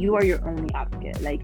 you 0.00 0.14
are 0.14 0.24
your 0.24 0.46
only 0.48 0.72
advocate. 0.74 1.20
Like 1.20 1.42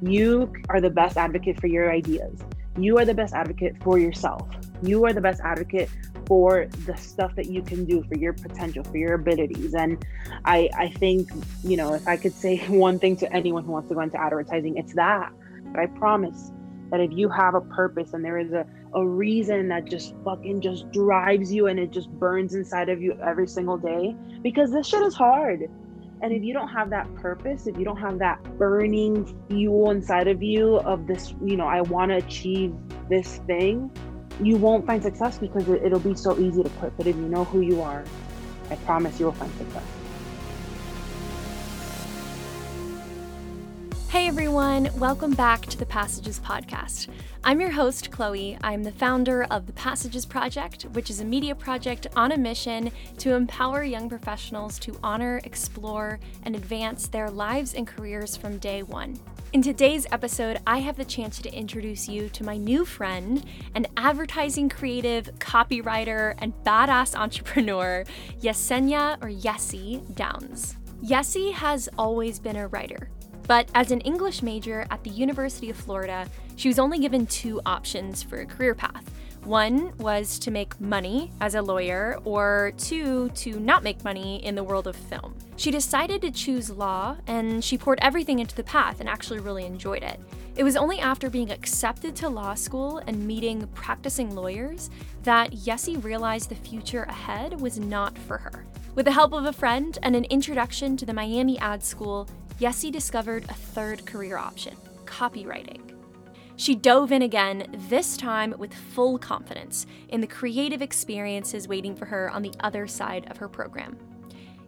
you 0.00 0.52
are 0.68 0.80
the 0.80 0.90
best 0.90 1.16
advocate 1.16 1.60
for 1.60 1.66
your 1.66 1.92
ideas. 1.92 2.40
You 2.78 2.98
are 2.98 3.04
the 3.04 3.14
best 3.14 3.34
advocate 3.34 3.76
for 3.82 3.98
yourself. 3.98 4.48
You 4.82 5.04
are 5.06 5.12
the 5.12 5.20
best 5.20 5.40
advocate 5.44 5.90
for 6.28 6.66
the 6.84 6.96
stuff 6.96 7.34
that 7.34 7.46
you 7.46 7.62
can 7.62 7.84
do 7.84 8.04
for 8.04 8.16
your 8.16 8.34
potential 8.34 8.84
for 8.84 8.98
your 8.98 9.14
abilities 9.14 9.74
and 9.74 10.04
i 10.44 10.68
i 10.76 10.86
think 10.86 11.30
you 11.64 11.74
know 11.74 11.94
if 11.94 12.06
i 12.06 12.18
could 12.18 12.34
say 12.34 12.58
one 12.68 12.98
thing 12.98 13.16
to 13.16 13.32
anyone 13.34 13.64
who 13.64 13.72
wants 13.72 13.88
to 13.88 13.94
go 13.94 14.02
into 14.02 14.20
advertising 14.20 14.76
it's 14.76 14.94
that 14.94 15.32
but 15.72 15.80
i 15.80 15.86
promise 15.86 16.52
that 16.90 17.00
if 17.00 17.10
you 17.12 17.30
have 17.30 17.54
a 17.54 17.62
purpose 17.62 18.12
and 18.12 18.22
there 18.22 18.38
is 18.38 18.52
a, 18.52 18.66
a 18.94 19.06
reason 19.06 19.68
that 19.68 19.86
just 19.86 20.14
fucking 20.22 20.60
just 20.60 20.90
drives 20.92 21.52
you 21.52 21.66
and 21.66 21.78
it 21.78 21.90
just 21.90 22.10
burns 22.12 22.54
inside 22.54 22.90
of 22.90 23.00
you 23.00 23.18
every 23.24 23.48
single 23.48 23.78
day 23.78 24.14
because 24.42 24.70
this 24.70 24.86
shit 24.86 25.02
is 25.02 25.14
hard 25.14 25.70
and 26.22 26.32
if 26.32 26.42
you 26.42 26.52
don't 26.52 26.68
have 26.68 26.90
that 26.90 27.12
purpose 27.16 27.66
if 27.66 27.76
you 27.78 27.84
don't 27.84 27.98
have 27.98 28.18
that 28.18 28.42
burning 28.58 29.24
fuel 29.48 29.90
inside 29.90 30.28
of 30.28 30.42
you 30.42 30.76
of 30.80 31.06
this 31.06 31.34
you 31.44 31.56
know 31.56 31.66
i 31.66 31.80
want 31.80 32.10
to 32.10 32.16
achieve 32.16 32.74
this 33.08 33.38
thing 33.46 33.90
you 34.42 34.56
won't 34.56 34.86
find 34.86 35.02
success 35.02 35.38
because 35.38 35.68
it, 35.68 35.82
it'll 35.82 35.98
be 35.98 36.14
so 36.14 36.38
easy 36.38 36.62
to 36.62 36.68
quit. 36.70 36.96
But 36.96 37.06
if 37.06 37.16
you 37.16 37.28
know 37.28 37.44
who 37.44 37.60
you 37.60 37.82
are, 37.82 38.04
I 38.70 38.76
promise 38.76 39.18
you 39.18 39.26
will 39.26 39.32
find 39.32 39.52
success. 39.56 39.97
Hey 44.08 44.26
everyone, 44.26 44.88
welcome 44.98 45.34
back 45.34 45.66
to 45.66 45.76
the 45.76 45.84
Passages 45.84 46.40
Podcast. 46.40 47.08
I'm 47.44 47.60
your 47.60 47.68
host, 47.70 48.10
Chloe. 48.10 48.56
I'm 48.62 48.82
the 48.82 48.90
founder 48.90 49.42
of 49.50 49.66
the 49.66 49.74
Passages 49.74 50.24
Project, 50.24 50.84
which 50.92 51.10
is 51.10 51.20
a 51.20 51.26
media 51.26 51.54
project 51.54 52.06
on 52.16 52.32
a 52.32 52.38
mission 52.38 52.90
to 53.18 53.34
empower 53.34 53.84
young 53.84 54.08
professionals 54.08 54.78
to 54.78 54.98
honor, 55.02 55.42
explore, 55.44 56.20
and 56.44 56.56
advance 56.56 57.06
their 57.06 57.30
lives 57.30 57.74
and 57.74 57.86
careers 57.86 58.34
from 58.34 58.56
day 58.56 58.82
one. 58.82 59.20
In 59.52 59.60
today's 59.60 60.06
episode, 60.10 60.58
I 60.66 60.78
have 60.78 60.96
the 60.96 61.04
chance 61.04 61.42
to 61.42 61.52
introduce 61.52 62.08
you 62.08 62.30
to 62.30 62.44
my 62.44 62.56
new 62.56 62.86
friend, 62.86 63.44
an 63.74 63.86
advertising 63.98 64.70
creative, 64.70 65.26
copywriter, 65.38 66.34
and 66.38 66.54
badass 66.64 67.14
entrepreneur, 67.14 68.04
Yesenia 68.40 69.22
or 69.22 69.28
Yessie 69.28 70.14
Downs. 70.14 70.78
Yessie 71.04 71.52
has 71.52 71.90
always 71.98 72.38
been 72.38 72.56
a 72.56 72.68
writer, 72.68 73.10
but 73.48 73.68
as 73.74 73.90
an 73.90 74.00
English 74.02 74.40
major 74.40 74.86
at 74.90 75.02
the 75.02 75.10
University 75.10 75.68
of 75.70 75.76
Florida, 75.76 76.28
she 76.54 76.68
was 76.68 76.78
only 76.78 77.00
given 77.00 77.26
two 77.26 77.60
options 77.66 78.22
for 78.22 78.40
a 78.40 78.46
career 78.46 78.74
path 78.76 79.10
one 79.48 79.96
was 79.96 80.38
to 80.40 80.50
make 80.50 80.78
money 80.80 81.32
as 81.40 81.54
a 81.54 81.62
lawyer, 81.62 82.18
or 82.24 82.72
two, 82.76 83.30
to 83.30 83.58
not 83.58 83.82
make 83.82 84.04
money 84.04 84.44
in 84.44 84.54
the 84.54 84.62
world 84.62 84.86
of 84.86 84.94
film. 84.94 85.34
She 85.56 85.70
decided 85.70 86.20
to 86.22 86.30
choose 86.30 86.70
law, 86.70 87.16
and 87.26 87.64
she 87.64 87.78
poured 87.78 87.98
everything 88.02 88.40
into 88.40 88.54
the 88.54 88.62
path 88.62 89.00
and 89.00 89.08
actually 89.08 89.40
really 89.40 89.64
enjoyed 89.64 90.02
it. 90.02 90.20
It 90.56 90.64
was 90.64 90.76
only 90.76 90.98
after 90.98 91.30
being 91.30 91.50
accepted 91.50 92.14
to 92.16 92.28
law 92.28 92.54
school 92.54 92.98
and 93.06 93.26
meeting 93.26 93.66
practicing 93.74 94.34
lawyers 94.34 94.90
that 95.22 95.52
Yessie 95.52 96.02
realized 96.02 96.50
the 96.50 96.54
future 96.54 97.04
ahead 97.04 97.58
was 97.58 97.78
not 97.78 98.18
for 98.18 98.38
her. 98.38 98.66
With 98.94 99.06
the 99.06 99.12
help 99.12 99.32
of 99.32 99.46
a 99.46 99.52
friend 99.52 99.96
and 100.02 100.16
an 100.16 100.24
introduction 100.24 100.96
to 100.96 101.06
the 101.06 101.14
Miami 101.14 101.58
Ad 101.60 101.82
School, 101.82 102.28
Yessie 102.60 102.90
discovered 102.90 103.44
a 103.44 103.54
third 103.54 104.04
career 104.04 104.36
option 104.36 104.76
copywriting. 105.04 105.80
She 106.56 106.74
dove 106.74 107.12
in 107.12 107.22
again, 107.22 107.66
this 107.88 108.16
time 108.16 108.52
with 108.58 108.74
full 108.74 109.16
confidence 109.16 109.86
in 110.08 110.20
the 110.20 110.26
creative 110.26 110.82
experiences 110.82 111.68
waiting 111.68 111.94
for 111.94 112.04
her 112.06 112.28
on 112.30 112.42
the 112.42 112.52
other 112.60 112.88
side 112.88 113.30
of 113.30 113.36
her 113.36 113.48
program. 113.48 113.96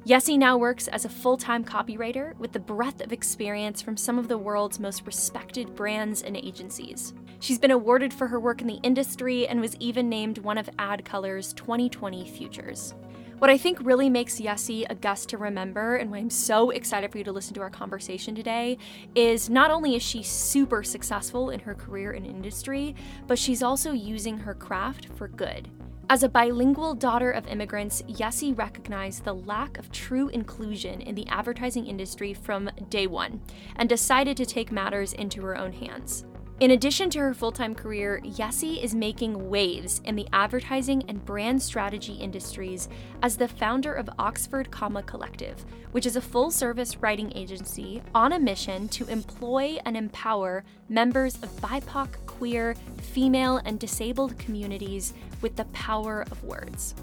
Yessie 0.06 0.38
now 0.38 0.56
works 0.56 0.86
as 0.88 1.04
a 1.04 1.08
full 1.08 1.36
time 1.36 1.64
copywriter 1.64 2.36
with 2.38 2.52
the 2.52 2.60
breadth 2.60 3.02
of 3.02 3.12
experience 3.12 3.82
from 3.82 3.96
some 3.96 4.20
of 4.20 4.28
the 4.28 4.38
world's 4.38 4.78
most 4.78 5.04
respected 5.04 5.74
brands 5.74 6.22
and 6.22 6.36
agencies. 6.36 7.12
She's 7.40 7.58
been 7.58 7.72
awarded 7.72 8.14
for 8.14 8.28
her 8.28 8.38
work 8.38 8.60
in 8.60 8.68
the 8.68 8.80
industry 8.84 9.48
and 9.48 9.60
was 9.60 9.76
even 9.76 10.08
named 10.08 10.38
one 10.38 10.58
of 10.58 10.70
AdColor's 10.78 11.52
2020 11.54 12.28
Futures. 12.28 12.94
What 13.40 13.48
I 13.48 13.56
think 13.56 13.78
really 13.80 14.10
makes 14.10 14.38
Yessie 14.38 14.84
a 14.90 14.94
guest 14.94 15.30
to 15.30 15.38
remember, 15.38 15.96
and 15.96 16.10
why 16.10 16.18
I'm 16.18 16.28
so 16.28 16.68
excited 16.68 17.10
for 17.10 17.16
you 17.16 17.24
to 17.24 17.32
listen 17.32 17.54
to 17.54 17.62
our 17.62 17.70
conversation 17.70 18.34
today, 18.34 18.76
is 19.14 19.48
not 19.48 19.70
only 19.70 19.96
is 19.96 20.02
she 20.02 20.22
super 20.22 20.82
successful 20.82 21.48
in 21.48 21.58
her 21.60 21.74
career 21.74 22.12
and 22.12 22.26
industry, 22.26 22.94
but 23.26 23.38
she's 23.38 23.62
also 23.62 23.92
using 23.92 24.36
her 24.36 24.52
craft 24.52 25.06
for 25.14 25.26
good. 25.26 25.70
As 26.10 26.22
a 26.22 26.28
bilingual 26.28 26.94
daughter 26.94 27.30
of 27.30 27.46
immigrants, 27.46 28.02
Yessie 28.02 28.58
recognized 28.58 29.24
the 29.24 29.34
lack 29.34 29.78
of 29.78 29.90
true 29.90 30.28
inclusion 30.28 31.00
in 31.00 31.14
the 31.14 31.26
advertising 31.28 31.86
industry 31.86 32.34
from 32.34 32.68
day 32.90 33.06
one 33.06 33.40
and 33.76 33.88
decided 33.88 34.36
to 34.36 34.44
take 34.44 34.70
matters 34.70 35.14
into 35.14 35.40
her 35.40 35.56
own 35.56 35.72
hands. 35.72 36.26
In 36.60 36.72
addition 36.72 37.08
to 37.10 37.20
her 37.20 37.32
full 37.32 37.52
time 37.52 37.74
career, 37.74 38.20
Yessie 38.22 38.84
is 38.84 38.94
making 38.94 39.48
waves 39.48 40.02
in 40.04 40.14
the 40.14 40.28
advertising 40.34 41.02
and 41.08 41.24
brand 41.24 41.62
strategy 41.62 42.12
industries 42.12 42.86
as 43.22 43.38
the 43.38 43.48
founder 43.48 43.94
of 43.94 44.10
Oxford 44.18 44.70
Comma 44.70 45.02
Collective, 45.02 45.64
which 45.92 46.04
is 46.04 46.16
a 46.16 46.20
full 46.20 46.50
service 46.50 46.98
writing 46.98 47.32
agency 47.34 48.02
on 48.14 48.34
a 48.34 48.38
mission 48.38 48.88
to 48.88 49.06
employ 49.06 49.78
and 49.86 49.96
empower 49.96 50.62
members 50.90 51.36
of 51.36 51.48
BIPOC, 51.62 52.26
queer, 52.26 52.74
female, 53.14 53.62
and 53.64 53.80
disabled 53.80 54.38
communities 54.38 55.14
with 55.40 55.56
the 55.56 55.64
power 55.66 56.26
of 56.30 56.44
words. 56.44 56.94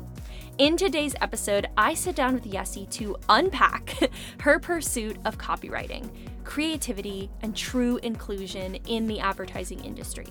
In 0.59 0.78
today's 0.78 1.16
episode, 1.19 1.67
I 1.75 1.96
sit 1.96 2.16
down 2.16 2.35
with 2.35 2.44
Yessie 2.44 2.90
to 2.91 3.16
unpack 3.28 4.12
her 4.41 4.59
pursuit 4.59 5.17
of 5.25 5.40
copywriting 5.40 6.12
creativity, 6.47 7.30
and 7.41 7.53
true 7.56 7.97
inclusion 7.97 8.75
in 8.88 9.06
the 9.06 9.19
advertising 9.19 9.84
industry. 9.84 10.28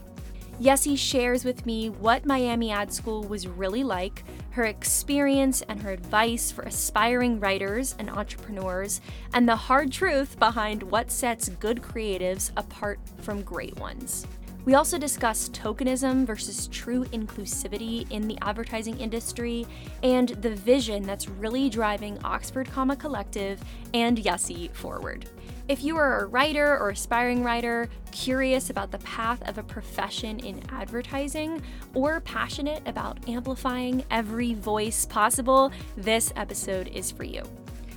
Yessie 0.59 0.97
shares 0.97 1.44
with 1.44 1.66
me 1.66 1.91
what 1.91 2.25
Miami 2.25 2.72
Ad 2.72 2.91
School 2.91 3.22
was 3.25 3.47
really 3.47 3.84
like, 3.84 4.25
her 4.53 4.65
experience 4.65 5.60
and 5.69 5.81
her 5.82 5.91
advice 5.91 6.50
for 6.50 6.62
aspiring 6.62 7.38
writers 7.38 7.94
and 7.99 8.09
entrepreneurs, 8.09 9.03
and 9.34 9.47
the 9.47 9.54
hard 9.54 9.93
truth 9.93 10.38
behind 10.38 10.82
what 10.84 11.10
sets 11.10 11.50
good 11.50 11.82
creatives 11.82 12.50
apart 12.56 12.98
from 13.21 13.43
great 13.43 13.78
ones. 13.78 14.27
We 14.65 14.75
also 14.75 14.97
discuss 14.97 15.50
tokenism 15.50 16.27
versus 16.27 16.66
true 16.69 17.04
inclusivity 17.12 18.10
in 18.10 18.27
the 18.27 18.38
advertising 18.41 18.98
industry 18.98 19.66
and 20.03 20.31
the 20.31 20.56
vision 20.56 21.03
that's 21.03 21.28
really 21.28 21.69
driving 21.69 22.19
Oxford 22.25 22.71
Comma 22.72 22.97
Collective 22.97 23.62
and 23.93 24.16
Yessie 24.16 24.72
forward. 24.72 25.28
If 25.69 25.82
you 25.82 25.97
are 25.97 26.21
a 26.22 26.27
writer 26.27 26.78
or 26.78 26.91
aspiring 26.91 27.43
writer, 27.43 27.88
curious 28.12 28.71
about 28.71 28.93
the 28.93 28.99
path 28.99 29.43
of 29.49 29.59
a 29.59 29.65
profession 29.65 30.38
in 30.38 30.62
advertising, 30.69 31.60
or 31.93 32.21
passionate 32.21 32.87
about 32.87 33.28
amplifying 33.28 34.04
every 34.09 34.54
voice 34.54 35.06
possible, 35.06 35.72
this 35.97 36.32
episode 36.37 36.87
is 36.87 37.10
for 37.10 37.25
you. 37.25 37.43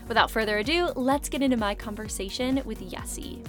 Without 0.07 0.31
further 0.31 0.57
ado, 0.57 0.91
let's 0.95 1.29
get 1.29 1.43
into 1.43 1.57
my 1.57 1.75
conversation 1.75 2.59
with 2.65 2.81
Yessie. 2.81 3.45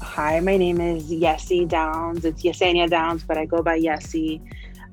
Hi, 0.00 0.40
my 0.40 0.56
name 0.56 0.80
is 0.80 1.12
Yessie 1.12 1.68
Downs. 1.68 2.24
It's 2.24 2.42
Yesenia 2.42 2.88
Downs, 2.88 3.22
but 3.22 3.36
I 3.36 3.44
go 3.44 3.62
by 3.62 3.78
Yessie. 3.78 4.40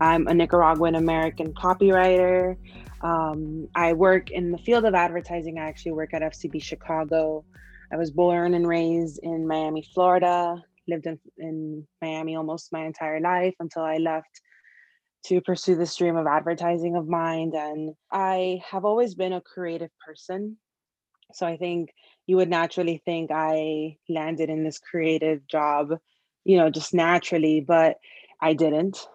I'm 0.01 0.27
a 0.27 0.33
Nicaraguan 0.33 0.95
American 0.95 1.53
copywriter. 1.53 2.57
Um, 3.03 3.67
I 3.75 3.93
work 3.93 4.29
in 4.31 4.51
the 4.51 4.57
field 4.57 4.85
of 4.85 4.93
advertising. 4.93 5.57
I 5.57 5.67
actually 5.67 5.93
work 5.93 6.13
at 6.13 6.21
FCB 6.21 6.61
Chicago. 6.61 7.45
I 7.91 7.97
was 7.97 8.11
born 8.11 8.53
and 8.53 8.67
raised 8.67 9.19
in 9.23 9.47
Miami, 9.47 9.85
Florida, 9.93 10.63
lived 10.87 11.07
in, 11.07 11.19
in 11.37 11.87
Miami 12.01 12.35
almost 12.35 12.71
my 12.71 12.85
entire 12.85 13.19
life 13.19 13.55
until 13.59 13.83
I 13.83 13.97
left 13.97 14.41
to 15.25 15.41
pursue 15.41 15.75
this 15.75 15.95
dream 15.95 16.15
of 16.15 16.27
advertising 16.27 16.95
of 16.95 17.07
mine. 17.07 17.51
And 17.55 17.93
I 18.11 18.61
have 18.69 18.85
always 18.85 19.15
been 19.15 19.33
a 19.33 19.41
creative 19.41 19.91
person. 20.05 20.57
So 21.33 21.45
I 21.45 21.57
think 21.57 21.89
you 22.27 22.37
would 22.37 22.49
naturally 22.49 23.01
think 23.03 23.31
I 23.31 23.97
landed 24.09 24.49
in 24.49 24.63
this 24.63 24.79
creative 24.79 25.47
job, 25.47 25.97
you 26.43 26.57
know, 26.57 26.69
just 26.69 26.93
naturally, 26.93 27.61
but 27.61 27.97
I 28.41 28.53
didn't. 28.53 29.05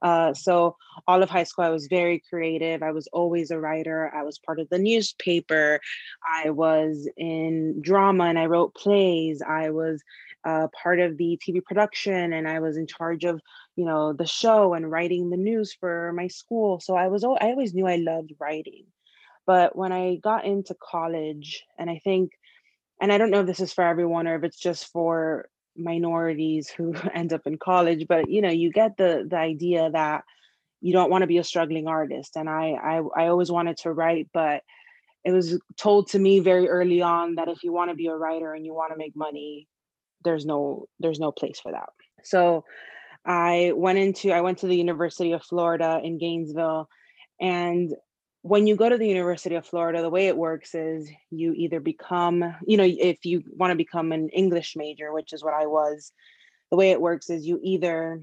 Uh, 0.00 0.34
so 0.34 0.76
all 1.06 1.22
of 1.22 1.30
high 1.30 1.44
school, 1.44 1.64
I 1.64 1.70
was 1.70 1.86
very 1.86 2.22
creative. 2.28 2.82
I 2.82 2.92
was 2.92 3.08
always 3.12 3.50
a 3.50 3.58
writer. 3.58 4.12
I 4.14 4.22
was 4.22 4.38
part 4.38 4.60
of 4.60 4.68
the 4.68 4.78
newspaper. 4.78 5.80
I 6.26 6.50
was 6.50 7.08
in 7.16 7.80
drama 7.82 8.24
and 8.24 8.38
I 8.38 8.46
wrote 8.46 8.74
plays. 8.74 9.42
I 9.42 9.70
was 9.70 10.02
uh, 10.44 10.68
part 10.82 11.00
of 11.00 11.16
the 11.16 11.38
TV 11.46 11.64
production 11.64 12.32
and 12.32 12.48
I 12.48 12.60
was 12.60 12.76
in 12.76 12.86
charge 12.86 13.24
of, 13.24 13.40
you 13.76 13.84
know, 13.84 14.12
the 14.12 14.26
show 14.26 14.74
and 14.74 14.90
writing 14.90 15.30
the 15.30 15.36
news 15.36 15.74
for 15.78 16.12
my 16.14 16.28
school. 16.28 16.80
So 16.80 16.96
I 16.96 17.08
was, 17.08 17.24
I 17.24 17.26
always 17.26 17.74
knew 17.74 17.86
I 17.86 17.96
loved 17.96 18.32
writing. 18.40 18.86
But 19.46 19.76
when 19.76 19.92
I 19.92 20.16
got 20.16 20.44
into 20.44 20.74
college, 20.74 21.64
and 21.78 21.90
I 21.90 22.00
think, 22.04 22.32
and 23.00 23.12
I 23.12 23.18
don't 23.18 23.30
know 23.30 23.40
if 23.40 23.46
this 23.46 23.60
is 23.60 23.72
for 23.72 23.84
everyone 23.84 24.28
or 24.28 24.36
if 24.36 24.44
it's 24.44 24.58
just 24.58 24.86
for 24.92 25.48
minorities 25.76 26.68
who 26.70 26.94
end 27.14 27.32
up 27.32 27.42
in 27.46 27.58
college 27.58 28.06
but 28.08 28.28
you 28.28 28.42
know 28.42 28.50
you 28.50 28.70
get 28.70 28.96
the 28.96 29.26
the 29.28 29.36
idea 29.36 29.90
that 29.90 30.24
you 30.80 30.92
don't 30.92 31.10
want 31.10 31.22
to 31.22 31.28
be 31.28 31.38
a 31.38 31.44
struggling 31.44 31.86
artist 31.86 32.36
and 32.36 32.48
I, 32.48 32.72
I 32.72 33.02
i 33.16 33.26
always 33.28 33.50
wanted 33.50 33.76
to 33.78 33.92
write 33.92 34.28
but 34.32 34.62
it 35.24 35.30
was 35.30 35.58
told 35.76 36.08
to 36.08 36.18
me 36.18 36.40
very 36.40 36.68
early 36.68 37.00
on 37.00 37.36
that 37.36 37.48
if 37.48 37.62
you 37.62 37.72
want 37.72 37.90
to 37.90 37.96
be 37.96 38.08
a 38.08 38.16
writer 38.16 38.52
and 38.52 38.66
you 38.66 38.74
want 38.74 38.92
to 38.92 38.98
make 38.98 39.16
money 39.16 39.68
there's 40.24 40.44
no 40.44 40.86
there's 41.00 41.20
no 41.20 41.32
place 41.32 41.58
for 41.60 41.72
that. 41.72 41.88
So 42.24 42.64
i 43.24 43.72
went 43.74 43.98
into 43.98 44.32
i 44.32 44.40
went 44.40 44.58
to 44.58 44.66
the 44.66 44.76
university 44.76 45.30
of 45.30 45.42
florida 45.44 46.00
in 46.02 46.18
gainesville 46.18 46.88
and 47.40 47.94
when 48.42 48.66
you 48.66 48.76
go 48.76 48.88
to 48.88 48.98
the 48.98 49.08
university 49.08 49.54
of 49.54 49.66
florida 49.66 50.02
the 50.02 50.10
way 50.10 50.26
it 50.26 50.36
works 50.36 50.74
is 50.74 51.08
you 51.30 51.52
either 51.52 51.80
become 51.80 52.54
you 52.66 52.76
know 52.76 52.84
if 52.84 53.24
you 53.24 53.42
want 53.56 53.70
to 53.70 53.76
become 53.76 54.12
an 54.12 54.28
english 54.30 54.74
major 54.76 55.12
which 55.12 55.32
is 55.32 55.42
what 55.42 55.54
i 55.54 55.66
was 55.66 56.12
the 56.72 56.76
way 56.76 56.90
it 56.90 57.00
works 57.00 57.28
is 57.30 57.46
you 57.46 57.60
either 57.62 58.20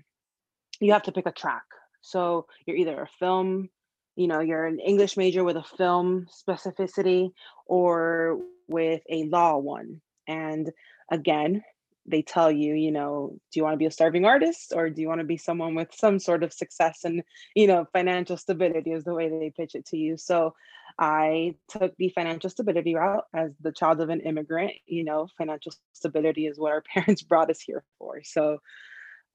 you 0.80 0.92
have 0.94 1.04
to 1.04 1.12
pick 1.12 1.28
a 1.28 1.32
track. 1.32 1.64
So 2.02 2.48
you're 2.66 2.78
either 2.78 3.02
a 3.02 3.08
film 3.20 3.70
you 4.16 4.28
know 4.28 4.42
you're 4.42 4.66
an 4.66 4.80
english 4.80 5.16
major 5.16 5.46
with 5.46 5.56
a 5.56 5.64
film 5.64 6.28
specificity 6.46 7.32
or 7.66 8.40
with 8.68 9.02
a 9.10 9.24
law 9.24 9.58
one. 9.58 10.02
And 10.28 10.72
again 11.12 11.64
they 12.10 12.22
tell 12.22 12.52
you 12.52 12.74
you 12.74 12.92
know 12.92 13.32
do 13.52 13.60
you 13.60 13.64
want 13.64 13.74
to 13.74 13.78
be 13.78 13.86
a 13.86 13.92
starving 13.92 14.26
artist 14.26 14.74
or 14.76 14.90
do 14.90 15.02
you 15.02 15.08
want 15.08 15.20
to 15.20 15.26
be 15.26 15.38
someone 15.38 15.76
with 15.76 15.94
some 15.94 16.20
sort 16.20 16.44
of 16.44 16.52
success 16.52 17.00
and 17.04 17.24
you 17.56 17.68
know 17.68 17.86
financial 17.94 18.38
stability 18.38 18.92
is 18.92 19.04
the 19.04 19.14
way 19.14 19.30
they 19.30 19.54
pitch 19.56 19.76
it 19.76 19.86
to 19.86 19.98
you. 19.98 20.18
So 20.18 20.54
i 20.98 21.54
took 21.70 21.96
the 21.98 22.10
financial 22.10 22.50
stability 22.50 22.96
route 22.96 23.24
as 23.34 23.52
the 23.62 23.72
child 23.72 24.02
of 24.02 24.10
an 24.10 24.22
immigrant 24.22 24.74
you 24.86 25.04
know 25.04 25.28
financial 25.38 25.72
stability 25.94 26.48
is 26.48 26.60
what 26.60 26.72
our 26.72 26.84
parents 26.94 27.22
brought 27.22 27.50
us 27.50 27.62
here 27.62 27.84
for. 27.98 28.22
So 28.24 28.60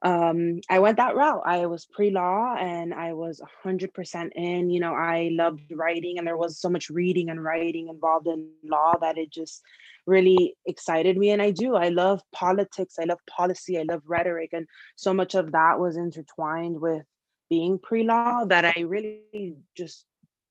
um, 0.05 0.61
I 0.69 0.81
went 0.81 0.99
that 0.99 1.17
route. 1.17 1.43
I 1.47 1.65
was 1.65 1.87
pre 1.87 2.11
law 2.11 2.55
and 2.55 2.93
I 2.93 3.15
was 3.15 3.41
100% 3.65 4.31
in. 4.37 4.69
You 4.69 4.79
know, 4.79 4.95
I 4.95 5.31
loved 5.33 5.73
writing, 5.73 6.19
and 6.19 6.27
there 6.27 6.37
was 6.37 6.61
so 6.61 6.69
much 6.69 6.91
reading 6.91 7.31
and 7.31 7.43
writing 7.43 7.89
involved 7.89 8.27
in 8.27 8.51
law 8.63 8.93
that 9.01 9.17
it 9.17 9.31
just 9.31 9.63
really 10.07 10.57
excited 10.67 11.17
me. 11.17 11.31
And 11.31 11.41
I 11.41 11.51
do. 11.51 11.75
I 11.75 11.89
love 11.89 12.21
politics, 12.33 12.97
I 13.01 13.05
love 13.05 13.19
policy, 13.29 13.79
I 13.79 13.85
love 13.85 14.03
rhetoric. 14.07 14.51
And 14.53 14.67
so 14.97 15.15
much 15.15 15.35
of 15.35 15.53
that 15.53 15.81
was 15.81 15.97
intertwined 15.97 16.79
with 16.79 17.03
being 17.49 17.79
pre 17.79 18.03
law 18.03 18.45
that 18.45 18.67
I 18.67 18.81
really 18.83 19.57
just 19.75 20.05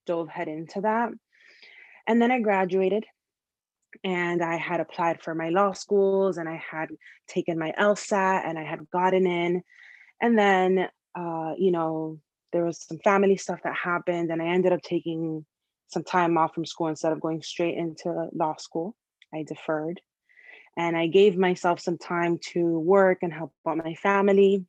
dove 0.08 0.30
head 0.30 0.48
into 0.48 0.82
that. 0.82 1.12
And 2.08 2.20
then 2.20 2.32
I 2.32 2.40
graduated 2.40 3.06
and 4.04 4.44
I 4.44 4.58
had 4.58 4.80
applied 4.80 5.22
for 5.22 5.34
my 5.34 5.50
law 5.50 5.72
schools 5.72 6.38
and 6.38 6.50
I 6.50 6.62
had 6.70 6.90
taken 7.28 7.58
my 7.58 7.74
LSAT 7.80 8.46
and 8.46 8.60
I 8.60 8.64
had 8.64 8.90
gotten 8.90 9.26
in. 9.26 9.64
And 10.22 10.38
then, 10.38 10.90
uh, 11.16 11.54
you 11.58 11.72
know, 11.72 12.20
there 12.52 12.66
was 12.66 12.82
some 12.82 13.00
family 13.00 13.38
stuff 13.38 13.60
that 13.64 13.76
happened 13.76 14.30
and 14.30 14.42
I 14.42 14.48
ended 14.48 14.74
up 14.74 14.82
taking 14.82 15.46
some 15.88 16.04
time 16.04 16.38
off 16.38 16.54
from 16.54 16.66
school 16.66 16.88
instead 16.88 17.14
of 17.14 17.22
going 17.22 17.42
straight 17.42 17.78
into 17.78 18.28
law 18.34 18.56
school. 18.58 18.96
I 19.34 19.44
deferred 19.44 20.02
and 20.78 20.98
I 20.98 21.08
gave 21.08 21.38
myself 21.38 21.80
some 21.80 21.98
time 21.98 22.40
to 22.52 22.80
work 22.80 23.20
and 23.22 23.34
help 23.34 23.54
out 23.68 23.78
my 23.78 23.96
family. 23.96 24.66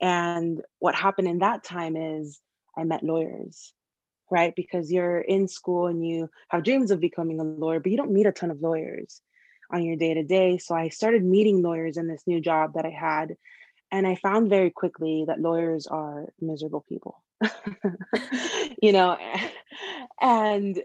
And 0.00 0.60
what 0.78 0.94
happened 0.94 1.28
in 1.28 1.38
that 1.38 1.64
time 1.64 1.96
is 1.96 2.40
I 2.76 2.84
met 2.84 3.02
lawyers 3.02 3.72
right? 4.30 4.54
Because 4.54 4.90
you're 4.90 5.20
in 5.20 5.48
school 5.48 5.86
and 5.86 6.06
you 6.06 6.28
have 6.48 6.64
dreams 6.64 6.90
of 6.90 7.00
becoming 7.00 7.40
a 7.40 7.44
lawyer, 7.44 7.80
but 7.80 7.90
you 7.90 7.96
don't 7.96 8.12
meet 8.12 8.26
a 8.26 8.32
ton 8.32 8.50
of 8.50 8.60
lawyers 8.60 9.20
on 9.70 9.82
your 9.82 9.96
day 9.96 10.14
to 10.14 10.22
day. 10.22 10.58
So 10.58 10.74
I 10.74 10.88
started 10.88 11.24
meeting 11.24 11.62
lawyers 11.62 11.96
in 11.96 12.06
this 12.06 12.22
new 12.26 12.40
job 12.40 12.74
that 12.74 12.86
I 12.86 12.90
had. 12.90 13.36
And 13.90 14.06
I 14.06 14.16
found 14.16 14.50
very 14.50 14.70
quickly 14.70 15.24
that 15.26 15.40
lawyers 15.40 15.86
are 15.86 16.26
miserable 16.40 16.84
people. 16.88 17.22
you 18.82 18.92
know, 18.92 19.16
and 20.20 20.82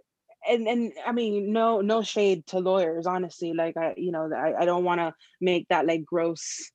and 0.47 0.67
and 0.67 0.93
I 1.05 1.11
mean, 1.11 1.51
no, 1.53 1.81
no 1.81 2.01
shade 2.01 2.45
to 2.47 2.59
lawyers, 2.59 3.07
honestly. 3.07 3.53
Like 3.53 3.77
I, 3.77 3.93
you 3.97 4.11
know, 4.11 4.31
I, 4.33 4.61
I 4.61 4.65
don't 4.65 4.83
want 4.83 4.99
to 4.99 5.13
make 5.39 5.67
that 5.69 5.85
like 5.85 6.05
gross 6.05 6.71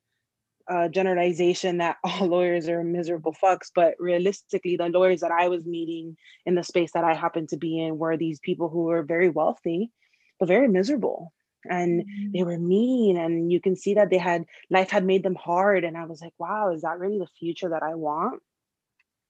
uh, 0.69 0.89
generalization 0.89 1.79
that 1.79 1.97
all 2.05 2.27
lawyers 2.27 2.69
are 2.69 2.83
miserable 2.83 3.35
fucks, 3.43 3.71
but 3.75 3.95
realistically, 3.99 4.77
the 4.77 4.89
lawyers 4.89 5.21
that 5.21 5.31
I 5.31 5.49
was 5.49 5.65
meeting 5.65 6.17
in 6.45 6.55
the 6.55 6.65
space 6.65 6.93
that 6.93 7.05
I 7.05 7.15
happened 7.15 7.51
to 7.51 7.57
be 7.57 7.81
in 7.81 7.99
were 7.99 8.17
these 8.17 8.41
people 8.41 8.69
who 8.69 8.85
were 8.85 9.03
very 9.03 9.29
wealthy, 9.29 9.91
but 10.39 10.49
very 10.49 10.69
miserable. 10.69 11.33
And 11.69 12.03
mm-hmm. 12.03 12.33
they 12.33 12.45
were 12.45 12.59
mean, 12.59 13.17
and 13.17 13.51
you 13.51 13.61
can 13.61 13.77
see 13.77 13.95
that 13.95 14.11
they 14.11 14.19
had 14.19 14.45
life 14.71 14.91
had 14.91 15.05
made 15.05 15.23
them 15.23 15.35
hard. 15.35 15.85
And 15.85 15.97
I 15.97 16.05
was 16.05 16.21
like, 16.21 16.35
wow, 16.39 16.73
is 16.73 16.83
that 16.83 16.99
really 16.99 17.19
the 17.19 17.29
future 17.39 17.71
that 17.71 17.83
I 17.83 17.95
want? 17.95 18.43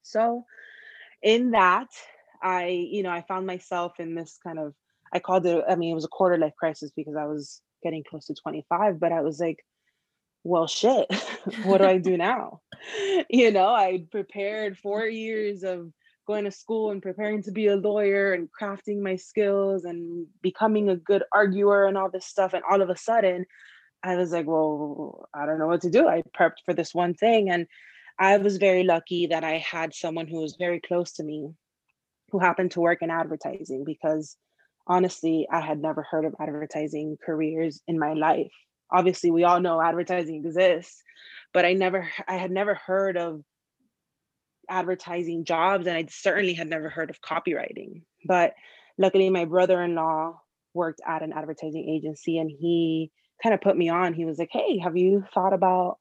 So, 0.03 0.45
in 1.23 1.53
that, 1.53 1.89
I, 2.43 2.67
you 2.67 3.03
know, 3.03 3.11
I 3.11 3.23
found 3.23 3.47
myself 3.47 3.99
in 3.99 4.15
this 4.15 4.39
kind 4.43 4.59
of, 4.59 4.75
I 5.13 5.19
called 5.19 5.47
it, 5.47 5.65
I 5.69 5.77
mean, 5.77 5.91
it 5.91 5.95
was 5.95 6.05
a 6.05 6.09
quarter 6.09 6.37
life 6.37 6.55
crisis 6.59 6.91
because 6.95 7.17
I 7.17 7.25
was 7.25 7.61
getting 7.83 8.05
close 8.09 8.27
to 8.27 8.35
25, 8.35 9.01
but 9.01 9.13
I 9.13 9.23
was 9.23 9.41
like, 9.41 9.65
well 10.47 10.67
shit 10.67 11.07
what 11.65 11.79
do 11.79 11.85
i 11.85 11.99
do 11.99 12.17
now? 12.17 12.61
You 13.29 13.51
know 13.51 13.69
i 13.69 14.05
prepared 14.13 14.79
four 14.79 15.07
years 15.07 15.65
of 15.65 15.91
going 16.27 16.45
to 16.45 16.51
school 16.51 16.91
and 16.91 17.03
preparing 17.03 17.43
to 17.43 17.51
be 17.51 17.67
a 17.69 17.77
lawyer 17.77 18.33
and 18.33 18.49
crafting 18.61 19.01
my 19.01 19.17
skills 19.17 19.85
and 19.85 20.27
becoming 20.43 20.89
a 20.89 20.97
good 20.97 21.25
arguer 21.33 21.87
and 21.87 21.97
all 21.99 22.11
this 22.11 22.27
stuff 22.27 22.53
and 22.53 22.63
all 22.71 22.83
of 22.83 22.91
a 22.91 22.97
sudden 22.97 23.45
i 24.05 24.15
was 24.15 24.31
like 24.33 24.47
well 24.47 25.29
i 25.35 25.47
don't 25.47 25.59
know 25.59 25.67
what 25.67 25.81
to 25.83 25.91
do. 25.91 26.07
I 26.07 26.23
prepped 26.39 26.61
for 26.65 26.75
this 26.75 26.95
one 26.95 27.15
thing 27.15 27.51
and 27.51 27.67
i 28.19 28.37
was 28.37 28.59
very 28.59 28.85
lucky 28.85 29.27
that 29.27 29.43
i 29.43 29.59
had 29.59 29.95
someone 29.95 30.29
who 30.29 30.41
was 30.41 30.57
very 30.57 30.81
close 30.81 31.13
to 31.15 31.25
me 31.25 31.49
who 32.31 32.39
happened 32.39 32.73
to 32.73 32.81
work 32.81 33.03
in 33.03 33.11
advertising 33.11 33.85
because 33.85 34.37
honestly 34.87 35.49
i 35.51 35.61
had 35.61 35.81
never 35.81 36.03
heard 36.03 36.25
of 36.25 36.35
advertising 36.41 37.17
careers 37.25 37.81
in 37.89 37.99
my 37.99 38.13
life 38.13 38.53
obviously 38.91 39.31
we 39.31 39.45
all 39.45 39.61
know 39.61 39.81
advertising 39.81 40.45
exists 40.45 41.03
but 41.53 41.65
i 41.65 41.73
never 41.73 42.09
i 42.29 42.37
had 42.37 42.51
never 42.51 42.75
heard 42.75 43.17
of 43.17 43.43
advertising 44.69 45.45
jobs 45.45 45.87
and 45.87 45.97
i 45.97 46.07
certainly 46.09 46.55
had 46.55 46.69
never 46.69 46.89
heard 46.89 47.11
of 47.11 47.21
copywriting. 47.21 48.03
But 48.25 48.55
luckily 48.99 49.31
my 49.31 49.45
brother-in-law 49.45 50.41
worked 50.75 51.01
at 51.07 51.23
an 51.23 51.33
advertising 51.33 51.89
agency 51.89 52.39
and 52.39 52.51
he 52.51 53.11
kind 53.43 53.55
of 53.55 53.61
put 53.61 53.77
me 53.77 53.89
on. 53.89 54.15
He 54.15 54.25
was 54.25 54.39
like 54.39 54.51
hey 54.53 54.79
have 54.79 54.97
you 54.97 55.25
thought 55.33 55.53
about 55.53 55.99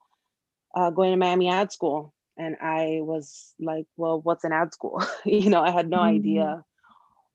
uh, 0.74 0.90
going 0.90 1.12
to 1.12 1.16
miami 1.16 1.48
ad 1.48 1.72
school? 1.72 2.12
And 2.38 2.56
i 2.60 2.98
was 3.00 3.54
like 3.60 3.86
well 3.96 4.20
what's 4.20 4.44
an 4.44 4.52
ad 4.52 4.72
school? 4.72 5.02
You 5.24 5.50
know 5.50 5.62
i 5.62 5.70
had 5.70 5.88
no 5.88 5.98
mm-hmm. 5.98 6.16
idea 6.16 6.64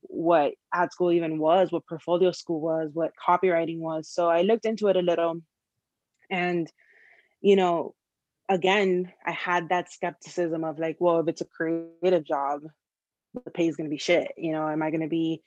what 0.02 0.54
ad 0.74 0.92
school 0.92 1.12
even 1.12 1.40
was, 1.40 1.72
what 1.72 1.88
portfolio 1.88 2.32
school 2.32 2.60
was, 2.60 2.92
what 2.94 3.12
copywriting 3.28 3.80
was. 3.80 4.10
So 4.10 4.30
I 4.30 4.42
looked 4.42 4.66
into 4.66 4.88
it 4.88 4.98
a 4.98 5.02
little. 5.02 5.42
And, 6.30 6.72
you 7.42 7.56
know, 7.56 7.96
again, 8.50 9.12
I 9.26 9.32
had 9.32 9.70
that 9.70 9.92
skepticism 9.92 10.64
of 10.64 10.80
like, 10.80 10.98
well, 11.00 11.20
if 11.20 11.28
it's 11.28 11.42
a 11.42 11.46
creative 11.46 12.26
job, 12.26 12.62
the 13.34 13.52
pay 13.52 13.68
is 13.68 13.76
going 13.76 13.90
to 13.90 13.94
be 13.94 14.00
shit. 14.00 14.32
You 14.38 14.52
know, 14.52 14.68
am 14.68 14.82
I 14.82 14.90
going 14.90 15.02
to 15.02 15.08
be, 15.08 15.42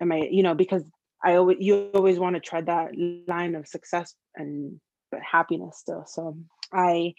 am 0.00 0.12
I, 0.12 0.28
you 0.30 0.42
know, 0.42 0.54
because 0.54 0.84
I 1.22 1.34
always, 1.34 1.58
you 1.60 1.90
always 1.94 2.18
want 2.18 2.36
to 2.36 2.40
tread 2.40 2.66
that 2.66 2.92
line 3.26 3.54
of 3.54 3.66
success 3.66 4.14
and, 4.36 4.80
but 5.10 5.20
happiness 5.22 5.78
still. 5.78 6.04
So 6.06 6.36
I 6.72 7.14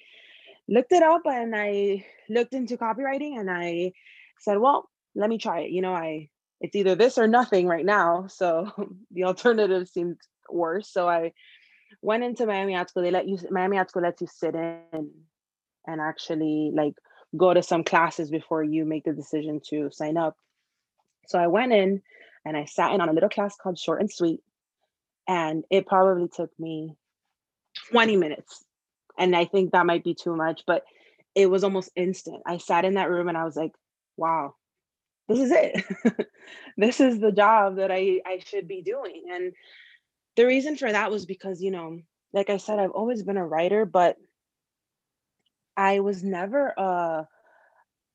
looked 0.67 0.91
it 0.91 1.03
up 1.03 1.23
and 1.25 1.55
I 1.55 2.05
looked 2.29 2.53
into 2.53 2.77
copywriting 2.77 3.39
and 3.39 3.49
I 3.49 3.93
said, 4.39 4.59
well, 4.59 4.87
let 5.15 5.29
me 5.29 5.39
try 5.39 5.61
it. 5.61 5.71
You 5.71 5.81
know, 5.81 5.93
I 5.93 6.29
it's 6.61 6.75
either 6.75 6.95
this 6.95 7.17
or 7.17 7.27
nothing 7.27 7.67
right 7.67 7.85
now. 7.85 8.27
So 8.27 8.71
the 9.11 9.25
alternative 9.25 9.87
seemed 9.87 10.17
worse. 10.49 10.91
So 10.91 11.07
I 11.07 11.33
went 12.01 12.23
into 12.23 12.45
Miami 12.45 12.75
Ad 12.75 12.89
School. 12.89 13.03
They 13.03 13.11
let 13.11 13.27
you 13.27 13.37
Miami 13.49 13.77
Ad 13.77 13.89
School 13.89 14.03
lets 14.03 14.21
you 14.21 14.27
sit 14.27 14.55
in 14.55 15.11
and 15.87 16.01
actually 16.01 16.71
like 16.73 16.93
go 17.35 17.53
to 17.53 17.63
some 17.63 17.83
classes 17.83 18.29
before 18.29 18.63
you 18.63 18.85
make 18.85 19.05
the 19.05 19.13
decision 19.13 19.61
to 19.69 19.89
sign 19.91 20.17
up. 20.17 20.35
So 21.27 21.39
I 21.39 21.47
went 21.47 21.73
in 21.73 22.01
and 22.45 22.57
I 22.57 22.65
sat 22.65 22.93
in 22.93 23.01
on 23.01 23.09
a 23.09 23.13
little 23.13 23.29
class 23.29 23.55
called 23.55 23.77
Short 23.77 24.01
and 24.01 24.11
Sweet. 24.11 24.41
And 25.27 25.63
it 25.69 25.85
probably 25.85 26.27
took 26.27 26.49
me 26.59 26.95
20 27.91 28.17
minutes. 28.17 28.63
And 29.17 29.35
I 29.35 29.45
think 29.45 29.71
that 29.71 29.85
might 29.85 30.03
be 30.03 30.15
too 30.15 30.35
much, 30.35 30.63
but 30.65 30.83
it 31.35 31.49
was 31.49 31.63
almost 31.63 31.91
instant. 31.95 32.41
I 32.45 32.57
sat 32.57 32.85
in 32.85 32.95
that 32.95 33.09
room 33.09 33.27
and 33.27 33.37
I 33.37 33.45
was 33.45 33.55
like, 33.55 33.73
wow, 34.17 34.55
this 35.29 35.39
is 35.39 35.51
it. 35.51 36.27
this 36.77 36.99
is 36.99 37.19
the 37.19 37.31
job 37.31 37.77
that 37.77 37.91
I, 37.91 38.19
I 38.25 38.39
should 38.45 38.67
be 38.67 38.81
doing. 38.81 39.25
And 39.31 39.53
the 40.35 40.45
reason 40.45 40.75
for 40.75 40.91
that 40.91 41.11
was 41.11 41.25
because, 41.25 41.61
you 41.61 41.71
know, 41.71 41.99
like 42.33 42.49
I 42.49 42.57
said, 42.57 42.79
I've 42.79 42.91
always 42.91 43.23
been 43.23 43.37
a 43.37 43.45
writer, 43.45 43.85
but 43.85 44.17
I 45.77 45.99
was 45.99 46.23
never 46.23 46.73
a 46.77 47.27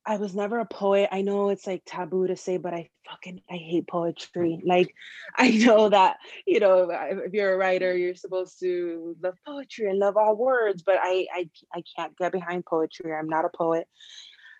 I 0.07 0.19
was 0.19 0.35
never 0.35 0.59
a 0.59 0.67
poet. 0.67 1.09
I 1.13 1.23
know 1.23 1.49
it's 1.49 1.67
like 1.67 1.83
taboo 1.87 2.27
to 2.27 2.37
say, 2.37 2.59
but 2.59 2.75
I 2.75 2.91
fucking 3.09 3.41
I 3.51 3.55
hate 3.55 3.89
poetry. 3.89 4.61
Like 4.65 4.95
I 5.37 5.53
know 5.53 5.89
that, 5.89 6.19
you 6.47 6.61
know, 6.61 6.91
if 6.91 7.33
you're 7.33 7.55
a 7.55 7.57
writer, 7.57 7.97
you're 7.97 8.15
supposed 8.15 8.61
to 8.61 9.17
love 9.23 9.37
poetry 9.47 9.89
and 9.89 9.99
love 9.99 10.17
all 10.17 10.37
words, 10.37 10.83
but 10.83 10.97
I 11.01 11.27
I 11.33 11.51
I 11.73 11.83
can't 11.97 12.17
get 12.19 12.33
behind 12.33 12.67
poetry. 12.67 13.15
I'm 13.15 13.29
not 13.29 13.47
a 13.47 13.57
poet. 13.57 13.87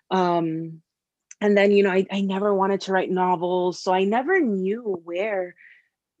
Um 0.09 0.81
and 1.41 1.57
then 1.57 1.71
you 1.71 1.83
know 1.83 1.91
I, 1.91 2.05
I 2.11 2.21
never 2.21 2.53
wanted 2.53 2.81
to 2.81 2.91
write 2.91 3.11
novels 3.11 3.81
so 3.81 3.93
i 3.93 4.03
never 4.03 4.39
knew 4.39 5.01
where 5.03 5.55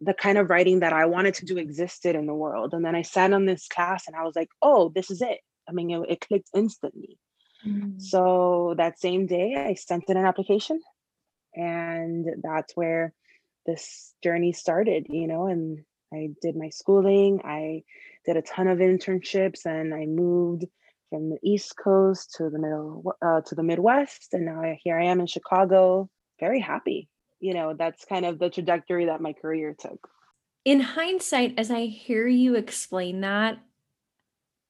the 0.01 0.13
kind 0.13 0.37
of 0.37 0.49
writing 0.49 0.81
that 0.81 0.93
i 0.93 1.05
wanted 1.05 1.35
to 1.35 1.45
do 1.45 1.57
existed 1.57 2.15
in 2.15 2.25
the 2.25 2.33
world. 2.33 2.73
And 2.73 2.83
then 2.83 2.95
i 2.95 3.01
sat 3.01 3.33
on 3.33 3.45
this 3.45 3.67
class 3.67 4.07
and 4.07 4.15
i 4.15 4.23
was 4.23 4.35
like 4.35 4.49
oh 4.61 4.91
this 4.93 5.09
is 5.09 5.21
it. 5.21 5.39
I 5.67 5.71
mean 5.71 5.89
it, 5.91 6.09
it 6.09 6.21
clicked 6.21 6.49
instantly. 6.55 7.17
Mm. 7.65 7.99
so 7.99 8.75
that 8.77 8.99
same 8.99 9.25
day 9.25 9.55
i 9.55 9.73
sent 9.73 10.03
in 10.09 10.17
an 10.17 10.25
application 10.25 10.79
and 11.55 12.27
that's 12.43 12.75
where 12.75 13.11
this 13.65 14.13
journey 14.21 14.53
started 14.53 15.07
you 15.09 15.25
know 15.25 15.47
and 15.47 15.83
i 16.13 16.29
did 16.43 16.55
my 16.55 16.69
schooling 16.69 17.41
i 17.43 17.81
did 18.23 18.37
a 18.37 18.43
ton 18.43 18.67
of 18.67 18.77
internships 18.79 19.65
and 19.65 19.95
i 19.95 20.05
moved 20.05 20.65
from 21.15 21.29
the 21.29 21.39
East 21.41 21.77
Coast 21.81 22.33
to 22.35 22.49
the 22.49 22.59
middle 22.59 23.15
uh, 23.21 23.39
to 23.39 23.55
the 23.55 23.63
Midwest, 23.63 24.33
and 24.33 24.45
now 24.45 24.61
here 24.83 24.99
I 24.99 25.05
am 25.05 25.21
in 25.21 25.27
Chicago. 25.27 26.09
Very 26.41 26.59
happy. 26.59 27.07
You 27.39 27.53
know, 27.53 27.73
that's 27.73 28.03
kind 28.03 28.25
of 28.25 28.37
the 28.37 28.49
trajectory 28.49 29.05
that 29.05 29.21
my 29.21 29.31
career 29.31 29.73
took. 29.79 30.09
In 30.65 30.81
hindsight, 30.81 31.57
as 31.57 31.71
I 31.71 31.85
hear 31.85 32.27
you 32.27 32.55
explain 32.55 33.21
that, 33.21 33.59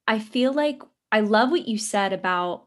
I 0.07 0.19
feel 0.19 0.53
like 0.53 0.83
I 1.11 1.21
love 1.21 1.49
what 1.49 1.67
you 1.67 1.79
said 1.79 2.13
about 2.13 2.65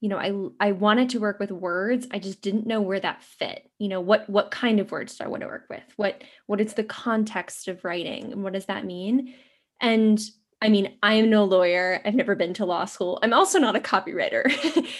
you 0.00 0.10
know 0.10 0.18
i 0.18 0.68
i 0.68 0.72
wanted 0.72 1.08
to 1.08 1.18
work 1.18 1.40
with 1.40 1.50
words 1.50 2.06
i 2.10 2.18
just 2.18 2.42
didn't 2.42 2.66
know 2.66 2.82
where 2.82 3.00
that 3.00 3.22
fit 3.22 3.70
you 3.78 3.88
know 3.88 4.02
what 4.02 4.28
what 4.28 4.50
kind 4.50 4.78
of 4.78 4.90
words 4.90 5.16
do 5.16 5.24
i 5.24 5.28
want 5.28 5.40
to 5.40 5.46
work 5.46 5.64
with 5.70 5.84
what 5.96 6.22
what 6.46 6.60
is 6.60 6.74
the 6.74 6.84
context 6.84 7.68
of 7.68 7.82
writing 7.84 8.30
and 8.32 8.42
what 8.42 8.52
does 8.52 8.66
that 8.66 8.84
mean 8.84 9.32
and 9.80 10.20
I 10.62 10.68
mean, 10.68 10.96
I 11.02 11.14
am 11.14 11.30
no 11.30 11.44
lawyer. 11.44 12.00
I've 12.04 12.14
never 12.14 12.34
been 12.34 12.54
to 12.54 12.64
law 12.64 12.84
school. 12.86 13.18
I'm 13.22 13.32
also 13.32 13.58
not 13.58 13.76
a 13.76 13.80
copywriter. 13.80 14.44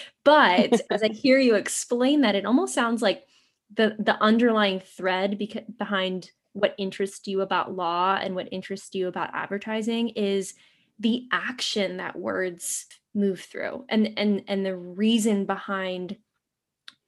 but 0.24 0.80
as 0.90 1.02
I 1.02 1.08
hear 1.08 1.38
you 1.38 1.54
explain 1.54 2.20
that, 2.22 2.34
it 2.34 2.44
almost 2.44 2.74
sounds 2.74 3.02
like 3.02 3.24
the 3.74 3.96
the 3.98 4.20
underlying 4.22 4.80
thread 4.80 5.38
beca- 5.38 5.78
behind 5.78 6.30
what 6.52 6.74
interests 6.78 7.26
you 7.26 7.40
about 7.40 7.74
law 7.74 8.18
and 8.20 8.34
what 8.34 8.48
interests 8.52 8.94
you 8.94 9.08
about 9.08 9.34
advertising 9.34 10.10
is 10.10 10.54
the 10.98 11.26
action 11.32 11.96
that 11.96 12.16
words 12.16 12.86
move 13.14 13.40
through 13.40 13.84
and 13.88 14.12
and 14.16 14.42
and 14.48 14.64
the 14.64 14.76
reason 14.76 15.44
behind 15.44 16.16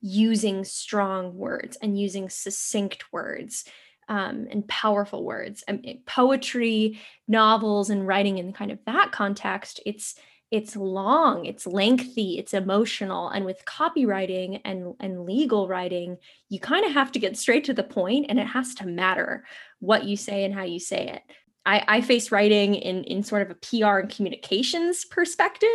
using 0.01 0.65
strong 0.65 1.37
words 1.37 1.77
and 1.81 1.99
using 1.99 2.29
succinct 2.29 3.13
words 3.13 3.65
um, 4.09 4.47
and 4.51 4.67
powerful 4.69 5.25
words. 5.25 5.65
I 5.69 5.73
mean, 5.73 6.03
poetry, 6.07 7.01
novels, 7.27 7.91
and 7.91 8.07
writing 8.07 8.39
in 8.39 8.53
kind 8.53 8.71
of 8.71 8.79
that 8.87 9.13
context, 9.13 9.81
it's 9.87 10.15
it's 10.53 10.77
long, 10.77 11.45
it's 11.45 11.67
lengthy, 11.67 12.39
it's 12.39 12.55
emotional, 12.55 13.29
and 13.29 13.45
with 13.45 13.65
copywriting 13.65 14.61
and 14.65 14.95
and 15.01 15.25
legal 15.25 15.67
writing, 15.67 16.19
you 16.49 16.61
kind 16.61 16.87
of 16.87 16.93
have 16.93 17.11
to 17.13 17.19
get 17.19 17.37
straight 17.37 17.65
to 17.65 17.75
the 17.75 17.83
point, 17.83 18.27
and 18.29 18.39
it 18.39 18.47
has 18.47 18.75
to 18.77 18.87
matter 18.87 19.45
what 19.81 20.05
you 20.05 20.17
say 20.17 20.45
and 20.45 20.55
how 20.55 20.63
you 20.63 20.79
say 20.79 21.09
it. 21.09 21.23
I, 21.67 21.85
I 21.89 22.01
face 22.01 22.31
writing 22.31 22.77
in 22.77 23.05
in 23.05 23.23
sort 23.23 23.43
of 23.43 23.51
a 23.51 23.55
PR 23.55 23.99
and 23.99 24.09
communications 24.09 25.05
perspective, 25.05 25.69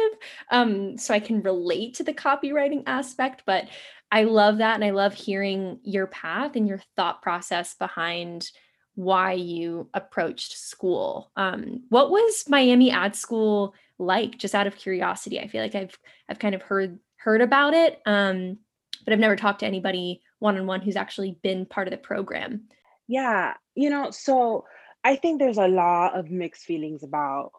um, 0.49 0.97
so 0.97 1.13
I 1.13 1.19
can 1.19 1.41
relate 1.41 1.95
to 1.95 2.03
the 2.03 2.13
copywriting 2.13 2.83
aspect, 2.87 3.43
but 3.45 3.67
I 4.11 4.23
love 4.23 4.57
that. 4.57 4.75
And 4.75 4.83
I 4.83 4.91
love 4.91 5.13
hearing 5.13 5.79
your 5.83 6.07
path 6.07 6.55
and 6.55 6.67
your 6.67 6.81
thought 6.95 7.21
process 7.21 7.75
behind 7.75 8.51
why 8.95 9.33
you 9.33 9.89
approached 9.93 10.57
school. 10.57 11.31
Um, 11.35 11.83
what 11.89 12.11
was 12.11 12.45
Miami 12.47 12.91
Ad 12.91 13.15
School 13.15 13.73
like? 13.97 14.37
Just 14.37 14.55
out 14.55 14.67
of 14.67 14.75
curiosity, 14.75 15.39
I 15.39 15.47
feel 15.47 15.61
like 15.61 15.75
I've 15.75 15.97
I've 16.29 16.39
kind 16.39 16.55
of 16.55 16.61
heard 16.61 16.99
heard 17.17 17.41
about 17.41 17.73
it, 17.73 18.01
um, 18.05 18.57
but 19.05 19.13
I've 19.13 19.19
never 19.19 19.35
talked 19.35 19.59
to 19.59 19.67
anybody 19.67 20.21
one 20.39 20.57
on 20.57 20.65
one 20.67 20.81
who's 20.81 20.95
actually 20.95 21.37
been 21.43 21.65
part 21.65 21.87
of 21.87 21.91
the 21.91 21.97
program. 21.97 22.63
Yeah, 23.07 23.53
you 23.75 23.89
know, 23.89 24.11
so 24.11 24.65
I 25.03 25.15
think 25.15 25.39
there's 25.39 25.57
a 25.57 25.67
lot 25.67 26.17
of 26.17 26.29
mixed 26.29 26.63
feelings 26.63 27.03
about 27.03 27.51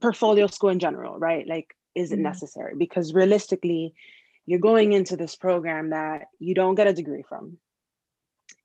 portfolio 0.00 0.46
school 0.46 0.70
in 0.70 0.78
general, 0.78 1.18
right? 1.18 1.46
Like, 1.46 1.76
is 1.94 2.12
it 2.12 2.16
mm-hmm. 2.16 2.24
necessary? 2.24 2.74
Because 2.76 3.14
realistically, 3.14 3.94
you're 4.46 4.58
going 4.58 4.92
into 4.92 5.16
this 5.16 5.36
program 5.36 5.90
that 5.90 6.28
you 6.38 6.54
don't 6.54 6.74
get 6.74 6.86
a 6.86 6.92
degree 6.92 7.24
from. 7.28 7.58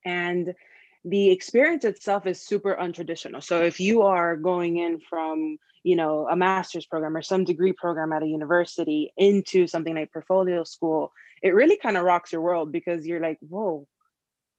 And 0.03 0.53
the 1.03 1.29
experience 1.29 1.85
itself 1.85 2.25
is 2.25 2.41
super 2.41 2.75
untraditional. 2.75 3.43
So 3.43 3.61
if 3.61 3.79
you 3.79 4.01
are 4.01 4.35
going 4.35 4.77
in 4.77 4.99
from, 4.99 5.57
you 5.83 5.95
know, 5.95 6.27
a 6.27 6.35
master's 6.35 6.87
program 6.87 7.15
or 7.15 7.21
some 7.21 7.43
degree 7.43 7.73
program 7.73 8.11
at 8.11 8.23
a 8.23 8.27
university 8.27 9.13
into 9.17 9.67
something 9.67 9.93
like 9.93 10.11
portfolio 10.11 10.63
school, 10.63 11.11
it 11.43 11.53
really 11.53 11.77
kind 11.77 11.97
of 11.97 12.03
rocks 12.03 12.31
your 12.31 12.41
world 12.41 12.71
because 12.71 13.05
you're 13.05 13.19
like, 13.19 13.37
whoa, 13.41 13.87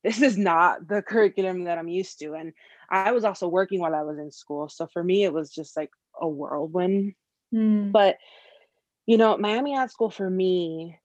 this 0.05 0.23
is 0.23 0.39
not 0.39 0.87
the 0.87 1.03
curriculum 1.03 1.65
that 1.65 1.79
I'm 1.79 1.89
used 1.89 2.21
to. 2.21 2.35
And 2.35 2.53
I 2.91 3.13
was 3.13 3.25
also 3.25 3.49
working 3.49 3.81
while 3.81 3.95
I 3.95 4.03
was 4.03 4.19
in 4.19 4.31
school. 4.31 4.69
So 4.69 4.87
for 4.87 5.03
me, 5.03 5.25
it 5.25 5.33
was 5.33 5.51
just 5.51 5.77
like 5.77 5.91
a 6.21 6.29
whirlwind. 6.29 7.15
Mm. 7.55 7.93
But, 7.93 8.17
you 9.07 9.17
know, 9.17 9.37
Miami 9.37 9.77
Ad 9.77 9.91
School 9.91 10.11
for 10.11 10.29
me 10.29 10.99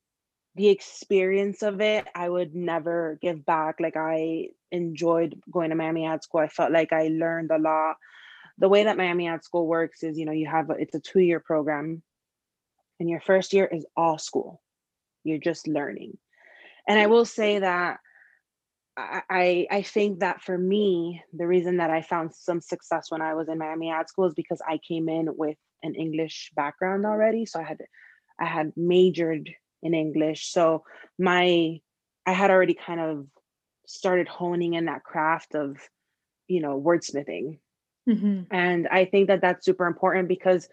the 0.55 0.69
experience 0.69 1.63
of 1.63 1.79
it, 1.81 2.07
I 2.13 2.27
would 2.27 2.55
never 2.55 3.17
give 3.21 3.45
back. 3.45 3.79
Like 3.79 3.95
I 3.95 4.49
enjoyed 4.71 5.41
going 5.49 5.69
to 5.69 5.75
Miami 5.75 6.05
Ad 6.05 6.23
School. 6.23 6.41
I 6.41 6.47
felt 6.47 6.71
like 6.71 6.91
I 6.91 7.07
learned 7.07 7.51
a 7.51 7.57
lot. 7.57 7.95
The 8.57 8.69
way 8.69 8.83
that 8.83 8.97
Miami 8.97 9.27
Ad 9.27 9.43
School 9.43 9.65
works 9.65 10.03
is, 10.03 10.17
you 10.17 10.25
know, 10.25 10.33
you 10.33 10.47
have 10.47 10.69
a, 10.69 10.73
it's 10.73 10.95
a 10.95 10.99
two 10.99 11.21
year 11.21 11.39
program, 11.39 12.03
and 12.99 13.09
your 13.09 13.21
first 13.21 13.53
year 13.53 13.65
is 13.65 13.85
all 13.95 14.17
school. 14.17 14.61
You're 15.23 15.37
just 15.37 15.67
learning. 15.67 16.17
And 16.87 16.99
I 16.99 17.07
will 17.07 17.25
say 17.25 17.59
that 17.59 17.99
I 19.29 19.67
I 19.69 19.81
think 19.81 20.19
that 20.19 20.41
for 20.41 20.57
me, 20.57 21.23
the 21.33 21.47
reason 21.47 21.77
that 21.77 21.89
I 21.89 22.01
found 22.01 22.33
some 22.33 22.61
success 22.61 23.09
when 23.09 23.21
I 23.21 23.33
was 23.33 23.49
in 23.49 23.57
Miami 23.57 23.91
Ad 23.91 24.09
School 24.09 24.25
is 24.25 24.33
because 24.33 24.61
I 24.67 24.77
came 24.77 25.09
in 25.09 25.35
with 25.37 25.57
an 25.83 25.95
English 25.95 26.51
background 26.55 27.05
already. 27.05 27.45
So 27.45 27.59
I 27.59 27.63
had 27.63 27.79
I 28.39 28.45
had 28.45 28.73
majored 28.75 29.49
in 29.83 29.93
English. 29.93 30.51
So 30.51 30.83
my 31.17 31.79
I 32.25 32.31
had 32.33 32.51
already 32.51 32.75
kind 32.75 32.99
of 32.99 33.27
started 33.87 34.27
honing 34.27 34.75
in 34.75 34.85
that 34.85 35.03
craft 35.03 35.55
of, 35.55 35.77
you 36.47 36.61
know, 36.61 36.79
wordsmithing. 36.79 37.59
Mm-hmm. 38.07 38.43
And 38.51 38.87
I 38.87 39.05
think 39.05 39.27
that 39.27 39.41
that's 39.41 39.65
super 39.65 39.85
important 39.85 40.27
because 40.27 40.69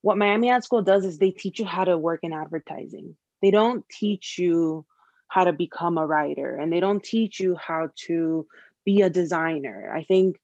what 0.00 0.18
Miami 0.18 0.50
Ad 0.50 0.64
School 0.64 0.82
does 0.82 1.04
is 1.04 1.18
they 1.18 1.30
teach 1.30 1.58
you 1.58 1.64
how 1.64 1.84
to 1.84 1.96
work 1.96 2.20
in 2.22 2.32
advertising. 2.32 3.16
They 3.42 3.50
don't 3.50 3.84
teach 3.88 4.38
you 4.38 4.86
how 5.28 5.44
to 5.44 5.52
become 5.52 5.98
a 5.98 6.06
writer 6.06 6.56
and 6.56 6.72
they 6.72 6.80
don't 6.80 7.02
teach 7.02 7.40
you 7.40 7.56
how 7.56 7.90
to 8.06 8.46
be 8.84 9.02
a 9.02 9.10
designer. 9.10 9.92
I 9.94 10.04
think 10.04 10.36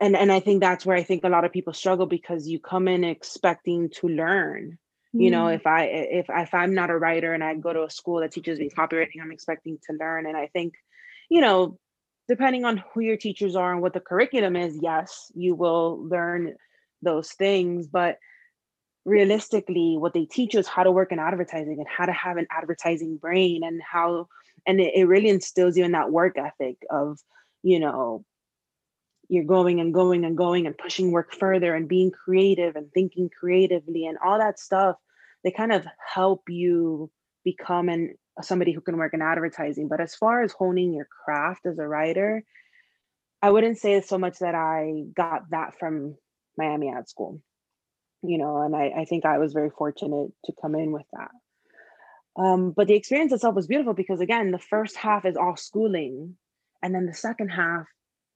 and 0.00 0.16
and 0.16 0.30
I 0.30 0.40
think 0.40 0.60
that's 0.60 0.84
where 0.84 0.96
I 0.96 1.02
think 1.02 1.24
a 1.24 1.28
lot 1.28 1.44
of 1.44 1.52
people 1.52 1.72
struggle 1.72 2.06
because 2.06 2.48
you 2.48 2.58
come 2.58 2.88
in 2.88 3.04
expecting 3.04 3.90
to 3.90 4.08
learn 4.08 4.78
you 5.14 5.30
know 5.30 5.44
mm. 5.44 5.54
if 5.54 5.66
i 5.66 5.84
if 5.84 6.26
if 6.28 6.54
i'm 6.54 6.74
not 6.74 6.90
a 6.90 6.98
writer 6.98 7.32
and 7.32 7.44
i 7.44 7.54
go 7.54 7.72
to 7.72 7.84
a 7.84 7.90
school 7.90 8.20
that 8.20 8.32
teaches 8.32 8.58
me 8.58 8.68
copywriting 8.68 9.22
i'm 9.22 9.32
expecting 9.32 9.78
to 9.86 9.96
learn 9.96 10.26
and 10.26 10.36
i 10.36 10.48
think 10.48 10.74
you 11.30 11.40
know 11.40 11.78
depending 12.28 12.64
on 12.64 12.82
who 12.92 13.00
your 13.00 13.16
teachers 13.16 13.54
are 13.54 13.72
and 13.72 13.80
what 13.80 13.92
the 13.92 14.00
curriculum 14.00 14.56
is 14.56 14.78
yes 14.82 15.30
you 15.34 15.54
will 15.54 16.04
learn 16.08 16.54
those 17.02 17.30
things 17.32 17.86
but 17.86 18.18
realistically 19.04 19.96
what 19.98 20.14
they 20.14 20.24
teach 20.24 20.54
you 20.54 20.60
is 20.60 20.68
how 20.68 20.82
to 20.82 20.92
work 20.92 21.12
in 21.12 21.18
advertising 21.18 21.76
and 21.78 21.86
how 21.88 22.06
to 22.06 22.12
have 22.12 22.36
an 22.36 22.46
advertising 22.50 23.16
brain 23.16 23.62
and 23.62 23.80
how 23.82 24.28
and 24.66 24.80
it, 24.80 24.94
it 24.94 25.04
really 25.04 25.28
instills 25.28 25.76
you 25.76 25.84
in 25.84 25.92
that 25.92 26.10
work 26.10 26.38
ethic 26.38 26.76
of 26.90 27.18
you 27.62 27.78
know 27.80 28.24
you're 29.28 29.44
going 29.44 29.80
and 29.80 29.92
going 29.94 30.24
and 30.24 30.36
going 30.36 30.66
and 30.66 30.76
pushing 30.76 31.10
work 31.10 31.34
further 31.34 31.74
and 31.74 31.88
being 31.88 32.10
creative 32.10 32.76
and 32.76 32.92
thinking 32.92 33.30
creatively 33.30 34.04
and 34.04 34.18
all 34.22 34.38
that 34.38 34.58
stuff. 34.58 34.96
They 35.42 35.50
kind 35.50 35.72
of 35.72 35.86
help 36.12 36.42
you 36.48 37.10
become 37.42 37.88
an 37.88 38.16
somebody 38.42 38.72
who 38.72 38.82
can 38.82 38.98
work 38.98 39.14
in 39.14 39.22
advertising. 39.22 39.88
But 39.88 40.02
as 40.02 40.14
far 40.14 40.42
as 40.42 40.52
honing 40.52 40.92
your 40.92 41.06
craft 41.24 41.64
as 41.66 41.78
a 41.78 41.88
writer 41.88 42.44
i 43.44 43.50
wouldn't 43.50 43.78
say 43.78 44.00
so 44.00 44.16
much 44.16 44.38
that 44.38 44.54
i 44.54 45.04
got 45.14 45.50
that 45.50 45.78
from 45.78 46.16
miami 46.56 46.90
ad 46.90 47.08
school 47.08 47.40
you 48.24 48.38
know 48.38 48.62
and 48.62 48.74
i, 48.74 48.92
I 49.00 49.04
think 49.04 49.24
i 49.24 49.38
was 49.38 49.52
very 49.52 49.70
fortunate 49.70 50.30
to 50.46 50.52
come 50.60 50.74
in 50.74 50.92
with 50.92 51.06
that 51.12 51.30
um, 52.36 52.72
but 52.72 52.88
the 52.88 52.94
experience 52.94 53.32
itself 53.32 53.54
was 53.54 53.68
beautiful 53.68 53.94
because 53.94 54.20
again 54.20 54.50
the 54.50 54.58
first 54.58 54.96
half 54.96 55.24
is 55.24 55.36
all 55.36 55.56
schooling 55.56 56.36
and 56.82 56.94
then 56.94 57.06
the 57.06 57.14
second 57.14 57.48
half 57.48 57.86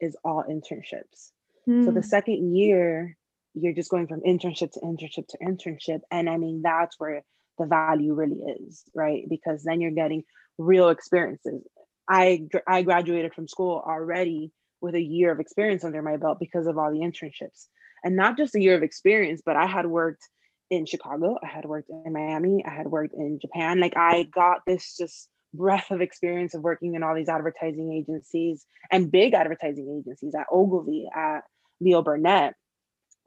is 0.00 0.16
all 0.24 0.44
internships. 0.48 1.32
Mm. 1.68 1.84
So 1.84 1.90
the 1.90 2.00
hmm. 2.00 2.06
second 2.06 2.56
year, 2.56 3.16
you're 3.54 3.74
just 3.74 3.90
going 3.90 4.06
from 4.06 4.22
internship 4.22 4.72
to 4.72 4.80
internship 4.80 5.28
to 5.28 5.38
internship. 5.38 6.00
And 6.10 6.30
I 6.30 6.38
mean, 6.38 6.62
that's 6.62 6.98
where 6.98 7.22
the 7.58 7.66
value 7.66 8.14
really 8.14 8.40
is, 8.60 8.84
right? 8.94 9.24
Because 9.28 9.64
then 9.64 9.80
you're 9.80 9.90
getting 9.90 10.22
real 10.56 10.88
experiences. 10.88 11.62
I 12.08 12.48
I 12.66 12.82
graduated 12.82 13.34
from 13.34 13.48
school 13.48 13.82
already 13.86 14.50
with 14.80 14.94
a 14.94 15.02
year 15.02 15.32
of 15.32 15.40
experience 15.40 15.84
under 15.84 16.00
my 16.00 16.16
belt 16.16 16.38
because 16.40 16.66
of 16.66 16.78
all 16.78 16.90
the 16.90 17.00
internships. 17.00 17.66
And 18.04 18.16
not 18.16 18.36
just 18.36 18.54
a 18.54 18.60
year 18.60 18.76
of 18.76 18.82
experience, 18.82 19.42
but 19.44 19.56
I 19.56 19.66
had 19.66 19.86
worked 19.86 20.22
in 20.70 20.86
Chicago, 20.86 21.38
I 21.42 21.46
had 21.46 21.64
worked 21.64 21.88
in 21.88 22.12
Miami, 22.12 22.64
I 22.66 22.70
had 22.70 22.88
worked 22.88 23.14
in 23.14 23.38
Japan. 23.40 23.80
Like 23.80 23.96
I 23.96 24.24
got 24.24 24.60
this 24.66 24.96
just 24.96 25.28
breadth 25.54 25.90
of 25.90 26.00
experience 26.00 26.54
of 26.54 26.62
working 26.62 26.94
in 26.94 27.02
all 27.02 27.14
these 27.14 27.28
advertising 27.28 27.92
agencies 27.92 28.66
and 28.92 29.10
big 29.10 29.32
advertising 29.32 30.02
agencies 30.02 30.34
at 30.34 30.46
Ogilvy, 30.52 31.08
at 31.14 31.40
Leo 31.80 32.02
Burnett, 32.02 32.54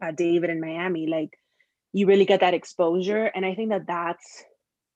at 0.01 0.16
David 0.16 0.50
in 0.50 0.62
Miami, 0.62 1.08
like 1.08 1.32
you 1.94 2.08
really 2.08 2.25
get 2.25 2.42
that 2.42 2.54
exposure. 2.54 3.25
And 3.25 3.46
I 3.46 3.56
think 3.56 3.70
that 3.70 3.88
that's 3.88 4.44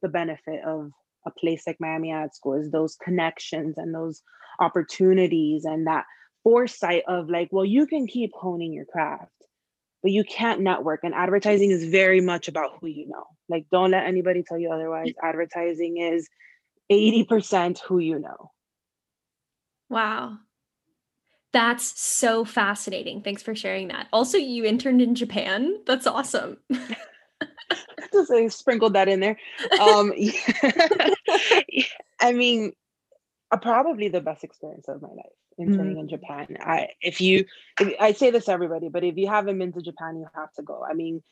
the 0.01 0.09
benefit 0.09 0.63
of 0.65 0.91
a 1.25 1.31
place 1.31 1.63
like 1.65 1.77
Miami 1.79 2.11
Ad 2.11 2.33
School 2.33 2.53
is 2.53 2.71
those 2.71 2.95
connections 3.03 3.77
and 3.77 3.93
those 3.93 4.21
opportunities 4.59 5.65
and 5.65 5.87
that 5.87 6.05
foresight 6.43 7.03
of 7.07 7.29
like, 7.29 7.49
well, 7.51 7.65
you 7.65 7.87
can 7.87 8.07
keep 8.07 8.31
honing 8.33 8.71
your 8.71 8.85
craft, 8.85 9.31
but 10.05 10.11
you 10.11 10.23
can't 10.23 10.61
network. 10.61 10.99
And 11.03 11.15
advertising 11.15 11.71
is 11.71 11.83
very 11.85 12.21
much 12.21 12.47
about 12.47 12.77
who 12.79 12.85
you 12.85 13.07
know. 13.07 13.23
Like, 13.49 13.65
don't 13.71 13.89
let 13.89 14.05
anybody 14.05 14.43
tell 14.43 14.59
you 14.59 14.71
otherwise. 14.71 15.11
Advertising 15.23 15.97
is 15.97 16.29
80% 16.91 17.79
who 17.79 17.97
you 17.97 18.19
know. 18.19 18.51
Wow. 19.89 20.37
That's 21.53 21.99
so 21.99 22.45
fascinating. 22.45 23.23
Thanks 23.23 23.41
for 23.41 23.55
sharing 23.55 23.87
that. 23.87 24.07
Also, 24.13 24.37
you 24.37 24.63
interned 24.63 25.01
in 25.01 25.15
Japan. 25.15 25.79
That's 25.87 26.05
awesome. 26.05 26.57
Just 28.13 28.31
I 28.31 28.47
sprinkled 28.49 28.93
that 28.93 29.09
in 29.09 29.21
there. 29.21 29.39
Um, 29.81 30.13
I 32.21 32.31
mean, 32.31 32.73
uh, 33.49 33.57
probably 33.57 34.09
the 34.09 34.21
best 34.21 34.43
experience 34.43 34.87
of 34.87 35.01
my 35.01 35.09
life 35.09 35.33
interning 35.57 35.97
mm. 35.97 36.01
in 36.01 36.09
Japan. 36.09 36.57
I 36.59 36.89
if 37.01 37.21
you 37.21 37.45
I 37.99 38.13
say 38.13 38.31
this 38.31 38.45
to 38.45 38.51
everybody, 38.51 38.89
but 38.89 39.03
if 39.03 39.17
you 39.17 39.27
haven't 39.27 39.59
been 39.59 39.73
to 39.73 39.81
Japan, 39.81 40.17
you 40.17 40.27
have 40.35 40.51
to 40.53 40.63
go. 40.63 40.83
I 40.83 40.93
mean, 40.93 41.23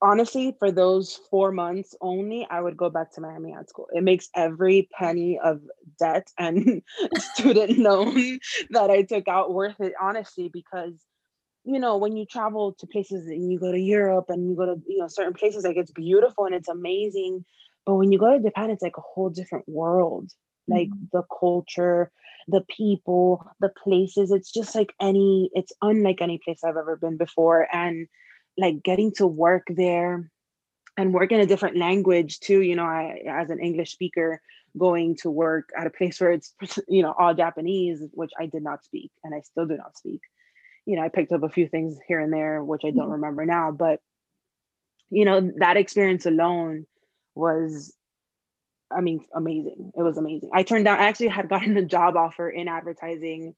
honestly, 0.00 0.54
for 0.58 0.70
those 0.70 1.20
four 1.30 1.52
months 1.52 1.94
only, 2.00 2.46
I 2.50 2.60
would 2.60 2.76
go 2.76 2.90
back 2.90 3.12
to 3.14 3.20
Miami 3.20 3.54
Ad 3.54 3.68
School. 3.68 3.88
It 3.92 4.02
makes 4.02 4.28
every 4.34 4.88
penny 4.92 5.38
of 5.38 5.60
debt 5.98 6.28
and 6.38 6.82
student 7.16 7.78
loan 7.78 8.38
that 8.70 8.90
I 8.90 9.02
took 9.02 9.28
out 9.28 9.54
worth 9.54 9.80
it, 9.80 9.94
honestly, 10.00 10.50
because 10.52 10.94
you 11.64 11.78
know, 11.78 11.96
when 11.96 12.16
you 12.16 12.26
travel 12.26 12.74
to 12.78 12.86
places 12.86 13.26
and 13.26 13.50
you 13.50 13.58
go 13.58 13.72
to 13.72 13.78
Europe 13.78 14.26
and 14.28 14.48
you 14.48 14.54
go 14.54 14.66
to, 14.66 14.82
you 14.86 14.98
know, 14.98 15.08
certain 15.08 15.32
places, 15.32 15.64
like 15.64 15.78
it's 15.78 15.90
beautiful 15.90 16.44
and 16.44 16.54
it's 16.54 16.68
amazing. 16.68 17.44
But 17.86 17.94
when 17.94 18.12
you 18.12 18.18
go 18.18 18.36
to 18.36 18.42
Japan, 18.42 18.70
it's 18.70 18.82
like 18.82 18.98
a 18.98 19.02
whole 19.02 19.30
different 19.30 19.66
world. 19.66 20.30
Like 20.68 20.88
mm-hmm. 20.88 21.04
the 21.12 21.22
culture, 21.40 22.10
the 22.48 22.64
people, 22.68 23.46
the 23.60 23.70
places. 23.82 24.30
It's 24.30 24.52
just 24.52 24.74
like 24.74 24.92
any, 25.00 25.50
it's 25.54 25.72
unlike 25.82 26.20
any 26.20 26.40
place 26.44 26.60
I've 26.64 26.76
ever 26.76 26.96
been 26.96 27.16
before. 27.16 27.68
And 27.72 28.08
like 28.56 28.82
getting 28.82 29.12
to 29.12 29.26
work 29.26 29.64
there 29.68 30.30
and 30.96 31.12
work 31.12 31.32
in 31.32 31.40
a 31.40 31.46
different 31.46 31.76
language 31.76 32.40
too 32.40 32.60
you 32.60 32.76
know 32.76 32.84
i 32.84 33.20
as 33.28 33.50
an 33.50 33.58
english 33.58 33.92
speaker 33.92 34.40
going 34.76 35.16
to 35.16 35.30
work 35.30 35.68
at 35.76 35.86
a 35.86 35.90
place 35.90 36.20
where 36.20 36.32
it's 36.32 36.54
you 36.88 37.02
know 37.02 37.14
all 37.18 37.34
japanese 37.34 38.02
which 38.12 38.30
i 38.38 38.46
did 38.46 38.62
not 38.62 38.84
speak 38.84 39.10
and 39.22 39.34
i 39.34 39.40
still 39.40 39.66
do 39.66 39.76
not 39.76 39.96
speak 39.96 40.20
you 40.86 40.96
know 40.96 41.02
i 41.02 41.08
picked 41.08 41.32
up 41.32 41.42
a 41.42 41.48
few 41.48 41.68
things 41.68 41.96
here 42.06 42.20
and 42.20 42.32
there 42.32 42.62
which 42.62 42.82
i 42.84 42.90
don't 42.90 43.04
mm-hmm. 43.04 43.12
remember 43.12 43.44
now 43.44 43.70
but 43.70 44.00
you 45.10 45.24
know 45.24 45.52
that 45.58 45.76
experience 45.76 46.26
alone 46.26 46.86
was 47.34 47.94
i 48.96 49.00
mean 49.00 49.20
amazing 49.34 49.92
it 49.96 50.02
was 50.02 50.16
amazing 50.16 50.50
i 50.52 50.62
turned 50.62 50.84
down 50.84 50.98
i 50.98 51.04
actually 51.04 51.28
had 51.28 51.48
gotten 51.48 51.76
a 51.76 51.84
job 51.84 52.16
offer 52.16 52.48
in 52.48 52.68
advertising 52.68 53.54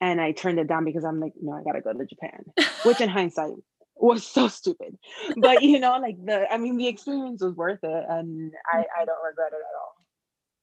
and 0.00 0.20
i 0.20 0.32
turned 0.32 0.58
it 0.58 0.66
down 0.66 0.84
because 0.84 1.04
i'm 1.04 1.20
like 1.20 1.32
no 1.40 1.52
i 1.52 1.62
gotta 1.62 1.80
go 1.80 1.92
to 1.92 2.06
japan 2.06 2.44
which 2.84 3.00
in 3.00 3.08
hindsight 3.08 3.52
was 3.98 4.26
so 4.26 4.48
stupid. 4.48 4.96
But 5.36 5.62
you 5.62 5.80
know, 5.80 5.98
like 5.98 6.24
the 6.24 6.50
I 6.52 6.58
mean 6.58 6.76
the 6.76 6.88
experience 6.88 7.42
was 7.42 7.54
worth 7.54 7.80
it 7.82 8.04
and 8.08 8.52
I, 8.72 8.78
I 9.00 9.04
don't 9.04 9.24
regret 9.26 9.52
it 9.52 9.56
at 9.56 9.76
all. 9.80 9.94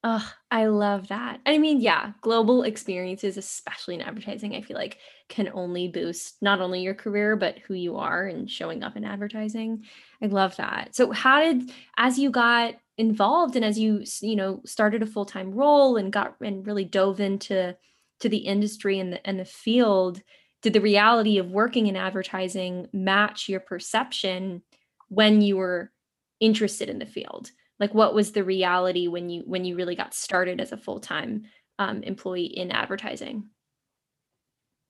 Oh, 0.07 0.33
I 0.51 0.67
love 0.67 1.07
that. 1.07 1.39
I 1.47 1.57
mean, 1.57 1.81
yeah, 1.81 2.11
global 2.21 2.61
experiences, 2.61 3.37
especially 3.37 3.95
in 3.95 4.01
advertising, 4.01 4.53
I 4.53 4.61
feel 4.61 4.77
like 4.77 4.99
can 5.29 5.49
only 5.51 5.87
boost 5.87 6.35
not 6.43 6.61
only 6.61 6.81
your 6.81 6.93
career, 6.93 7.35
but 7.35 7.57
who 7.67 7.73
you 7.73 7.97
are 7.97 8.27
and 8.27 8.49
showing 8.49 8.83
up 8.83 8.95
in 8.95 9.03
advertising. 9.03 9.83
I 10.21 10.27
love 10.27 10.55
that. 10.57 10.95
So, 10.95 11.11
how 11.11 11.41
did, 11.41 11.71
as 11.97 12.19
you 12.19 12.29
got 12.29 12.75
involved 12.97 13.55
and 13.55 13.65
as 13.65 13.77
you, 13.77 14.03
you 14.21 14.35
know, 14.35 14.61
started 14.65 15.01
a 15.03 15.07
full 15.07 15.25
time 15.25 15.51
role 15.51 15.97
and 15.97 16.13
got 16.13 16.35
and 16.41 16.65
really 16.65 16.85
dove 16.85 17.19
into 17.19 17.75
to 18.21 18.29
the 18.29 18.37
industry 18.37 18.99
and 18.99 19.13
the 19.13 19.27
and 19.27 19.39
the 19.39 19.45
field, 19.45 20.21
did 20.61 20.73
the 20.73 20.81
reality 20.81 21.37
of 21.37 21.51
working 21.51 21.87
in 21.87 21.95
advertising 21.95 22.87
match 22.93 23.49
your 23.49 23.59
perception 23.59 24.61
when 25.09 25.41
you 25.41 25.57
were 25.57 25.91
interested 26.39 26.89
in 26.89 26.99
the 26.99 27.05
field? 27.05 27.51
Like 27.79 27.93
what 27.93 28.15
was 28.15 28.31
the 28.31 28.43
reality 28.43 29.07
when 29.07 29.29
you 29.29 29.43
when 29.45 29.65
you 29.65 29.75
really 29.75 29.95
got 29.95 30.13
started 30.13 30.61
as 30.61 30.71
a 30.71 30.77
full-time 30.77 31.43
um, 31.77 32.03
employee 32.03 32.45
in 32.45 32.71
advertising? 32.71 33.49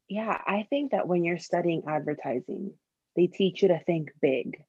Yeah 0.08 0.40
i 0.46 0.68
think 0.70 0.92
that 0.92 1.08
when 1.08 1.24
you're 1.24 1.40
studying 1.40 1.82
advertising 1.88 2.74
they 3.16 3.28
teach 3.28 3.62
you 3.62 3.70
to 3.70 3.80
think 3.86 4.10
big. 4.22 4.64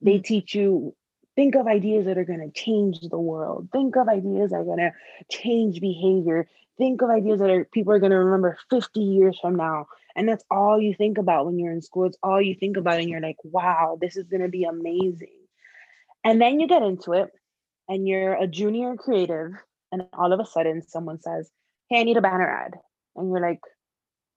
They 0.00 0.14
mm-hmm. 0.14 0.22
teach 0.22 0.54
you 0.54 0.94
think 1.38 1.54
of 1.54 1.68
ideas 1.68 2.06
that 2.06 2.18
are 2.18 2.24
going 2.24 2.40
to 2.40 2.50
change 2.50 2.98
the 3.00 3.18
world 3.18 3.68
think 3.70 3.96
of 3.96 4.08
ideas 4.08 4.50
that 4.50 4.56
are 4.56 4.64
going 4.64 4.78
to 4.78 4.92
change 5.30 5.80
behavior 5.80 6.48
think 6.76 7.00
of 7.02 7.10
ideas 7.10 7.38
that 7.38 7.50
are 7.50 7.64
people 7.64 7.92
are 7.92 8.00
going 8.00 8.10
to 8.10 8.18
remember 8.18 8.58
50 8.70 9.00
years 9.00 9.38
from 9.40 9.54
now 9.54 9.86
and 10.18 10.28
that's 10.28 10.44
all 10.50 10.80
you 10.80 10.94
think 10.94 11.16
about 11.16 11.46
when 11.46 11.60
you're 11.60 11.72
in 11.72 11.80
school. 11.80 12.06
It's 12.06 12.18
all 12.24 12.42
you 12.42 12.56
think 12.56 12.76
about. 12.76 12.98
And 12.98 13.08
you're 13.08 13.20
like, 13.20 13.36
wow, 13.44 13.96
this 14.00 14.16
is 14.16 14.26
going 14.26 14.42
to 14.42 14.48
be 14.48 14.64
amazing. 14.64 15.36
And 16.24 16.42
then 16.42 16.58
you 16.58 16.66
get 16.66 16.82
into 16.82 17.12
it 17.12 17.30
and 17.88 18.06
you're 18.08 18.34
a 18.34 18.48
junior 18.48 18.96
creative. 18.96 19.52
And 19.92 20.06
all 20.12 20.32
of 20.32 20.40
a 20.40 20.44
sudden, 20.44 20.82
someone 20.82 21.20
says, 21.20 21.48
hey, 21.88 22.00
I 22.00 22.02
need 22.02 22.16
a 22.16 22.20
banner 22.20 22.50
ad. 22.50 22.74
And 23.14 23.30
you're 23.30 23.40
like, 23.40 23.60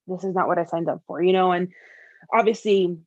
this 0.06 0.24
is 0.24 0.36
not 0.36 0.48
what 0.48 0.60
I 0.60 0.66
signed 0.66 0.88
up 0.88 1.02
for, 1.08 1.20
you 1.20 1.34
know? 1.34 1.52
And 1.52 1.70
obviously, 2.32 3.00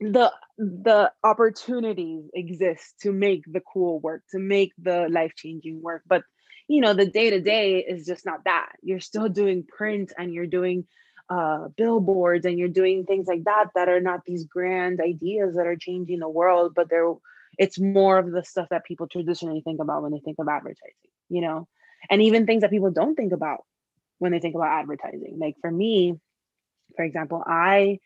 the 0.00 0.32
the 0.58 1.10
opportunities 1.24 2.24
exist 2.34 2.94
to 3.00 3.12
make 3.12 3.42
the 3.46 3.60
cool 3.60 4.00
work 4.00 4.22
to 4.30 4.38
make 4.38 4.72
the 4.78 5.08
life-changing 5.10 5.82
work 5.82 6.02
but 6.06 6.22
you 6.68 6.80
know 6.80 6.94
the 6.94 7.06
day 7.06 7.30
to 7.30 7.40
day 7.40 7.78
is 7.78 8.06
just 8.06 8.24
not 8.24 8.44
that 8.44 8.70
you're 8.82 9.00
still 9.00 9.28
doing 9.28 9.64
print 9.64 10.12
and 10.16 10.32
you're 10.32 10.46
doing 10.46 10.86
uh, 11.30 11.68
billboards 11.76 12.46
and 12.46 12.58
you're 12.58 12.68
doing 12.68 13.04
things 13.04 13.26
like 13.26 13.44
that 13.44 13.66
that 13.74 13.88
are 13.88 14.00
not 14.00 14.24
these 14.24 14.44
grand 14.44 15.00
ideas 15.00 15.54
that 15.56 15.66
are 15.66 15.76
changing 15.76 16.20
the 16.20 16.28
world, 16.28 16.72
but 16.74 16.88
they're 16.88 17.12
it's 17.58 17.78
more 17.78 18.18
of 18.18 18.30
the 18.30 18.44
stuff 18.44 18.68
that 18.70 18.84
people 18.84 19.08
traditionally 19.08 19.60
think 19.62 19.80
about 19.80 20.02
when 20.02 20.12
they 20.12 20.20
think 20.20 20.38
of 20.38 20.48
advertising, 20.48 20.92
you 21.28 21.40
know, 21.40 21.66
and 22.08 22.22
even 22.22 22.46
things 22.46 22.60
that 22.60 22.70
people 22.70 22.90
don't 22.90 23.16
think 23.16 23.32
about 23.32 23.64
when 24.18 24.32
they 24.32 24.38
think 24.38 24.54
about 24.54 24.80
advertising. 24.80 25.38
Like 25.38 25.56
for 25.60 25.70
me, 25.70 26.14
for 26.96 27.04
example, 27.04 27.42
I 27.46 27.98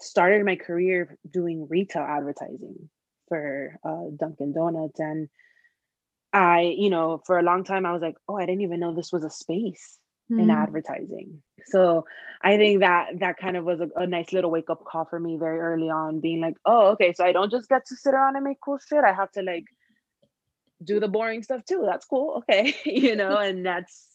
started 0.00 0.44
my 0.44 0.56
career 0.56 1.16
doing 1.28 1.66
retail 1.68 2.02
advertising 2.02 2.88
for 3.28 3.78
uh, 3.84 4.04
Dunkin' 4.18 4.52
Donuts, 4.52 5.00
and 5.00 5.28
I, 6.32 6.74
you 6.76 6.90
know, 6.90 7.22
for 7.26 7.38
a 7.38 7.42
long 7.42 7.64
time 7.64 7.86
I 7.86 7.92
was 7.92 8.02
like, 8.02 8.16
oh, 8.28 8.36
I 8.36 8.46
didn't 8.46 8.62
even 8.62 8.80
know 8.80 8.94
this 8.94 9.12
was 9.12 9.24
a 9.24 9.30
space 9.30 9.98
mm. 10.30 10.40
in 10.40 10.50
advertising. 10.50 11.42
So 11.66 12.04
I 12.42 12.56
think 12.56 12.80
that 12.80 13.18
that 13.20 13.38
kind 13.38 13.56
of 13.56 13.64
was 13.64 13.80
a, 13.80 13.88
a 13.96 14.06
nice 14.06 14.32
little 14.32 14.50
wake 14.50 14.70
up 14.70 14.84
call 14.84 15.04
for 15.04 15.18
me 15.18 15.36
very 15.36 15.58
early 15.58 15.90
on, 15.90 16.20
being 16.20 16.40
like, 16.40 16.54
oh, 16.64 16.88
okay, 16.92 17.12
so 17.12 17.24
I 17.24 17.32
don't 17.32 17.50
just 17.50 17.68
get 17.68 17.86
to 17.86 17.96
sit 17.96 18.14
around 18.14 18.36
and 18.36 18.44
make 18.44 18.60
cool 18.60 18.78
shit. 18.78 19.04
I 19.04 19.12
have 19.12 19.32
to 19.32 19.42
like 19.42 19.64
do 20.82 21.00
the 21.00 21.08
boring 21.08 21.42
stuff 21.42 21.64
too. 21.64 21.82
That's 21.84 22.06
cool. 22.06 22.44
Okay. 22.48 22.74
you 22.84 23.16
know, 23.16 23.36
and 23.36 23.64
that's 23.64 24.06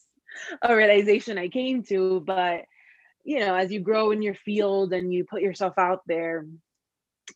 a 0.61 0.75
realization 0.75 1.37
I 1.37 1.49
came 1.49 1.83
to. 1.83 2.21
But, 2.21 2.61
you 3.23 3.39
know, 3.39 3.55
as 3.55 3.71
you 3.71 3.79
grow 3.79 4.11
in 4.11 4.21
your 4.21 4.35
field 4.35 4.93
and 4.93 5.13
you 5.13 5.25
put 5.25 5.41
yourself 5.41 5.73
out 5.77 6.01
there, 6.07 6.45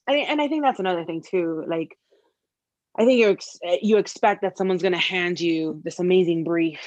I 0.07 0.13
mean, 0.13 0.25
and 0.27 0.41
I 0.41 0.47
think 0.47 0.63
that's 0.63 0.79
another 0.79 1.05
thing 1.05 1.23
too. 1.27 1.63
Like, 1.67 1.97
I 2.97 3.05
think 3.05 3.19
you 3.19 3.29
ex- 3.29 3.59
you 3.81 3.97
expect 3.97 4.41
that 4.41 4.57
someone's 4.57 4.81
going 4.81 4.93
to 4.93 4.99
hand 4.99 5.39
you 5.39 5.81
this 5.83 5.99
amazing 5.99 6.43
brief 6.43 6.79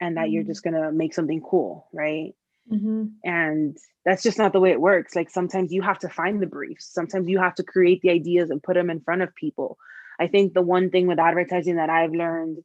and 0.00 0.16
that 0.16 0.24
mm-hmm. 0.24 0.32
you're 0.32 0.44
just 0.44 0.62
going 0.62 0.74
to 0.74 0.92
make 0.92 1.14
something 1.14 1.40
cool, 1.40 1.88
right? 1.92 2.34
Mm-hmm. 2.70 3.04
And 3.24 3.76
that's 4.04 4.22
just 4.22 4.38
not 4.38 4.52
the 4.52 4.60
way 4.60 4.70
it 4.70 4.80
works. 4.80 5.14
Like 5.14 5.30
sometimes 5.30 5.72
you 5.72 5.82
have 5.82 5.98
to 6.00 6.08
find 6.08 6.40
the 6.40 6.46
briefs, 6.46 6.86
sometimes 6.92 7.28
you 7.28 7.38
have 7.38 7.54
to 7.56 7.62
create 7.62 8.00
the 8.02 8.10
ideas 8.10 8.50
and 8.50 8.62
put 8.62 8.74
them 8.74 8.90
in 8.90 9.00
front 9.00 9.22
of 9.22 9.34
people. 9.34 9.76
I 10.18 10.28
think 10.28 10.54
the 10.54 10.62
one 10.62 10.90
thing 10.90 11.06
with 11.06 11.18
advertising 11.18 11.76
that 11.76 11.90
I've 11.90 12.12
learned 12.12 12.58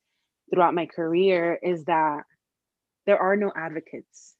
throughout 0.53 0.75
my 0.75 0.85
career 0.85 1.59
is 1.61 1.85
that 1.85 2.23
there 3.05 3.17
are 3.17 3.35
no 3.35 3.51
advocates 3.55 4.35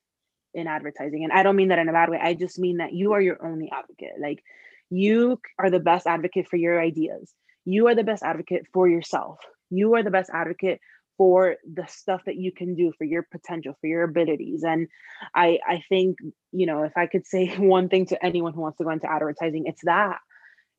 in 0.54 0.68
advertising. 0.68 1.24
And 1.24 1.34
I 1.34 1.44
don't 1.44 1.56
mean 1.56 1.70
that 1.70 1.80
in 1.80 1.90
a 1.90 1.94
bad 1.94 2.10
way. 2.10 2.20
I 2.22 2.34
just 2.34 2.60
mean 2.60 2.78
that 2.78 2.94
you 2.94 3.14
are 3.14 3.22
your 3.22 3.46
only 3.46 3.70
advocate. 3.72 4.14
Like 4.22 4.44
you 4.90 5.40
are 5.58 5.70
the 5.70 5.80
best 5.80 6.08
advocate 6.08 6.48
for 6.48 6.58
your 6.58 6.82
ideas. 6.82 7.32
You 7.66 7.88
are 7.88 7.96
the 7.96 8.04
best 8.04 8.24
advocate 8.24 8.66
for 8.74 8.88
yourself. 8.88 9.38
You 9.70 9.96
are 9.96 10.04
the 10.04 10.12
best 10.12 10.32
advocate 10.34 10.80
for 11.20 11.58
the 11.72 11.86
stuff 11.88 12.22
that 12.26 12.38
you 12.38 12.52
can 12.52 12.76
do 12.76 12.94
for 12.98 13.04
your 13.04 13.28
potential 13.30 13.76
for 13.82 13.88
your 13.88 14.04
abilities 14.04 14.64
and 14.64 14.88
i 15.36 15.60
i 15.68 15.84
think 15.90 16.18
you 16.54 16.66
know 16.66 16.84
if 16.84 16.94
i 16.96 17.08
could 17.08 17.28
say 17.28 17.48
one 17.58 17.90
thing 17.90 18.06
to 18.06 18.26
anyone 18.26 18.54
who 18.54 18.62
wants 18.62 18.78
to 18.78 18.86
go 18.86 18.90
into 18.90 19.12
advertising 19.12 19.64
it's 19.66 19.82
that 19.84 20.18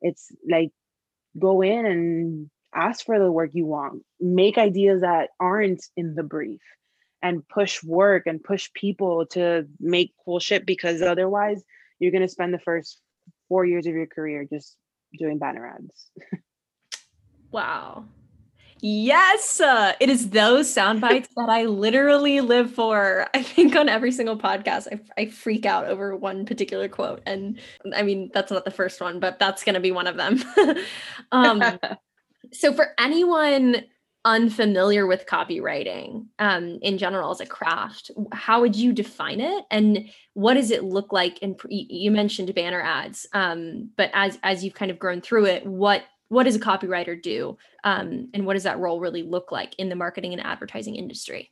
it's 0.00 0.32
like 0.50 0.70
go 1.38 1.60
in 1.60 1.84
and 1.84 2.50
ask 2.74 3.04
for 3.04 3.18
the 3.18 3.30
work 3.30 3.50
you 3.52 3.66
want 3.66 4.02
make 4.18 4.56
ideas 4.56 5.02
that 5.02 5.28
aren't 5.38 5.84
in 5.94 6.14
the 6.14 6.22
brief 6.22 6.62
and 7.22 7.46
push 7.48 7.82
work 7.82 8.26
and 8.26 8.42
push 8.42 8.70
people 8.74 9.26
to 9.26 9.66
make 9.78 10.12
cool 10.24 10.38
shit 10.38 10.66
because 10.66 11.02
otherwise 11.02 11.62
you're 11.98 12.12
going 12.12 12.22
to 12.22 12.28
spend 12.28 12.52
the 12.54 12.58
first 12.58 13.00
four 13.48 13.64
years 13.64 13.86
of 13.86 13.94
your 13.94 14.06
career 14.06 14.46
just 14.50 14.76
doing 15.18 15.38
banner 15.38 15.66
ads 15.66 16.10
wow 17.50 18.04
Yes, 18.82 19.60
uh, 19.60 19.92
it 20.00 20.08
is 20.08 20.30
those 20.30 20.72
sound 20.72 21.00
bites 21.02 21.28
that 21.36 21.48
I 21.48 21.64
literally 21.64 22.40
live 22.40 22.72
for. 22.72 23.26
I 23.34 23.42
think 23.42 23.76
on 23.76 23.88
every 23.88 24.12
single 24.12 24.38
podcast, 24.38 24.88
I, 24.90 25.22
I 25.22 25.26
freak 25.26 25.66
out 25.66 25.86
over 25.86 26.16
one 26.16 26.46
particular 26.46 26.88
quote. 26.88 27.22
And 27.26 27.58
I 27.94 28.02
mean, 28.02 28.30
that's 28.32 28.50
not 28.50 28.64
the 28.64 28.70
first 28.70 29.00
one, 29.00 29.20
but 29.20 29.38
that's 29.38 29.64
going 29.64 29.74
to 29.74 29.80
be 29.80 29.92
one 29.92 30.06
of 30.06 30.16
them. 30.16 30.42
um, 31.32 31.62
so, 32.52 32.72
for 32.72 32.94
anyone 32.98 33.84
unfamiliar 34.24 35.06
with 35.06 35.26
copywriting 35.26 36.26
um, 36.38 36.78
in 36.82 36.98
general 36.98 37.30
as 37.30 37.40
a 37.40 37.46
craft, 37.46 38.10
how 38.32 38.60
would 38.60 38.76
you 38.76 38.92
define 38.92 39.40
it, 39.40 39.64
and 39.70 40.10
what 40.34 40.54
does 40.54 40.70
it 40.70 40.84
look 40.84 41.12
like? 41.12 41.38
and 41.42 41.60
you 41.68 42.10
mentioned 42.10 42.54
banner 42.54 42.82
ads, 42.82 43.26
um, 43.32 43.90
but 43.96 44.10
as 44.12 44.38
as 44.42 44.64
you've 44.64 44.74
kind 44.74 44.90
of 44.90 44.98
grown 44.98 45.20
through 45.20 45.46
it, 45.46 45.66
what 45.66 46.02
what 46.30 46.44
does 46.44 46.54
a 46.54 46.60
copywriter 46.60 47.20
do 47.20 47.58
um, 47.84 48.30
and 48.32 48.46
what 48.46 48.54
does 48.54 48.62
that 48.62 48.78
role 48.78 49.00
really 49.00 49.22
look 49.22 49.50
like 49.52 49.74
in 49.78 49.88
the 49.88 49.96
marketing 49.96 50.32
and 50.32 50.40
advertising 50.40 50.96
industry 50.96 51.50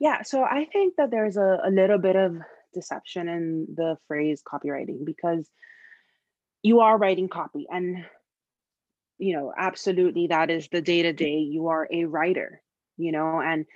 yeah 0.00 0.22
so 0.22 0.42
i 0.42 0.66
think 0.72 0.94
that 0.96 1.10
there's 1.10 1.36
a, 1.36 1.60
a 1.64 1.70
little 1.70 1.98
bit 1.98 2.16
of 2.16 2.36
deception 2.74 3.28
in 3.28 3.66
the 3.76 3.96
phrase 4.08 4.42
copywriting 4.42 5.04
because 5.04 5.48
you 6.62 6.80
are 6.80 6.96
writing 6.96 7.28
copy 7.28 7.66
and 7.70 8.04
you 9.22 9.34
know 9.34 9.52
absolutely 9.56 10.26
that 10.26 10.50
is 10.50 10.68
the 10.68 10.82
day 10.82 11.02
to 11.02 11.12
day 11.12 11.38
you 11.38 11.68
are 11.68 11.88
a 11.92 12.04
writer 12.04 12.60
you 12.96 13.12
know 13.12 13.40
and 13.40 13.66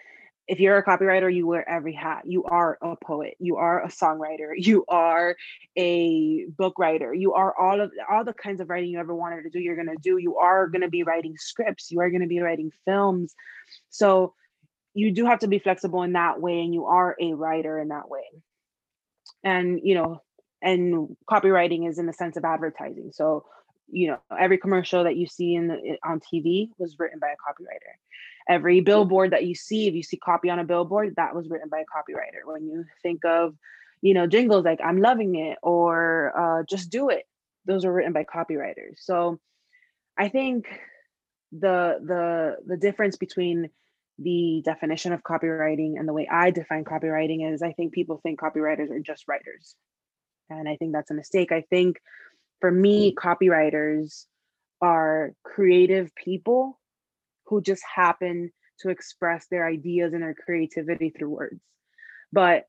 if 0.49 0.61
you're 0.61 0.77
a 0.77 0.85
copywriter, 0.85 1.33
you 1.35 1.47
wear 1.47 1.69
every 1.69 1.93
hat. 1.93 2.23
You 2.25 2.45
are 2.45 2.79
a 2.81 2.95
poet, 2.97 3.35
you 3.41 3.57
are 3.57 3.83
a 3.83 3.89
songwriter, 3.89 4.53
you 4.57 4.85
are 4.89 5.37
a 5.77 6.47
book 6.57 6.79
writer, 6.79 7.13
you 7.13 7.35
are 7.35 7.55
all 7.59 7.81
of 7.81 7.93
all 8.11 8.25
the 8.25 8.33
kinds 8.33 8.61
of 8.61 8.71
writing 8.71 8.91
you 8.91 8.99
ever 8.99 9.15
wanted 9.15 9.43
to 9.43 9.51
do, 9.51 9.59
you're 9.59 9.77
gonna 9.77 9.97
do. 10.01 10.19
You 10.19 10.37
are 10.37 10.69
gonna 10.69 10.89
be 10.89 11.03
writing 11.03 11.35
scripts, 11.37 11.91
you 11.91 12.01
are 12.01 12.11
gonna 12.11 12.27
be 12.27 12.41
writing 12.41 12.71
films. 12.85 13.35
So 13.91 14.35
you 14.95 15.13
do 15.13 15.27
have 15.27 15.41
to 15.41 15.49
be 15.49 15.59
flexible 15.59 16.03
in 16.03 16.13
that 16.13 16.41
way, 16.41 16.61
and 16.61 16.73
you 16.73 16.87
are 16.87 17.17
a 17.21 17.35
writer 17.35 17.79
in 17.79 17.89
that 17.89 18.09
way. 18.09 18.25
And 19.43 19.81
you 19.83 19.95
know, 19.95 20.23
and 20.63 21.17
copywriting 21.29 21.89
is 21.89 21.99
in 21.99 22.07
the 22.07 22.13
sense 22.13 22.37
of 22.37 22.45
advertising. 22.45 23.11
So 23.13 23.45
you 23.89 24.09
know, 24.09 24.19
every 24.37 24.59
commercial 24.59 25.05
that 25.05 25.17
you 25.17 25.27
see 25.27 25.55
in 25.55 25.69
the, 25.69 25.97
on 26.05 26.21
TV 26.21 26.71
was 26.79 26.97
written 26.99 27.19
by 27.19 27.29
a 27.29 27.33
copywriter. 27.33 27.95
Every 28.49 28.81
billboard 28.81 29.33
that 29.33 29.47
you 29.47 29.55
see 29.55 29.87
if 29.87 29.95
you 29.95 30.03
see 30.03 30.17
copy 30.17 30.51
on 30.51 30.59
a 30.59 30.65
billboard 30.65 31.15
that 31.17 31.35
was 31.35 31.49
written 31.49 31.69
by 31.69 31.79
a 31.79 31.85
copywriter. 31.85 32.45
When 32.45 32.67
you 32.67 32.85
think 33.03 33.25
of 33.25 33.55
you 34.03 34.15
know 34.15 34.27
jingles 34.27 34.65
like 34.65 34.81
i'm 34.85 35.01
loving 35.01 35.37
it 35.37 35.59
or 35.63 36.33
uh, 36.39 36.63
just 36.69 36.91
do 36.91 37.09
it 37.09 37.25
those 37.65 37.85
are 37.85 37.93
written 37.93 38.13
by 38.13 38.25
copywriters. 38.25 38.99
So 38.99 39.41
i 40.17 40.29
think 40.29 40.67
the 41.53 41.99
the 42.05 42.57
the 42.67 42.77
difference 42.77 43.17
between 43.17 43.71
the 44.19 44.63
definition 44.65 45.13
of 45.13 45.23
copywriting 45.23 45.99
and 45.99 46.09
the 46.09 46.13
way 46.13 46.29
i 46.31 46.51
define 46.51 46.85
copywriting 46.85 47.53
is 47.53 47.63
i 47.63 47.73
think 47.73 47.93
people 47.93 48.21
think 48.23 48.41
copywriters 48.41 48.91
are 48.91 49.01
just 49.01 49.27
writers. 49.29 49.75
And 50.51 50.69
i 50.69 50.77
think 50.77 50.93
that's 50.93 51.11
a 51.11 51.15
mistake. 51.15 51.51
I 51.53 51.63
think 51.63 51.99
for 52.61 52.71
me 52.71 53.15
copywriters 53.15 54.25
are 54.81 55.33
creative 55.43 56.15
people 56.15 56.79
who 57.47 57.61
just 57.61 57.83
happen 57.95 58.53
to 58.81 58.91
express 58.91 59.47
their 59.51 59.67
ideas 59.67 60.13
and 60.13 60.23
their 60.23 60.35
creativity 60.35 61.11
through 61.11 61.31
words. 61.31 61.61
But 62.33 62.65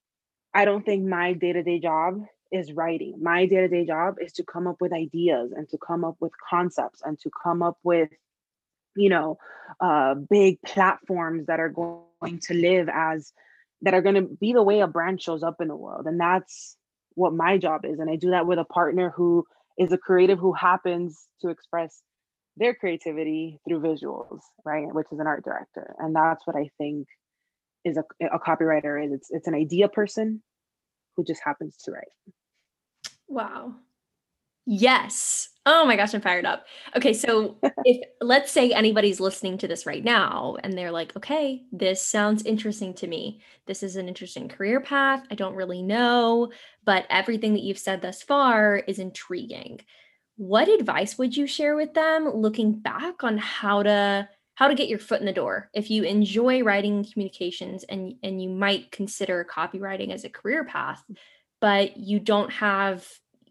I 0.54 0.66
don't 0.66 0.86
think 0.86 1.06
my 1.06 1.34
day 1.34 1.54
to 1.54 1.64
day 1.64 1.80
job 1.80 2.22
is 2.52 2.72
writing. 2.72 3.20
My 3.22 3.46
day 3.46 3.58
to 3.58 3.68
day 3.68 3.86
job 3.86 4.16
is 4.22 4.34
to 4.34 4.44
come 4.44 4.68
up 4.68 4.78
with 4.80 4.94
ideas 4.94 5.52
and 5.56 5.68
to 5.70 5.78
come 5.78 6.06
up 6.06 6.16
with 6.20 6.32
concepts 6.50 7.02
and 7.04 7.20
to 7.20 7.30
come 7.44 7.62
up 7.62 7.78
with, 7.84 8.10
you 8.96 9.10
know, 9.10 9.38
uh, 9.82 10.16
big 10.16 10.62
platforms 10.62 11.48
that 11.48 11.60
are 11.60 11.70
going 11.70 12.40
to 12.44 12.54
live 12.54 12.90
as 12.92 13.34
that 13.82 13.94
are 13.94 14.02
going 14.02 14.16
to 14.16 14.22
be 14.22 14.54
the 14.54 14.64
way 14.64 14.80
a 14.80 14.88
brand 14.88 15.22
shows 15.22 15.44
up 15.44 15.58
in 15.62 15.68
the 15.68 15.76
world. 15.76 16.08
And 16.08 16.20
that's 16.20 16.78
what 17.16 17.34
my 17.34 17.58
job 17.58 17.86
is. 17.86 18.00
And 18.00 18.10
I 18.10 18.16
do 18.16 18.32
that 18.32 18.48
with 18.48 18.60
a 18.60 18.66
partner 18.66 19.12
who 19.16 19.46
is 19.78 19.92
a 19.92 19.98
creative 19.98 20.40
who 20.40 20.54
happens 20.54 21.28
to 21.42 21.50
express 21.50 22.02
their 22.58 22.74
creativity 22.74 23.60
through 23.68 23.82
visuals, 23.82 24.40
right? 24.66 24.88
Which 24.94 25.08
is 25.12 25.20
an 25.20 25.28
art 25.28 25.44
director. 25.44 25.96
And 26.00 26.16
that's 26.16 26.46
what 26.46 26.56
I 26.56 26.70
think 26.78 27.08
is 27.86 27.98
a, 27.98 28.04
a 28.26 28.40
copywriter 28.40 29.04
is 29.04 29.12
it's 29.12 29.30
it's 29.32 29.48
an 29.48 29.56
idea 29.56 29.88
person 29.88 30.42
who 31.16 31.24
just 31.24 31.42
happens 31.44 31.76
to 31.86 31.92
write. 31.92 32.34
Wow. 33.28 33.76
Yes. 34.66 35.50
Oh 35.70 35.86
my 35.86 35.98
gosh, 35.98 36.14
I'm 36.14 36.22
fired 36.22 36.46
up. 36.46 36.66
Okay, 36.96 37.12
so 37.14 37.58
if 37.84 38.08
let's 38.22 38.54
say 38.54 38.72
anybody's 38.72 39.20
listening 39.20 39.58
to 39.58 39.68
this 39.68 39.86
right 39.86 40.04
now 40.04 40.56
and 40.64 40.78
they're 40.78 40.92
like, 40.94 41.14
okay, 41.18 41.64
this 41.74 42.02
sounds 42.02 42.44
interesting 42.44 42.94
to 42.96 43.08
me. 43.08 43.42
This 43.66 43.84
is 43.84 43.98
an 43.98 44.08
interesting 44.08 44.48
career 44.48 44.80
path. 44.80 45.24
I 45.30 45.36
don't 45.36 45.56
really 45.56 45.84
know, 45.84 46.52
but 46.86 47.06
everything 47.10 47.54
that 47.54 47.64
you've 47.64 47.78
said 47.78 48.02
thus 48.02 48.24
far 48.24 48.78
is 48.88 48.98
intriguing 49.00 49.82
what 50.38 50.70
advice 50.70 51.18
would 51.18 51.36
you 51.36 51.48
share 51.48 51.76
with 51.76 51.94
them 51.96 52.30
looking 52.30 52.74
back 52.80 53.24
on 53.24 53.38
how 53.38 53.82
to 53.84 54.30
how 54.54 54.68
to 54.68 54.76
get 54.76 54.88
your 54.88 55.00
foot 55.00 55.20
in 55.20 55.26
the 55.26 55.34
door 55.34 55.70
if 55.74 55.90
you 55.90 56.04
enjoy 56.04 56.62
writing 56.62 57.04
communications 57.12 57.84
and 57.86 58.14
and 58.24 58.42
you 58.42 58.50
might 58.50 58.92
consider 58.92 59.46
copywriting 59.52 60.14
as 60.14 60.24
a 60.24 60.30
career 60.30 60.64
path 60.64 61.04
but 61.60 61.98
you 61.98 62.20
don't 62.20 62.52
have 62.52 63.08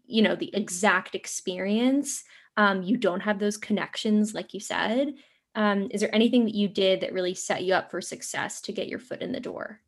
you 0.07 0.21
know 0.21 0.35
the 0.35 0.55
exact 0.55 1.15
experience 1.15 2.23
um, 2.57 2.81
you 2.81 2.97
don't 2.97 3.19
have 3.19 3.39
those 3.39 3.57
connections 3.57 4.33
like 4.33 4.53
you 4.53 4.59
said 4.59 5.13
um, 5.55 5.87
is 5.91 6.01
there 6.01 6.13
anything 6.13 6.45
that 6.45 6.55
you 6.55 6.67
did 6.67 7.01
that 7.01 7.13
really 7.13 7.33
set 7.33 7.63
you 7.63 7.73
up 7.73 7.89
for 7.91 8.01
success 8.01 8.61
to 8.61 8.71
get 8.71 8.87
your 8.87 8.99
foot 8.99 9.21
in 9.21 9.31
the 9.31 9.39
door 9.39 9.79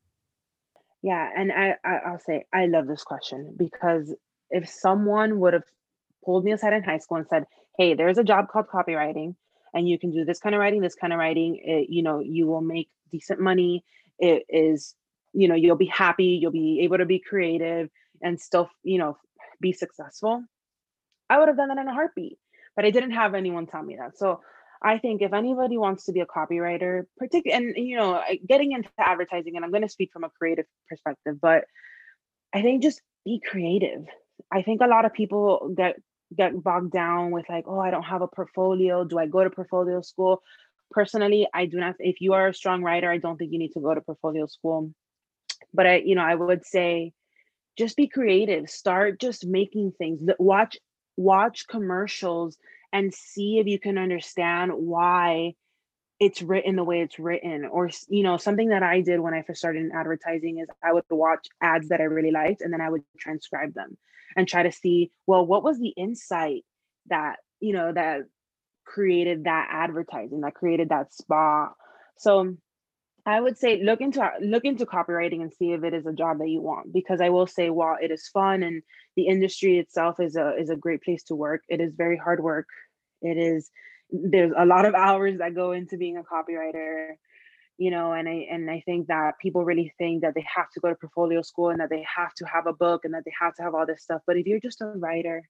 yeah 1.02 1.30
and 1.36 1.52
i, 1.52 1.76
I 1.84 1.98
i'll 2.08 2.20
say 2.20 2.46
i 2.54 2.66
love 2.66 2.88
this 2.88 3.04
question 3.04 3.56
because 3.58 4.14
if 4.52 4.68
someone 4.68 5.40
would 5.40 5.54
have 5.54 5.64
pulled 6.24 6.44
me 6.44 6.52
aside 6.52 6.74
in 6.74 6.84
high 6.84 6.98
school 6.98 7.18
and 7.18 7.28
said, 7.28 7.46
"Hey, 7.78 7.94
there's 7.94 8.18
a 8.18 8.24
job 8.24 8.48
called 8.50 8.68
copywriting, 8.68 9.36
and 9.74 9.88
you 9.88 9.98
can 10.00 10.12
do 10.12 10.26
this 10.26 10.40
kind 10.40 10.56
of 10.56 10.60
writing, 10.60 10.82
this 10.82 10.96
kind 10.96 11.14
of 11.14 11.20
writing. 11.20 11.60
It, 11.64 11.90
you 11.90 12.04
know, 12.04 12.20
you 12.20 12.48
will 12.48 12.62
make 12.62 12.90
decent 13.12 13.40
money. 13.40 13.84
It 14.20 14.44
is, 14.50 14.96
you 15.34 15.48
know, 15.48 15.56
you'll 15.56 15.76
be 15.76 15.86
happy. 15.86 16.38
You'll 16.42 16.52
be 16.52 16.82
able 16.82 16.98
to 16.98 17.06
be 17.06 17.20
creative 17.20 17.90
and 18.22 18.40
still, 18.40 18.70
you 18.84 18.98
know, 18.98 19.18
be 19.60 19.74
successful." 19.74 20.44
I 21.30 21.38
would 21.38 21.48
have 21.48 21.58
done 21.58 21.70
that 21.70 21.78
in 21.78 21.88
a 21.88 21.94
heartbeat, 21.94 22.40
but 22.76 22.86
I 22.86 22.92
didn't 22.92 23.12
have 23.12 23.36
anyone 23.36 23.68
tell 23.68 23.84
me 23.84 23.98
that. 23.98 24.18
So 24.18 24.42
I 24.82 24.98
think 24.98 25.22
if 25.22 25.34
anybody 25.34 25.78
wants 25.78 26.06
to 26.06 26.12
be 26.12 26.22
a 26.22 26.26
copywriter, 26.26 27.04
particularly, 27.18 27.76
and 27.76 27.88
you 27.88 27.98
know, 27.98 28.22
getting 28.48 28.72
into 28.72 28.90
advertising, 28.98 29.56
and 29.56 29.66
I'm 29.66 29.72
going 29.72 29.84
to 29.84 29.90
speak 29.90 30.12
from 30.14 30.24
a 30.24 30.30
creative 30.30 30.66
perspective, 30.88 31.40
but 31.42 31.66
I 32.54 32.62
think 32.62 32.82
just 32.82 33.02
be 33.26 33.42
creative. 33.46 34.06
I 34.52 34.62
think 34.62 34.82
a 34.82 34.88
lot 34.88 35.06
of 35.06 35.14
people 35.14 35.74
get 35.76 35.98
get 36.36 36.62
bogged 36.64 36.92
down 36.92 37.32
with 37.32 37.46
like, 37.50 37.66
oh, 37.68 37.80
I 37.80 37.92
don't 37.92 38.04
have 38.04 38.22
a 38.22 38.28
portfolio. 38.28 39.04
Do 39.04 39.18
I 39.18 39.28
go 39.28 39.44
to 39.44 39.50
portfolio 39.50 40.02
school? 40.02 40.42
Personally, 40.92 41.48
I 41.54 41.66
do 41.66 41.78
not. 41.78 41.96
If 42.00 42.22
you 42.22 42.34
are 42.34 42.48
a 42.48 42.54
strong 42.54 42.82
writer, 42.82 43.12
I 43.12 43.18
don't 43.18 43.38
think 43.38 43.52
you 43.52 43.60
need 43.60 43.74
to 43.74 43.82
go 43.82 43.94
to 43.94 44.02
portfolio 44.02 44.48
school. 44.48 44.94
But 45.74 45.88
I, 45.88 45.96
you 45.98 46.16
know, 46.16 46.24
I 46.24 46.36
would 46.36 46.66
say 46.66 47.14
just 47.78 47.96
be 47.98 48.08
creative. 48.08 48.70
Start 48.70 49.20
just 49.20 49.46
making 49.46 49.94
things. 49.98 50.26
that 50.26 50.40
Watch 50.40 50.78
watch 51.18 51.68
commercials 51.68 52.58
and 52.94 53.14
see 53.14 53.60
if 53.60 53.68
you 53.68 53.78
can 53.78 53.98
understand 53.98 54.72
why 54.74 55.54
it's 56.20 56.42
written 56.42 56.76
the 56.76 56.84
way 56.84 57.02
it's 57.02 57.20
written 57.20 57.66
or 57.66 57.90
you 58.08 58.24
know 58.24 58.38
something 58.38 58.70
that 58.70 58.84
i 58.84 59.02
did 59.02 59.20
when 59.20 59.34
i 59.34 59.42
first 59.42 59.60
started 59.60 59.82
in 59.82 59.92
advertising 59.92 60.60
is 60.60 60.68
i 60.84 60.94
would 60.94 61.04
watch 61.10 61.48
ads 61.62 61.90
that 61.90 62.00
i 62.02 62.06
really 62.06 62.32
liked 62.32 62.62
and 62.62 62.72
then 62.72 62.82
i 62.82 62.90
would 62.90 63.04
transcribe 63.18 63.74
them 63.74 63.98
and 64.36 64.48
try 64.48 64.64
to 64.64 64.72
see 64.72 65.12
well 65.28 65.46
what 65.46 65.64
was 65.64 65.78
the 65.78 65.94
insight 65.98 66.64
that 67.10 67.38
you 67.60 67.74
know 67.74 67.92
that 67.92 68.22
created 68.86 69.44
that 69.44 69.68
advertising 69.72 70.42
that 70.42 70.56
created 70.56 70.90
that 70.90 71.14
spot 71.14 71.74
so 72.18 72.56
i 73.30 73.40
would 73.40 73.58
say 73.58 73.82
look 73.84 74.02
into 74.02 74.28
look 74.42 74.66
into 74.66 74.86
copywriting 74.86 75.42
and 75.42 75.54
see 75.54 75.72
if 75.72 75.84
it 75.84 75.94
is 75.94 76.06
a 76.06 76.14
job 76.14 76.40
that 76.40 76.50
you 76.50 76.62
want 76.62 76.92
because 76.92 77.22
i 77.22 77.30
will 77.30 77.48
say 77.48 77.70
while 77.70 77.98
it 78.02 78.12
is 78.12 78.28
fun 78.28 78.64
and 78.64 78.82
the 79.16 79.28
industry 79.28 79.78
itself 79.78 80.20
is 80.20 80.36
a 80.36 80.56
is 80.58 80.70
a 80.70 80.76
great 80.76 81.02
place 81.04 81.24
to 81.24 81.36
work 81.36 81.62
it 81.70 81.82
is 81.82 81.94
very 81.96 82.18
hard 82.18 82.42
work. 82.42 82.68
It 83.22 83.38
is 83.38 83.70
there's 84.12 84.54
a 84.58 84.66
lot 84.66 84.86
of 84.86 84.96
hours 84.96 85.38
that 85.40 85.54
go 85.54 85.72
into 85.72 85.98
being 85.98 86.18
a 86.18 86.24
copywriter 86.24 87.10
you 87.78 87.92
know 87.92 88.12
and 88.12 88.28
i 88.28 88.48
and 88.50 88.70
i 88.72 88.82
think 88.86 89.08
that 89.08 89.40
people 89.42 89.64
really 89.64 89.94
think 89.98 90.22
that 90.22 90.34
they 90.36 90.46
have 90.56 90.70
to 90.72 90.80
go 90.80 90.90
to 90.90 90.96
portfolio 90.96 91.42
school 91.42 91.70
and 91.70 91.80
that 91.80 91.90
they 91.90 92.06
have 92.18 92.34
to 92.36 92.46
have 92.46 92.66
a 92.66 92.74
book 92.74 93.06
and 93.06 93.14
that 93.14 93.24
they 93.26 93.34
have 93.40 93.54
to 93.56 93.62
have 93.62 93.76
all 93.76 93.86
this 93.86 94.04
stuff 94.04 94.22
but 94.26 94.38
if 94.38 94.48
you're 94.48 94.60
just 94.60 94.82
a 94.82 94.86
writer 94.86 95.44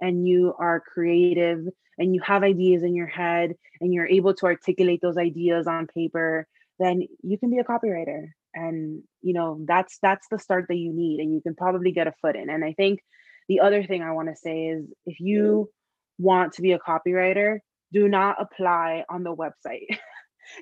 and 0.00 0.26
you 0.26 0.54
are 0.58 0.80
creative 0.80 1.60
and 1.98 2.14
you 2.14 2.20
have 2.22 2.42
ideas 2.42 2.82
in 2.82 2.94
your 2.94 3.06
head 3.06 3.54
and 3.80 3.94
you're 3.94 4.06
able 4.06 4.34
to 4.34 4.46
articulate 4.46 5.00
those 5.00 5.16
ideas 5.16 5.66
on 5.66 5.86
paper 5.86 6.48
then 6.82 7.02
you 7.22 7.38
can 7.38 7.50
be 7.50 7.58
a 7.58 7.64
copywriter 7.64 8.26
and 8.54 9.02
you 9.22 9.32
know 9.32 9.60
that's 9.66 9.98
that's 10.02 10.26
the 10.30 10.38
start 10.38 10.66
that 10.68 10.76
you 10.76 10.92
need 10.92 11.20
and 11.20 11.32
you 11.32 11.40
can 11.40 11.54
probably 11.54 11.92
get 11.92 12.06
a 12.06 12.14
foot 12.20 12.36
in 12.36 12.50
and 12.50 12.64
i 12.64 12.72
think 12.72 13.00
the 13.48 13.60
other 13.60 13.84
thing 13.84 14.02
i 14.02 14.12
want 14.12 14.28
to 14.28 14.36
say 14.36 14.66
is 14.66 14.86
if 15.06 15.20
you 15.20 15.70
want 16.18 16.52
to 16.54 16.62
be 16.62 16.72
a 16.72 16.78
copywriter 16.78 17.58
do 17.92 18.08
not 18.08 18.36
apply 18.40 19.04
on 19.10 19.22
the 19.22 19.34
website. 19.34 19.86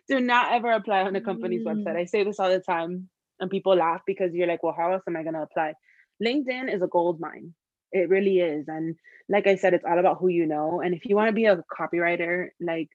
Do 0.09 0.21
not 0.21 0.53
ever 0.53 0.73
apply 0.73 1.05
on 1.05 1.15
the 1.15 1.23
company's 1.23 1.65
mm. 1.65 1.73
website 1.73 1.97
i 1.97 2.05
say 2.05 2.23
this 2.23 2.39
all 2.39 2.51
the 2.51 2.61
time 2.61 3.09
and 3.41 3.51
people 3.51 3.75
laugh 3.75 4.03
because 4.07 4.35
you're 4.35 4.47
like 4.47 4.63
well 4.63 4.75
how 4.77 4.93
else 4.93 5.03
am 5.09 5.17
i 5.17 5.23
going 5.23 5.35
to 5.35 5.43
apply? 5.43 5.73
Linkedin 6.23 6.73
is 6.73 6.83
a 6.83 6.87
gold 6.87 7.19
mine. 7.19 7.55
It 7.91 8.11
really 8.11 8.41
is 8.41 8.67
and 8.69 8.95
like 9.31 9.47
i 9.47 9.57
said 9.57 9.73
it's 9.73 9.85
all 9.89 9.99
about 9.99 10.19
who 10.21 10.29
you 10.29 10.47
know 10.47 10.83
and 10.85 10.95
if 10.95 11.07
you 11.07 11.17
want 11.17 11.29
to 11.29 11.33
be 11.33 11.47
a 11.47 11.63
copywriter 11.81 12.49
like 12.61 12.89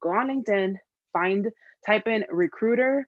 go 0.00 0.10
on 0.10 0.28
linkedin 0.28 0.74
find 1.12 1.48
type 1.86 2.06
in 2.06 2.24
recruiter 2.30 3.06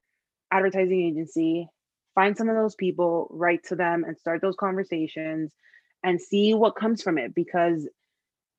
advertising 0.52 1.02
agency, 1.02 1.68
find 2.14 2.36
some 2.36 2.48
of 2.48 2.56
those 2.56 2.74
people, 2.74 3.28
write 3.30 3.64
to 3.64 3.76
them, 3.76 4.04
and 4.04 4.18
start 4.18 4.40
those 4.40 4.56
conversations 4.56 5.52
and 6.04 6.20
see 6.20 6.54
what 6.54 6.76
comes 6.76 7.02
from 7.02 7.18
it 7.18 7.34
because 7.34 7.88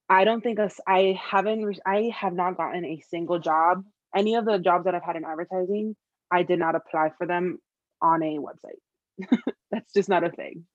I 0.10 0.24
don't 0.24 0.42
think 0.42 0.60
us 0.60 0.80
I 0.88 1.20
haven't 1.22 1.80
I 1.86 2.12
have 2.16 2.34
not 2.34 2.58
gotten 2.58 2.84
a 2.84 3.04
single 3.10 3.40
job. 3.40 3.84
Any 4.16 4.36
of 4.36 4.46
the 4.46 4.58
jobs 4.58 4.86
that 4.86 4.96
I've 4.96 5.04
had 5.04 5.16
in 5.16 5.24
advertising, 5.24 5.96
I 6.32 6.44
did 6.44 6.60
not 6.60 6.76
apply 6.76 7.12
for 7.18 7.28
them 7.28 7.60
on 8.02 8.24
a 8.24 8.38
website. 8.38 9.30
That's 9.72 9.94
just 9.94 10.10
not 10.10 10.24
a 10.24 10.32
thing. 10.32 10.66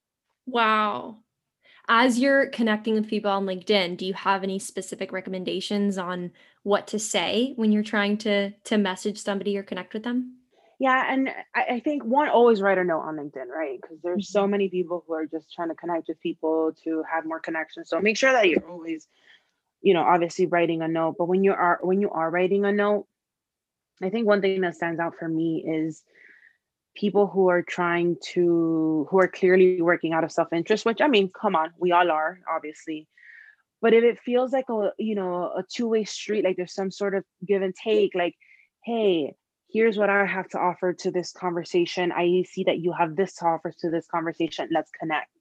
Wow. 0.47 1.19
As 1.89 2.19
you're 2.19 2.47
connecting 2.47 2.95
with 2.95 3.09
people 3.09 3.31
on 3.31 3.45
LinkedIn, 3.45 3.99
do 3.99 4.07
you 4.07 4.15
have 4.15 4.43
any 4.43 4.59
specific 4.59 5.13
recommendations 5.13 5.99
on 5.99 6.33
what 6.63 6.87
to 6.89 6.99
say 6.99 7.53
when 7.57 7.73
you're 7.73 7.83
trying 7.83 8.17
to 8.19 8.51
to 8.51 8.79
message 8.79 9.19
somebody 9.19 9.57
or 9.59 9.63
connect 9.63 9.93
with 9.93 10.03
them? 10.03 10.39
Yeah, 10.81 11.13
and 11.13 11.29
I, 11.55 11.75
I 11.75 11.81
think 11.81 12.05
one 12.05 12.29
always 12.29 12.61
write 12.61 12.79
a 12.79 12.85
note 12.85 13.01
on 13.01 13.17
LinkedIn, 13.17 13.49
right? 13.49 13.79
Because 13.81 13.99
there's 14.03 14.27
mm-hmm. 14.27 14.39
so 14.39 14.47
many 14.47 14.69
people 14.69 15.05
who 15.07 15.15
are 15.15 15.27
just 15.27 15.53
trying 15.53 15.69
to 15.69 15.75
connect 15.75 16.09
with 16.09 16.21
people 16.21 16.73
to 16.85 17.03
have 17.13 17.27
more 17.27 17.41
connections. 17.41 17.91
So 17.91 18.01
make 18.01 18.17
sure 18.17 18.33
that 18.33 18.49
you're 18.49 18.69
always, 18.69 19.07
you 19.83 19.95
know, 19.95 20.03
obviously 20.03 20.47
writing 20.47 20.83
a 20.83 20.89
note. 20.89 21.17
But 21.19 21.27
when 21.27 21.45
you 21.45 21.53
are 21.53 21.79
when 21.83 22.01
you 22.01 22.11
are 22.11 22.31
writing 22.31 22.65
a 22.65 22.73
note, 22.73 23.07
I 24.03 24.11
think 24.11 24.27
one 24.27 24.41
thing 24.41 24.63
that 24.63 24.75
stands 24.75 25.01
out 25.01 25.15
for 25.19 25.29
me 25.29 25.65
is 25.67 26.03
people 26.95 27.27
who 27.27 27.49
are 27.49 27.63
trying 27.63 28.17
to 28.23 29.07
who 29.11 29.19
are 29.19 29.29
clearly 29.29 29.81
working 29.83 30.13
out 30.13 30.25
of 30.25 30.33
self-interest 30.33 30.85
which 30.85 31.01
i 31.01 31.09
mean 31.09 31.31
come 31.31 31.57
on 31.57 31.71
we 31.79 31.93
all 31.93 32.11
are 32.11 32.41
obviously 32.49 33.09
but 33.83 33.93
if 33.93 34.05
it 34.05 34.19
feels 34.21 34.53
like 34.53 34.69
a 34.71 34.91
you 34.99 35.15
know 35.15 35.53
a 35.57 35.63
two-way 35.63 36.05
street 36.05 36.45
like 36.45 36.57
there's 36.57 36.75
some 36.75 36.91
sort 36.91 37.15
of 37.15 37.25
give 37.47 37.63
and 37.63 37.75
take 37.75 38.15
like 38.15 38.35
hey 38.85 39.35
here's 39.75 39.99
what 39.99 40.09
I 40.09 40.25
have 40.25 40.49
to 40.51 40.59
offer 40.59 40.93
to 40.93 41.11
this 41.11 41.33
conversation. 41.33 42.13
I 42.13 42.45
see 42.49 42.63
that 42.65 42.79
you 42.79 42.93
have 42.93 43.17
this 43.17 43.35
to 43.37 43.47
offer 43.47 43.73
to 43.81 43.91
this 43.91 44.07
conversation. 44.07 44.69
Let's 44.71 44.91
connect, 44.93 45.33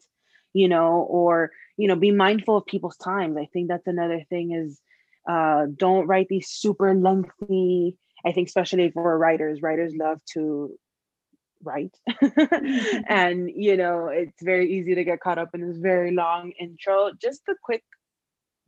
you 0.54 0.68
know, 0.68 1.06
or, 1.08 1.52
you 1.78 1.88
know, 1.88 1.96
be 1.96 2.10
mindful 2.10 2.58
of 2.58 2.66
people's 2.66 2.98
times. 2.98 3.38
I 3.38 3.48
think 3.54 3.68
that's 3.68 3.86
another 3.86 4.24
thing 4.30 4.52
is 4.52 4.82
uh, 5.30 5.68
don't 5.78 6.08
write 6.08 6.30
these 6.30 6.50
super 6.50 6.96
lengthy, 6.96 7.96
I 8.26 8.32
think, 8.32 8.48
especially 8.48 8.89
for 8.89 9.18
writers, 9.18 9.62
writers 9.62 9.94
love 9.96 10.20
to 10.34 10.78
write. 11.63 11.95
Mm-hmm. 12.23 13.02
and, 13.08 13.49
you 13.54 13.78
know, 13.78 14.08
it's 14.08 14.41
very 14.41 14.73
easy 14.73 14.95
to 14.95 15.04
get 15.04 15.19
caught 15.19 15.38
up 15.38 15.49
in 15.54 15.67
this 15.67 15.78
very 15.78 16.12
long 16.12 16.52
intro. 16.60 17.12
Just 17.19 17.45
the 17.45 17.56
quick 17.62 17.84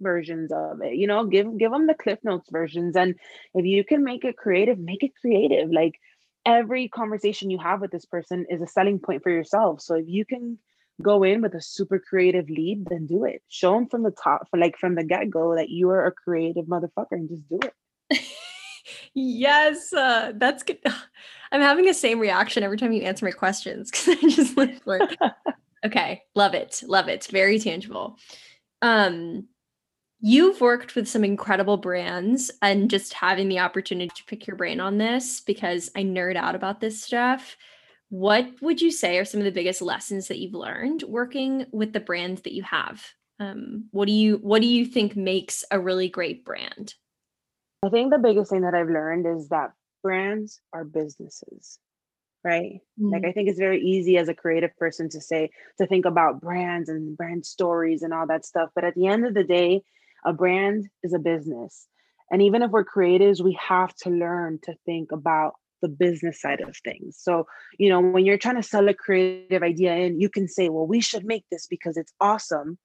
versions 0.02 0.52
of 0.52 0.82
it 0.82 0.96
you 0.96 1.08
know 1.08 1.26
give 1.26 1.58
give 1.58 1.72
them 1.72 1.88
the 1.88 1.94
cliff 1.94 2.20
notes 2.24 2.50
versions. 2.52 2.96
And 2.96 3.16
if 3.54 3.66
you 3.66 3.84
can 3.84 4.04
make 4.04 4.26
it 4.26 4.38
creative 4.38 4.80
make 4.80 5.04
it 5.04 5.12
creative. 5.20 5.70
Like 5.72 5.94
every 6.46 6.88
conversation 6.90 7.50
you 7.50 7.58
have 7.60 7.82
with 7.82 7.92
this 7.92 8.06
person 8.06 8.46
is 8.50 8.62
a 8.62 8.68
selling 8.68 9.00
point 9.00 9.24
for 9.24 9.32
yourself. 9.32 9.82
So 9.82 9.96
if 9.96 10.06
you 10.08 10.26
can 10.26 10.60
go 11.02 11.24
in 11.24 11.42
with 11.42 11.54
a 11.54 11.62
super 11.62 12.00
creative 12.00 12.50
lead 12.50 12.86
then 12.90 13.06
do 13.06 13.26
it. 13.26 13.42
Show 13.48 13.74
them 13.74 13.88
from 13.88 14.04
the 14.04 14.12
top 14.12 14.48
like 14.56 14.78
from 14.78 14.96
the 14.96 15.04
get-go 15.04 15.56
that 15.56 15.70
you 15.70 15.90
are 15.90 16.06
a 16.06 16.12
creative 16.12 16.66
motherfucker 16.66 17.12
and 17.12 17.30
just 17.30 17.48
do 17.50 17.60
it 17.64 18.22
yes 19.16 19.92
uh, 19.94 20.32
that's 20.36 20.64
good 20.64 20.78
i'm 21.52 21.62
having 21.62 21.86
the 21.86 21.94
same 21.94 22.20
reaction 22.20 22.64
every 22.64 22.78
time 22.78 22.92
you 22.92 23.02
answer 23.02 23.26
my 23.26 23.32
questions 23.32 23.90
because 24.06 24.10
i 24.10 24.30
just 24.30 24.58
like 24.58 25.18
okay 25.86 26.22
love 26.36 26.54
it 26.54 26.84
love 26.86 27.08
it 27.08 27.28
very 27.32 27.60
tangible 27.60 28.18
um 28.82 29.48
You've 30.28 30.60
worked 30.60 30.96
with 30.96 31.08
some 31.08 31.24
incredible 31.24 31.78
brands 31.78 32.50
and 32.62 32.90
just 32.90 33.14
having 33.14 33.48
the 33.48 33.60
opportunity 33.60 34.12
to 34.16 34.26
pick 34.26 34.48
your 34.48 34.56
brain 34.56 34.80
on 34.80 34.98
this 34.98 35.42
because 35.42 35.92
I 35.96 36.02
nerd 36.02 36.36
out 36.36 36.56
about 36.56 36.80
this 36.80 37.00
stuff. 37.00 37.56
What 38.10 38.50
would 38.60 38.82
you 38.82 38.92
say 38.92 39.20
are 39.20 39.26
some 39.26 39.40
of 39.40 39.44
the 39.44 39.52
biggest 39.52 39.84
lessons 39.84 40.28
that 40.30 40.40
you've 40.40 40.56
learned 40.56 41.04
working 41.04 41.68
with 41.72 41.94
the 41.94 42.00
brands 42.00 42.42
that 42.42 42.54
you 42.54 42.64
have? 42.64 43.06
Um, 43.40 43.90
what 43.92 44.08
do 44.08 44.14
you 44.14 44.38
what 44.38 44.62
do 44.62 44.68
you 44.68 44.88
think 44.88 45.16
makes 45.16 45.64
a 45.70 45.80
really 45.80 46.10
great 46.10 46.44
brand? 46.44 46.96
I 47.86 47.90
think 47.90 48.12
the 48.12 48.20
biggest 48.20 48.52
thing 48.52 48.62
that 48.62 48.74
I've 48.74 48.90
learned 48.90 49.26
is 49.26 49.50
that 49.50 49.72
brands 50.04 50.60
are 50.72 50.84
businesses 50.84 51.80
right 52.44 52.74
mm-hmm. 53.02 53.10
like 53.10 53.26
i 53.26 53.32
think 53.32 53.50
it's 53.50 53.58
very 53.58 53.82
easy 53.82 54.20
as 54.20 54.30
a 54.30 54.36
creative 54.36 54.70
person 54.78 55.10
to 55.10 55.20
say 55.20 55.50
to 55.80 55.88
think 55.88 56.06
about 56.06 56.40
brands 56.40 56.90
and 56.90 57.18
brand 57.18 57.44
stories 57.44 58.04
and 58.04 58.14
all 58.14 58.28
that 58.28 58.46
stuff 58.46 58.70
but 58.76 58.84
at 58.84 58.94
the 58.94 59.08
end 59.08 59.26
of 59.26 59.34
the 59.34 59.44
day 59.44 59.82
a 60.26 60.34
brand 60.34 60.90
is 61.04 61.14
a 61.14 61.20
business. 61.20 61.88
And 62.32 62.42
even 62.42 62.64
if 62.64 62.72
we're 62.72 62.84
creatives, 62.84 63.42
we 63.42 63.58
have 63.62 63.96
to 63.98 64.10
learn 64.10 64.60
to 64.64 64.74
think 64.86 65.12
about 65.12 65.54
the 65.82 65.88
business 65.88 66.42
side 66.42 66.62
of 66.62 66.76
things. 66.84 67.18
So, 67.22 67.46
you 67.78 67.90
know, 67.90 68.02
when 68.02 68.26
you're 68.26 68.40
trying 68.40 68.56
to 68.56 68.64
sell 68.64 68.90
a 68.90 68.94
creative 68.94 69.62
idea 69.62 69.94
and 69.94 70.20
you 70.20 70.30
can 70.30 70.48
say, 70.48 70.70
well, 70.70 70.88
we 70.88 71.00
should 71.00 71.24
make 71.24 71.46
this 71.52 71.68
because 71.68 71.96
it's 71.96 72.12
awesome. 72.20 72.80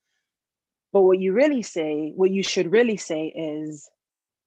But 0.92 1.02
what 1.02 1.18
you 1.18 1.32
really 1.32 1.62
say, 1.62 2.12
what 2.14 2.30
you 2.30 2.42
should 2.42 2.70
really 2.70 2.98
say 2.98 3.28
is, 3.28 3.88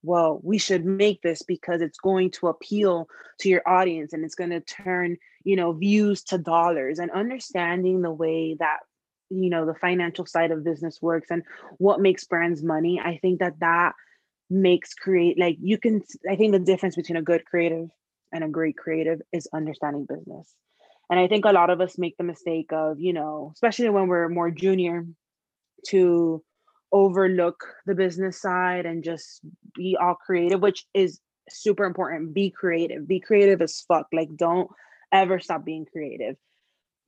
well, 0.04 0.40
we 0.44 0.58
should 0.58 0.86
make 0.86 1.22
this 1.22 1.42
because 1.42 1.82
it's 1.82 1.98
going 1.98 2.30
to 2.32 2.48
appeal 2.48 3.08
to 3.40 3.50
your 3.50 3.68
audience 3.68 4.14
and 4.14 4.24
it's 4.24 4.36
going 4.36 4.50
to 4.50 4.60
turn, 4.60 5.18
you 5.44 5.56
know, 5.56 5.72
views 5.72 6.24
to 6.24 6.38
dollars 6.38 7.00
and 7.00 7.10
understanding 7.12 8.02
the 8.02 8.12
way 8.12 8.56
that 8.60 8.80
you 9.30 9.50
know 9.50 9.66
the 9.66 9.74
financial 9.74 10.26
side 10.26 10.52
of 10.52 10.64
business 10.64 11.02
works 11.02 11.32
and 11.32 11.44
what 11.78 12.00
makes 12.00 12.26
brands 12.26 12.62
money 12.62 13.02
i 13.04 13.18
think 13.22 13.40
that 13.40 13.60
that 13.60 13.94
makes 14.50 14.94
create 14.94 15.40
like 15.40 15.58
you 15.62 15.78
can 15.78 16.02
i 16.30 16.36
think 16.36 16.52
the 16.52 16.60
difference 16.60 16.96
between 16.96 17.16
a 17.16 17.22
good 17.22 17.44
creative 17.46 17.88
and 18.32 18.44
a 18.44 18.50
great 18.50 18.78
creative 18.78 19.22
is 19.32 19.48
understanding 19.54 20.06
business. 20.06 20.54
And 21.10 21.20
i 21.20 21.28
think 21.28 21.46
a 21.46 21.52
lot 21.52 21.70
of 21.70 21.82
us 21.82 21.98
make 21.98 22.18
the 22.18 22.24
mistake 22.24 22.72
of 22.72 23.00
you 23.00 23.14
know 23.14 23.52
especially 23.56 23.90
when 23.90 24.08
we're 24.08 24.30
more 24.30 24.52
junior 24.52 25.06
to 25.88 26.44
overlook 26.94 27.66
the 27.86 27.96
business 27.96 28.40
side 28.40 28.86
and 28.86 29.04
just 29.04 29.42
be 29.76 29.98
all 30.00 30.16
creative 30.16 30.62
which 30.62 30.86
is 30.94 31.20
super 31.50 31.86
important. 31.86 32.34
Be 32.34 32.50
creative. 32.50 33.08
Be 33.08 33.20
creative 33.20 33.62
as 33.62 33.82
fuck. 33.88 34.08
Like 34.14 34.36
don't 34.36 34.70
ever 35.12 35.40
stop 35.40 35.66
being 35.66 35.86
creative. 35.86 36.36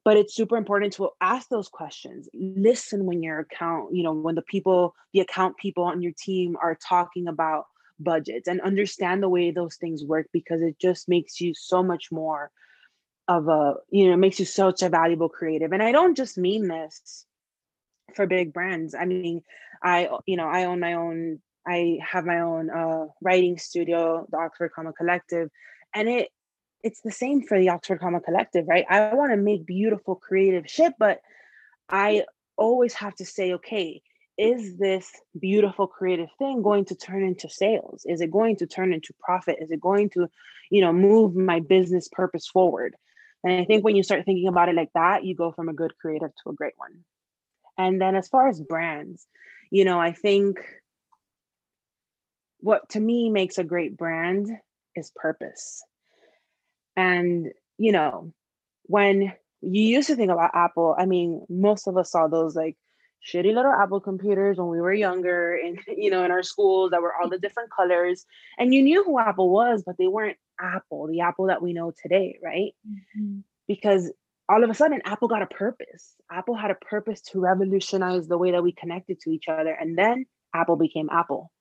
But 0.04 0.17
it's 0.17 0.36
super 0.36 0.56
important 0.56 0.93
to 0.93 1.10
ask 1.19 1.50
those 1.50 1.67
questions. 1.67 2.30
Listen 2.34 3.06
when 3.06 3.24
your 3.24 3.39
account 3.39 3.95
you 3.95 4.04
know 4.04 4.13
when 4.13 4.36
the 4.36 4.43
people 4.43 4.93
the 5.13 5.21
account 5.21 5.58
people 5.58 5.84
on 5.84 6.02
your 6.02 6.13
team 6.17 6.56
are 6.62 6.78
talking 6.88 7.28
about 7.28 7.65
budgets 8.00 8.48
and 8.48 8.60
understand 8.62 9.24
the 9.24 9.30
way 9.30 9.52
those 9.52 9.78
things 9.78 10.04
work 10.04 10.28
because 10.34 10.62
it 10.62 10.78
just 10.80 11.08
makes 11.08 11.39
you 11.39 11.54
so 11.56 11.82
much 11.82 12.12
more 12.12 12.52
of 13.28 13.48
a 13.48 13.76
you 13.89 14.10
know 14.10 14.17
makes 14.17 14.39
you 14.39 14.45
such 14.45 14.84
a 14.84 14.89
valuable 14.89 15.30
creative. 15.30 15.71
And 15.71 15.82
i 15.82 15.91
don't 15.91 16.15
just 16.15 16.38
mean 16.38 16.67
this 16.67 17.26
for 18.13 18.27
big 18.27 18.53
brands 18.53 18.93
i 18.93 19.05
mean 19.05 19.41
i 19.83 20.09
you 20.25 20.37
know 20.37 20.47
i 20.47 20.65
own 20.65 20.79
my 20.79 20.93
own 20.93 21.39
i 21.67 21.97
have 22.01 22.25
my 22.25 22.39
own 22.39 22.69
uh, 22.69 23.05
writing 23.21 23.57
studio 23.57 24.25
the 24.31 24.37
oxford 24.37 24.71
comma 24.75 24.93
collective 24.93 25.49
and 25.93 26.07
it 26.07 26.29
it's 26.85 27.01
the 27.01 27.11
same 27.11 27.41
for 27.41 27.59
the 27.59 27.69
Oxford 27.69 27.99
Comma 27.99 28.21
Collective, 28.21 28.67
right? 28.67 28.85
I 28.87 29.15
want 29.15 29.31
to 29.31 29.37
make 29.37 29.65
beautiful 29.65 30.13
creative 30.13 30.69
shit, 30.69 30.93
but 30.99 31.19
I 31.89 32.25
always 32.57 32.93
have 32.93 33.15
to 33.15 33.25
say, 33.25 33.53
okay, 33.53 34.03
is 34.37 34.77
this 34.77 35.09
beautiful 35.39 35.87
creative 35.87 36.29
thing 36.37 36.61
going 36.61 36.85
to 36.85 36.95
turn 36.95 37.23
into 37.23 37.49
sales? 37.49 38.03
Is 38.05 38.21
it 38.21 38.29
going 38.29 38.57
to 38.57 38.67
turn 38.67 38.93
into 38.93 39.15
profit? 39.19 39.57
Is 39.59 39.71
it 39.71 39.81
going 39.81 40.11
to, 40.11 40.27
you 40.69 40.81
know, 40.81 40.93
move 40.93 41.35
my 41.35 41.59
business 41.59 42.07
purpose 42.11 42.47
forward? 42.47 42.95
And 43.43 43.53
I 43.59 43.65
think 43.65 43.83
when 43.83 43.95
you 43.95 44.03
start 44.03 44.23
thinking 44.23 44.47
about 44.47 44.69
it 44.69 44.75
like 44.75 44.91
that, 44.93 45.23
you 45.23 45.35
go 45.35 45.51
from 45.53 45.69
a 45.69 45.73
good 45.73 45.93
creative 45.99 46.29
to 46.43 46.49
a 46.51 46.53
great 46.53 46.73
one. 46.77 47.03
And 47.77 48.01
then 48.01 48.15
as 48.15 48.27
far 48.27 48.47
as 48.47 48.61
brands, 48.61 49.27
you 49.71 49.85
know, 49.85 49.99
I 49.99 50.11
think 50.11 50.59
what 52.59 52.88
to 52.89 52.99
me 52.99 53.29
makes 53.29 53.57
a 53.57 53.63
great 53.63 53.97
brand 53.97 54.49
is 54.95 55.11
purpose. 55.15 55.83
And, 56.95 57.49
you 57.77 57.91
know, 57.91 58.33
when 58.83 59.33
you 59.61 59.81
used 59.81 60.07
to 60.07 60.15
think 60.15 60.31
about 60.31 60.51
Apple, 60.53 60.95
I 60.97 61.05
mean, 61.05 61.45
most 61.49 61.88
of 61.88 61.97
us 61.97 62.11
saw 62.11 62.27
those 62.27 62.55
like, 62.55 62.77
shitty 63.25 63.53
little 63.53 63.71
Apple 63.71 63.99
computers 63.99 64.57
when 64.57 64.67
we 64.67 64.79
were 64.79 64.93
younger 64.93 65.55
and 65.55 65.79
you 65.97 66.09
know 66.09 66.23
in 66.23 66.31
our 66.31 66.43
schools 66.43 66.91
that 66.91 67.01
were 67.01 67.15
all 67.15 67.29
the 67.29 67.39
different 67.39 67.71
colors. 67.71 68.25
And 68.57 68.73
you 68.73 68.81
knew 68.81 69.03
who 69.03 69.19
Apple 69.19 69.49
was 69.49 69.83
but 69.85 69.97
they 69.97 70.07
weren't 70.07 70.38
Apple 70.59 71.07
the 71.07 71.21
Apple 71.21 71.47
that 71.47 71.61
we 71.61 71.73
know 71.73 71.91
today 72.01 72.38
right? 72.43 72.73
Mm-hmm. 72.88 73.39
because 73.67 74.11
all 74.47 74.63
of 74.63 74.69
a 74.69 74.73
sudden 74.73 75.01
Apple 75.05 75.27
got 75.27 75.41
a 75.41 75.47
purpose. 75.47 76.15
Apple 76.31 76.55
had 76.55 76.71
a 76.71 76.75
purpose 76.75 77.21
to 77.21 77.39
revolutionize 77.39 78.27
the 78.27 78.38
way 78.38 78.51
that 78.51 78.63
we 78.63 78.71
connected 78.71 79.19
to 79.21 79.31
each 79.31 79.47
other 79.47 79.71
and 79.71 79.97
then 79.97 80.25
Apple 80.53 80.75
became 80.75 81.10
Apple. 81.12 81.51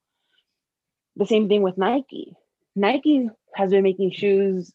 The 1.15 1.25
same 1.25 1.47
thing 1.47 1.61
with 1.61 1.77
Nike. 1.77 2.33
Nike 2.75 3.29
has 3.55 3.71
been 3.71 3.83
making 3.83 4.11
shoes 4.11 4.71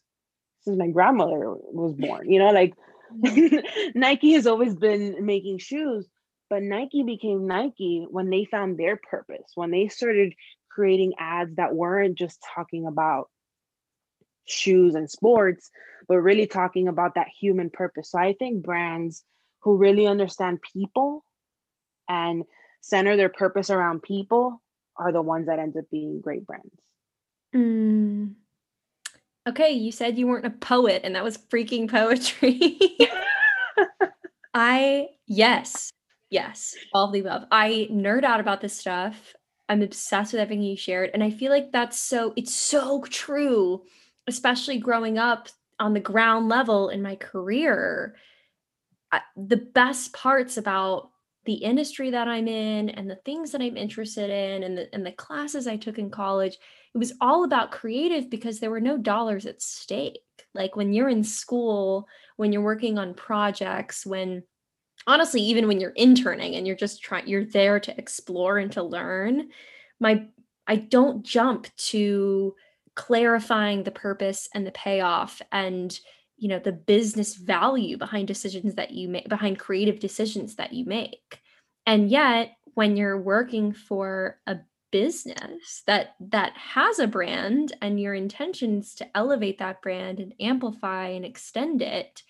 since 0.61 0.77
my 0.77 0.87
grandmother 0.87 1.39
was 1.43 1.95
born 1.95 2.29
you 2.29 2.39
know 2.39 2.51
like 2.51 2.73
mm-hmm. 3.15 3.57
Nike 3.99 4.33
has 4.33 4.45
always 4.45 4.75
been 4.75 5.25
making 5.25 5.59
shoes 5.59 6.07
but 6.51 6.63
Nike 6.63 7.03
became 7.03 7.47
Nike 7.47 8.05
when 8.09 8.29
they 8.29 8.43
found 8.43 8.77
their 8.77 8.97
purpose, 8.97 9.53
when 9.55 9.71
they 9.71 9.87
started 9.87 10.33
creating 10.69 11.13
ads 11.17 11.55
that 11.55 11.73
weren't 11.73 12.17
just 12.17 12.43
talking 12.53 12.85
about 12.85 13.29
shoes 14.45 14.95
and 14.95 15.09
sports, 15.09 15.69
but 16.07 16.17
really 16.17 16.47
talking 16.47 16.87
about 16.87 17.15
that 17.15 17.27
human 17.27 17.69
purpose. 17.69 18.11
So 18.11 18.19
I 18.19 18.33
think 18.33 18.63
brands 18.63 19.23
who 19.59 19.77
really 19.77 20.07
understand 20.07 20.59
people 20.73 21.23
and 22.09 22.43
center 22.81 23.15
their 23.15 23.29
purpose 23.29 23.69
around 23.69 24.03
people 24.03 24.61
are 24.97 25.11
the 25.11 25.21
ones 25.21 25.47
that 25.47 25.59
end 25.59 25.77
up 25.77 25.85
being 25.91 26.21
great 26.21 26.45
brands. 26.45 26.75
Mm. 27.55 28.33
Okay, 29.47 29.71
you 29.71 29.91
said 29.91 30.17
you 30.17 30.27
weren't 30.27 30.45
a 30.45 30.51
poet, 30.51 31.01
and 31.03 31.15
that 31.15 31.23
was 31.23 31.37
freaking 31.37 31.89
poetry. 31.89 32.79
I, 34.53 35.07
yes, 35.25 35.91
Yes, 36.31 36.75
all 36.93 37.07
of 37.07 37.11
the 37.11 37.19
above. 37.19 37.43
I 37.51 37.89
nerd 37.91 38.23
out 38.23 38.39
about 38.39 38.61
this 38.61 38.73
stuff. 38.73 39.35
I'm 39.67 39.81
obsessed 39.81 40.31
with 40.31 40.41
everything 40.41 40.63
you 40.63 40.77
shared. 40.77 41.11
And 41.13 41.21
I 41.21 41.29
feel 41.29 41.51
like 41.51 41.73
that's 41.73 41.99
so, 41.99 42.33
it's 42.37 42.55
so 42.55 43.03
true, 43.03 43.83
especially 44.27 44.79
growing 44.79 45.17
up 45.17 45.49
on 45.79 45.93
the 45.93 45.99
ground 45.99 46.49
level 46.49 46.89
in 46.89 47.01
my 47.01 47.15
career. 47.15 48.15
The 49.35 49.57
best 49.57 50.13
parts 50.13 50.57
about 50.57 51.09
the 51.45 51.55
industry 51.55 52.11
that 52.11 52.27
I'm 52.27 52.47
in 52.47 52.89
and 52.89 53.09
the 53.09 53.19
things 53.25 53.51
that 53.51 53.61
I'm 53.61 53.75
interested 53.75 54.29
in 54.29 54.63
and 54.63 54.77
the, 54.77 54.93
and 54.93 55.05
the 55.05 55.11
classes 55.11 55.65
I 55.65 55.75
took 55.75 55.97
in 55.97 56.11
college, 56.11 56.57
it 56.93 56.97
was 56.97 57.13
all 57.19 57.43
about 57.43 57.71
creative 57.71 58.29
because 58.29 58.59
there 58.59 58.69
were 58.69 58.79
no 58.79 58.97
dollars 58.97 59.45
at 59.47 59.61
stake. 59.61 60.19
Like 60.53 60.75
when 60.75 60.93
you're 60.93 61.09
in 61.09 61.23
school, 61.23 62.07
when 62.37 62.53
you're 62.53 62.61
working 62.61 62.99
on 62.99 63.15
projects, 63.15 64.05
when 64.05 64.43
honestly 65.07 65.41
even 65.41 65.67
when 65.67 65.79
you're 65.79 65.91
interning 65.91 66.55
and 66.55 66.67
you're 66.67 66.75
just 66.75 67.01
trying 67.01 67.27
you're 67.27 67.45
there 67.45 67.79
to 67.79 67.97
explore 67.97 68.57
and 68.57 68.71
to 68.71 68.83
learn 68.83 69.49
my 69.99 70.25
i 70.67 70.75
don't 70.75 71.23
jump 71.23 71.67
to 71.75 72.53
clarifying 72.95 73.83
the 73.83 73.91
purpose 73.91 74.49
and 74.53 74.65
the 74.65 74.71
payoff 74.71 75.41
and 75.51 75.99
you 76.37 76.47
know 76.47 76.59
the 76.59 76.71
business 76.71 77.35
value 77.35 77.97
behind 77.97 78.27
decisions 78.27 78.75
that 78.75 78.91
you 78.91 79.07
make 79.07 79.29
behind 79.29 79.59
creative 79.59 79.99
decisions 79.99 80.55
that 80.55 80.73
you 80.73 80.85
make. 80.85 81.39
And 81.85 82.09
yet 82.09 82.55
when 82.73 82.95
you're 82.95 83.19
working 83.19 83.73
for 83.73 84.39
a 84.47 84.57
business 84.91 85.83
that 85.87 86.15
that 86.19 86.53
has 86.55 86.99
a 86.99 87.07
brand 87.07 87.75
and 87.81 87.99
your 87.99 88.13
intentions 88.13 88.93
to 88.95 89.17
elevate 89.17 89.59
that 89.59 89.81
brand 89.81 90.19
and 90.19 90.33
amplify 90.39 91.07
and 91.07 91.23
extend 91.23 91.81
it 91.81 92.21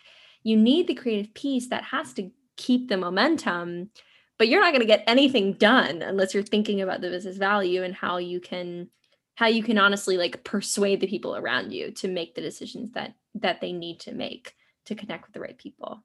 you 0.43 0.56
need 0.56 0.88
the 0.88 0.93
creative 0.93 1.34
piece 1.34 1.69
that 1.69 1.84
has 1.84 2.13
to 2.13 2.30
keep 2.58 2.88
the 2.88 2.97
momentum 2.97 3.89
but 4.38 4.47
you're 4.47 4.62
not 4.62 4.74
going 4.74 4.82
to 4.82 4.88
get 4.88 5.04
anything 5.08 5.54
done 5.54 6.02
unless 6.02 6.34
you're 6.34 6.43
thinking 6.43 6.82
about 6.82 7.02
the 7.02 7.10
business 7.10 7.38
value 7.38 7.84
and 7.84 7.95
how 7.95 8.17
you 8.17 8.39
can 8.39 8.88
how 9.36 9.48
you 9.48 9.63
can 9.63 9.78
honestly 9.78 10.17
like 10.17 10.44
persuade 10.44 11.00
the 11.00 11.08
people 11.08 11.36
around 11.36 11.72
you 11.72 11.91
to 11.91 12.08
make 12.08 12.36
the 12.36 12.41
decisions 12.41 12.91
that 12.91 13.13
that 13.36 13.62
they 13.62 13.72
need 13.72 14.00
to 14.02 14.13
make 14.13 14.56
to 14.86 14.96
connect 14.96 15.26
with 15.26 15.34
the 15.34 15.39
right 15.39 15.58
people. 15.58 16.04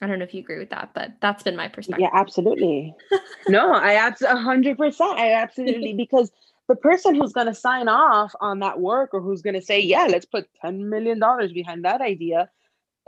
I 0.00 0.06
don't 0.06 0.18
know 0.18 0.24
if 0.24 0.34
you 0.34 0.40
agree 0.40 0.58
with 0.58 0.70
that 0.70 0.90
but 0.94 1.12
that's 1.20 1.42
been 1.42 1.56
my 1.56 1.68
perspective. 1.68 2.08
Yeah 2.12 2.18
absolutely. 2.18 2.94
No 3.48 3.72
i 3.72 3.94
absolutely 3.94 4.74
100% 4.74 5.00
i 5.16 5.32
absolutely 5.32 5.92
because 6.04 6.30
the 6.68 6.76
person 6.76 7.14
who's 7.14 7.32
going 7.32 7.46
to 7.46 7.54
sign 7.54 7.88
off 7.88 8.34
on 8.40 8.60
that 8.60 8.78
work 8.78 9.10
or 9.14 9.20
who's 9.20 9.42
going 9.42 9.54
to 9.54 9.62
say 9.62 9.80
yeah 9.80 10.06
let's 10.08 10.26
put 10.26 10.48
10 10.60 10.88
million 10.88 11.18
dollars 11.18 11.52
behind 11.52 11.84
that 11.84 12.00
idea 12.00 12.50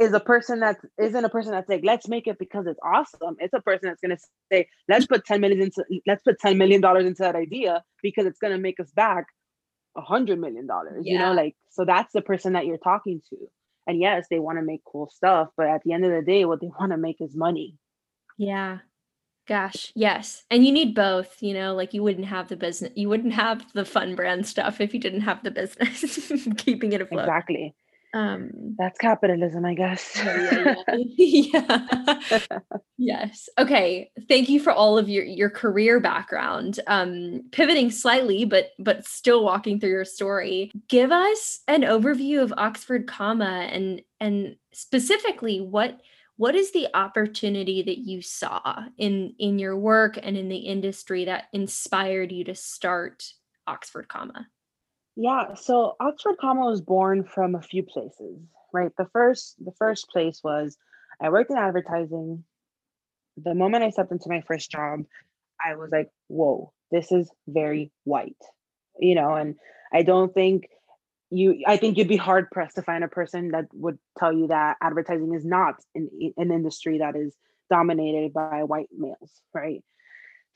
is 0.00 0.14
a 0.14 0.20
person 0.20 0.60
that 0.60 0.78
isn't 0.98 1.24
a 1.24 1.28
person 1.28 1.52
that's 1.52 1.68
like 1.68 1.82
let's 1.84 2.08
make 2.08 2.26
it 2.26 2.38
because 2.38 2.66
it's 2.66 2.80
awesome. 2.82 3.36
It's 3.38 3.52
a 3.52 3.60
person 3.60 3.88
that's 3.88 4.00
going 4.00 4.16
to 4.16 4.22
say 4.50 4.66
let's 4.88 5.06
put 5.06 5.26
10 5.26 5.40
million 5.40 5.60
into 5.60 5.84
let's 6.06 6.22
put 6.22 6.40
10 6.40 6.56
million 6.56 6.80
dollars 6.80 7.04
into 7.04 7.22
that 7.22 7.36
idea 7.36 7.84
because 8.02 8.24
it's 8.24 8.38
going 8.38 8.54
to 8.54 8.58
make 8.58 8.80
us 8.80 8.90
back 8.92 9.26
a 9.96 10.00
hundred 10.00 10.40
million 10.40 10.66
dollars 10.66 11.02
yeah. 11.04 11.12
you 11.12 11.18
know 11.18 11.32
like 11.32 11.56
so 11.68 11.84
that's 11.84 12.12
the 12.12 12.22
person 12.22 12.54
that 12.54 12.66
you're 12.66 12.78
talking 12.78 13.20
to. 13.28 13.36
And 13.86 14.00
yes 14.00 14.26
they 14.30 14.38
want 14.38 14.58
to 14.58 14.64
make 14.64 14.80
cool 14.90 15.10
stuff 15.14 15.48
but 15.56 15.66
at 15.66 15.82
the 15.84 15.92
end 15.92 16.04
of 16.06 16.12
the 16.12 16.22
day 16.22 16.46
what 16.46 16.60
they 16.60 16.70
want 16.78 16.92
to 16.92 16.98
make 16.98 17.20
is 17.20 17.36
money. 17.36 17.76
Yeah. 18.38 18.78
Gosh 19.46 19.92
yes. 19.94 20.44
And 20.50 20.64
you 20.64 20.72
need 20.72 20.94
both 20.94 21.42
you 21.42 21.52
know 21.52 21.74
like 21.74 21.92
you 21.92 22.02
wouldn't 22.02 22.26
have 22.26 22.48
the 22.48 22.56
business 22.56 22.92
you 22.96 23.10
wouldn't 23.10 23.34
have 23.34 23.70
the 23.74 23.84
fun 23.84 24.14
brand 24.14 24.46
stuff 24.46 24.80
if 24.80 24.94
you 24.94 25.00
didn't 25.00 25.22
have 25.22 25.44
the 25.44 25.50
business 25.50 26.48
keeping 26.56 26.92
it 26.92 27.02
afloat. 27.02 27.24
Exactly 27.24 27.74
um 28.12 28.50
that's 28.76 28.98
capitalism 28.98 29.64
i 29.64 29.74
guess. 29.74 30.12
Yeah, 30.16 30.74
yeah, 31.16 31.86
yeah. 32.28 32.58
yes. 32.98 33.48
Okay. 33.58 34.10
Thank 34.28 34.48
you 34.48 34.60
for 34.60 34.72
all 34.72 34.98
of 34.98 35.08
your 35.08 35.24
your 35.24 35.50
career 35.50 36.00
background. 36.00 36.80
Um 36.86 37.42
pivoting 37.52 37.90
slightly 37.90 38.44
but 38.44 38.70
but 38.78 39.06
still 39.06 39.44
walking 39.44 39.78
through 39.78 39.90
your 39.90 40.04
story. 40.04 40.70
Give 40.88 41.12
us 41.12 41.60
an 41.68 41.82
overview 41.82 42.42
of 42.42 42.52
oxford 42.56 43.06
comma 43.06 43.68
and 43.70 44.02
and 44.18 44.56
specifically 44.72 45.60
what 45.60 46.00
what 46.36 46.54
is 46.54 46.72
the 46.72 46.88
opportunity 46.94 47.82
that 47.82 47.98
you 47.98 48.22
saw 48.22 48.84
in 48.96 49.34
in 49.38 49.58
your 49.58 49.76
work 49.76 50.18
and 50.22 50.36
in 50.36 50.48
the 50.48 50.56
industry 50.56 51.26
that 51.26 51.44
inspired 51.52 52.32
you 52.32 52.44
to 52.44 52.54
start 52.54 53.32
oxford 53.66 54.08
comma 54.08 54.46
yeah, 55.16 55.54
so 55.54 55.96
Oxford 56.00 56.36
Comma 56.40 56.66
was 56.66 56.80
born 56.80 57.24
from 57.24 57.54
a 57.54 57.62
few 57.62 57.82
places, 57.82 58.38
right? 58.72 58.92
The 58.96 59.06
first 59.12 59.56
the 59.64 59.72
first 59.78 60.08
place 60.08 60.40
was 60.42 60.76
I 61.20 61.28
worked 61.30 61.50
in 61.50 61.58
advertising. 61.58 62.44
The 63.36 63.54
moment 63.54 63.84
I 63.84 63.90
stepped 63.90 64.12
into 64.12 64.28
my 64.28 64.42
first 64.42 64.70
job, 64.70 65.00
I 65.64 65.76
was 65.76 65.90
like, 65.90 66.10
whoa, 66.28 66.72
this 66.90 67.12
is 67.12 67.30
very 67.46 67.92
white. 68.04 68.36
You 68.98 69.14
know, 69.14 69.34
and 69.34 69.56
I 69.92 70.02
don't 70.02 70.32
think 70.32 70.68
you 71.30 71.62
I 71.66 71.76
think 71.76 71.96
you'd 71.96 72.08
be 72.08 72.16
hard 72.16 72.50
pressed 72.50 72.76
to 72.76 72.82
find 72.82 73.04
a 73.04 73.08
person 73.08 73.50
that 73.52 73.66
would 73.72 73.98
tell 74.18 74.32
you 74.32 74.48
that 74.48 74.76
advertising 74.80 75.34
is 75.34 75.44
not 75.44 75.76
an, 75.94 76.10
an 76.36 76.50
industry 76.50 76.98
that 76.98 77.16
is 77.16 77.34
dominated 77.70 78.32
by 78.32 78.64
white 78.64 78.88
males, 78.96 79.30
right? 79.54 79.82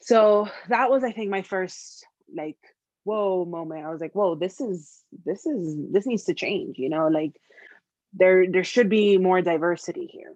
So 0.01 0.49
that 0.69 0.90
was, 0.90 1.05
I 1.05 1.12
think, 1.12 1.31
my 1.31 1.43
first 1.43 2.05
like 2.35 2.59
whoa 3.05 3.45
moment. 3.45 3.87
I 3.87 3.90
was 3.90 4.01
like 4.01 4.14
whoa 4.14 4.35
this 4.35 4.61
is 4.61 5.03
this 5.25 5.47
is 5.47 5.77
this 5.93 6.07
needs 6.07 6.25
to 6.25 6.35
change 6.35 6.79
you 6.79 6.88
know 6.88 7.09
like 7.09 7.33
there 8.12 8.47
there 8.51 8.64
should 8.64 8.88
be 8.88 9.19
more 9.19 9.43
diversity 9.43 10.07
here. 10.07 10.35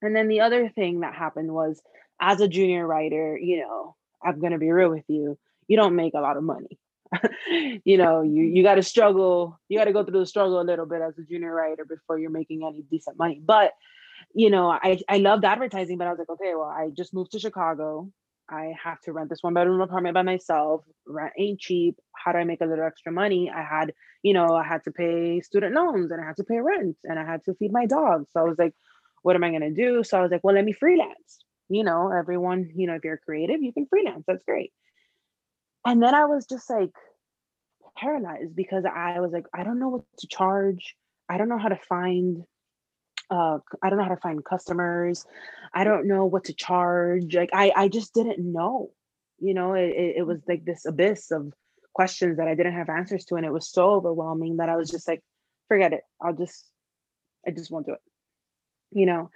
And 0.00 0.14
then 0.14 0.28
the 0.28 0.40
other 0.40 0.68
thing 0.68 1.00
that 1.00 1.14
happened 1.14 1.52
was 1.52 1.80
as 2.20 2.40
a 2.40 2.48
junior 2.48 2.86
writer 2.86 3.38
you 3.38 3.60
know 3.60 3.96
i'm 4.24 4.40
going 4.40 4.52
to 4.52 4.58
be 4.58 4.70
real 4.70 4.90
with 4.90 5.04
you 5.08 5.38
you 5.68 5.76
don't 5.76 5.96
make 5.96 6.14
a 6.14 6.20
lot 6.20 6.36
of 6.36 6.42
money. 6.42 6.78
You 7.84 7.96
know 7.96 8.22
you 8.22 8.42
you 8.42 8.62
got 8.62 8.74
to 8.74 8.82
struggle 8.82 9.58
you 9.68 9.78
got 9.78 9.86
to 9.86 9.92
go 9.92 10.04
through 10.04 10.20
the 10.20 10.26
struggle 10.26 10.60
a 10.60 10.68
little 10.70 10.84
bit 10.84 11.00
as 11.00 11.16
a 11.18 11.22
junior 11.22 11.54
writer 11.54 11.84
before 11.84 12.18
you're 12.18 12.30
making 12.30 12.64
any 12.64 12.82
decent 12.82 13.18
money. 13.18 13.40
But 13.42 13.72
you 14.34 14.50
know 14.50 14.70
i 14.70 14.98
i 15.08 15.18
loved 15.18 15.44
advertising 15.44 15.98
but 15.98 16.06
i 16.06 16.10
was 16.10 16.18
like 16.18 16.28
okay 16.28 16.54
well 16.54 16.68
i 16.68 16.88
just 16.90 17.14
moved 17.14 17.32
to 17.32 17.38
chicago 17.38 18.10
I 18.50 18.74
have 18.82 19.00
to 19.02 19.12
rent 19.12 19.30
this 19.30 19.42
one 19.42 19.54
bedroom 19.54 19.80
apartment 19.80 20.14
by 20.14 20.22
myself. 20.22 20.82
Rent 21.06 21.32
ain't 21.38 21.60
cheap. 21.60 21.96
How 22.14 22.32
do 22.32 22.38
I 22.38 22.44
make 22.44 22.60
a 22.60 22.66
little 22.66 22.84
extra 22.84 23.12
money? 23.12 23.50
I 23.50 23.62
had, 23.62 23.92
you 24.22 24.32
know, 24.32 24.54
I 24.54 24.64
had 24.64 24.84
to 24.84 24.90
pay 24.90 25.40
student 25.40 25.74
loans 25.74 26.10
and 26.10 26.20
I 26.20 26.26
had 26.26 26.36
to 26.36 26.44
pay 26.44 26.58
rent 26.58 26.96
and 27.04 27.18
I 27.18 27.24
had 27.24 27.44
to 27.44 27.54
feed 27.54 27.72
my 27.72 27.86
dog. 27.86 28.26
So 28.32 28.40
I 28.40 28.44
was 28.44 28.58
like, 28.58 28.74
what 29.22 29.36
am 29.36 29.44
I 29.44 29.50
going 29.50 29.60
to 29.62 29.70
do? 29.70 30.02
So 30.02 30.18
I 30.18 30.22
was 30.22 30.30
like, 30.30 30.42
well, 30.42 30.54
let 30.54 30.64
me 30.64 30.72
freelance. 30.72 31.44
You 31.68 31.84
know, 31.84 32.10
everyone, 32.10 32.70
you 32.74 32.86
know, 32.86 32.94
if 32.94 33.04
you're 33.04 33.18
creative, 33.18 33.62
you 33.62 33.72
can 33.72 33.86
freelance. 33.86 34.24
That's 34.26 34.44
great. 34.44 34.72
And 35.84 36.02
then 36.02 36.14
I 36.14 36.24
was 36.24 36.46
just 36.46 36.70
like 36.70 36.92
paralyzed 37.96 38.56
because 38.56 38.84
I 38.84 39.20
was 39.20 39.32
like, 39.32 39.46
I 39.54 39.64
don't 39.64 39.78
know 39.78 39.88
what 39.88 40.04
to 40.20 40.26
charge. 40.26 40.94
I 41.28 41.36
don't 41.36 41.48
know 41.48 41.58
how 41.58 41.68
to 41.68 41.80
find 41.88 42.44
uh, 43.30 43.58
I 43.82 43.90
don't 43.90 43.98
know 43.98 44.04
how 44.04 44.14
to 44.14 44.20
find 44.20 44.44
customers. 44.44 45.26
I 45.74 45.84
don't 45.84 46.08
know 46.08 46.26
what 46.26 46.44
to 46.44 46.54
charge. 46.54 47.34
Like 47.34 47.50
I, 47.52 47.72
I 47.74 47.88
just 47.88 48.14
didn't 48.14 48.40
know. 48.40 48.90
You 49.38 49.54
know, 49.54 49.74
it, 49.74 49.94
it 50.16 50.26
was 50.26 50.40
like 50.48 50.64
this 50.64 50.84
abyss 50.86 51.30
of 51.30 51.52
questions 51.92 52.38
that 52.38 52.48
I 52.48 52.54
didn't 52.54 52.74
have 52.74 52.88
answers 52.88 53.24
to, 53.26 53.36
and 53.36 53.46
it 53.46 53.52
was 53.52 53.70
so 53.70 53.90
overwhelming 53.90 54.56
that 54.56 54.68
I 54.68 54.76
was 54.76 54.90
just 54.90 55.06
like, 55.06 55.22
forget 55.68 55.92
it. 55.92 56.02
I'll 56.20 56.34
just, 56.34 56.64
I 57.46 57.50
just 57.50 57.70
won't 57.70 57.86
do 57.86 57.92
it. 57.92 58.00
You 58.90 59.06
know, 59.06 59.30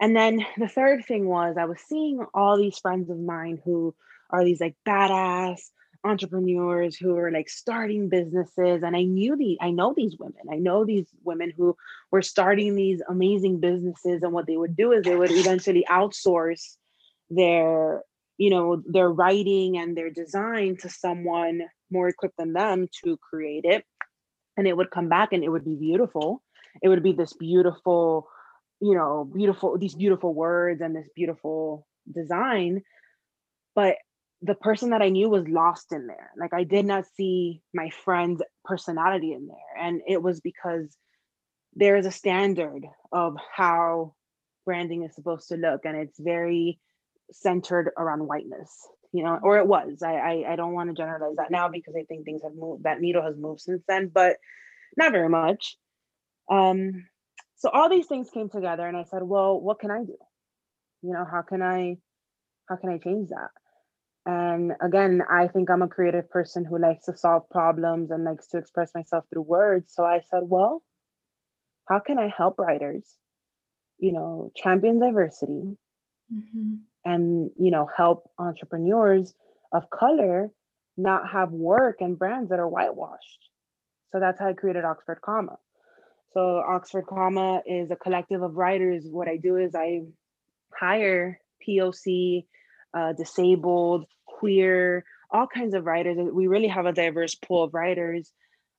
And 0.00 0.16
then 0.16 0.44
the 0.58 0.68
third 0.68 1.04
thing 1.04 1.26
was 1.26 1.56
I 1.58 1.64
was 1.64 1.80
seeing 1.80 2.24
all 2.34 2.56
these 2.56 2.78
friends 2.78 3.10
of 3.10 3.18
mine 3.18 3.58
who 3.64 3.94
are 4.30 4.44
these 4.44 4.60
like 4.60 4.76
badass 4.86 5.60
entrepreneurs 6.04 6.96
who 6.96 7.16
are 7.16 7.30
like 7.30 7.48
starting 7.48 8.08
businesses 8.08 8.82
and 8.82 8.96
i 8.96 9.02
knew 9.02 9.36
the 9.36 9.56
i 9.60 9.70
know 9.70 9.94
these 9.96 10.16
women. 10.18 10.42
I 10.50 10.56
know 10.56 10.84
these 10.84 11.06
women 11.22 11.52
who 11.56 11.76
were 12.10 12.22
starting 12.22 12.74
these 12.74 13.00
amazing 13.08 13.60
businesses 13.60 14.22
and 14.22 14.32
what 14.32 14.46
they 14.46 14.56
would 14.56 14.76
do 14.76 14.92
is 14.92 15.04
they 15.04 15.16
would 15.16 15.30
eventually 15.30 15.84
outsource 15.88 16.76
their 17.30 18.02
you 18.38 18.50
know 18.50 18.82
their 18.86 19.10
writing 19.10 19.78
and 19.78 19.96
their 19.96 20.10
design 20.10 20.76
to 20.78 20.88
someone 20.88 21.62
more 21.90 22.08
equipped 22.08 22.36
than 22.38 22.52
them 22.52 22.88
to 23.04 23.16
create 23.18 23.64
it. 23.64 23.84
And 24.56 24.66
it 24.66 24.76
would 24.76 24.90
come 24.90 25.08
back 25.08 25.32
and 25.32 25.42
it 25.44 25.48
would 25.48 25.64
be 25.64 25.76
beautiful. 25.76 26.42
It 26.82 26.88
would 26.88 27.02
be 27.02 27.12
this 27.12 27.32
beautiful 27.32 28.28
you 28.80 28.94
know 28.94 29.30
beautiful 29.32 29.78
these 29.78 29.94
beautiful 29.94 30.34
words 30.34 30.80
and 30.80 30.94
this 30.94 31.08
beautiful 31.14 31.86
design. 32.12 32.82
But 33.74 33.96
the 34.42 34.54
person 34.56 34.90
that 34.90 35.02
I 35.02 35.08
knew 35.08 35.28
was 35.28 35.46
lost 35.48 35.92
in 35.92 36.06
there. 36.08 36.32
Like 36.36 36.52
I 36.52 36.64
did 36.64 36.84
not 36.84 37.04
see 37.16 37.62
my 37.72 37.90
friend's 38.04 38.42
personality 38.64 39.32
in 39.32 39.46
there. 39.46 39.86
And 39.86 40.02
it 40.06 40.20
was 40.20 40.40
because 40.40 40.96
there 41.74 41.96
is 41.96 42.06
a 42.06 42.10
standard 42.10 42.84
of 43.12 43.36
how 43.54 44.14
branding 44.64 45.04
is 45.04 45.14
supposed 45.14 45.48
to 45.48 45.56
look. 45.56 45.84
And 45.84 45.96
it's 45.96 46.18
very 46.18 46.80
centered 47.30 47.92
around 47.96 48.26
whiteness, 48.26 48.70
you 49.12 49.22
know, 49.22 49.38
or 49.42 49.58
it 49.58 49.66
was. 49.66 50.02
I 50.02 50.14
I, 50.14 50.52
I 50.52 50.56
don't 50.56 50.74
want 50.74 50.90
to 50.90 50.94
generalize 51.00 51.36
that 51.36 51.52
now 51.52 51.68
because 51.68 51.94
I 51.96 52.02
think 52.02 52.24
things 52.24 52.42
have 52.42 52.54
moved, 52.54 52.82
that 52.82 53.00
needle 53.00 53.22
has 53.22 53.36
moved 53.36 53.60
since 53.60 53.82
then, 53.86 54.10
but 54.12 54.36
not 54.96 55.12
very 55.12 55.28
much. 55.28 55.76
Um, 56.50 57.06
so 57.56 57.70
all 57.70 57.88
these 57.88 58.06
things 58.06 58.28
came 58.28 58.50
together 58.50 58.86
and 58.86 58.96
I 58.96 59.04
said, 59.04 59.22
well, 59.22 59.58
what 59.60 59.78
can 59.78 59.92
I 59.92 60.00
do? 60.04 60.18
You 61.02 61.12
know, 61.12 61.24
how 61.30 61.42
can 61.42 61.62
I 61.62 61.98
how 62.68 62.76
can 62.76 62.90
I 62.90 62.98
change 62.98 63.28
that? 63.28 63.50
And 64.24 64.72
again, 64.80 65.22
I 65.28 65.48
think 65.48 65.68
I'm 65.68 65.82
a 65.82 65.88
creative 65.88 66.30
person 66.30 66.64
who 66.64 66.78
likes 66.78 67.06
to 67.06 67.16
solve 67.16 67.48
problems 67.50 68.10
and 68.10 68.24
likes 68.24 68.46
to 68.48 68.58
express 68.58 68.92
myself 68.94 69.24
through 69.28 69.42
words. 69.42 69.92
So 69.94 70.04
I 70.04 70.20
said, 70.30 70.42
well, 70.44 70.82
how 71.88 71.98
can 71.98 72.18
I 72.18 72.28
help 72.28 72.58
writers, 72.58 73.04
you 73.98 74.12
know, 74.12 74.52
champion 74.56 75.00
diversity 75.00 75.76
mm-hmm. 76.32 76.74
and, 77.04 77.50
you 77.58 77.72
know, 77.72 77.88
help 77.96 78.30
entrepreneurs 78.38 79.34
of 79.72 79.90
color 79.90 80.50
not 80.96 81.28
have 81.30 81.50
work 81.50 81.96
and 82.00 82.16
brands 82.16 82.50
that 82.50 82.60
are 82.60 82.68
whitewashed? 82.68 83.48
So 84.12 84.20
that's 84.20 84.38
how 84.38 84.50
I 84.50 84.52
created 84.52 84.84
Oxford 84.84 85.20
Comma. 85.20 85.58
So 86.32 86.58
Oxford 86.58 87.06
Comma 87.08 87.60
is 87.66 87.90
a 87.90 87.96
collective 87.96 88.42
of 88.42 88.54
writers. 88.54 89.04
What 89.10 89.26
I 89.26 89.36
do 89.36 89.56
is 89.56 89.74
I 89.74 90.02
hire 90.78 91.40
POC 91.66 92.44
uh, 92.94 93.12
disabled, 93.12 94.06
queer, 94.26 95.04
all 95.30 95.46
kinds 95.46 95.74
of 95.74 95.86
writers. 95.86 96.16
We 96.32 96.46
really 96.46 96.68
have 96.68 96.86
a 96.86 96.92
diverse 96.92 97.34
pool 97.34 97.64
of 97.64 97.74
writers. 97.74 98.30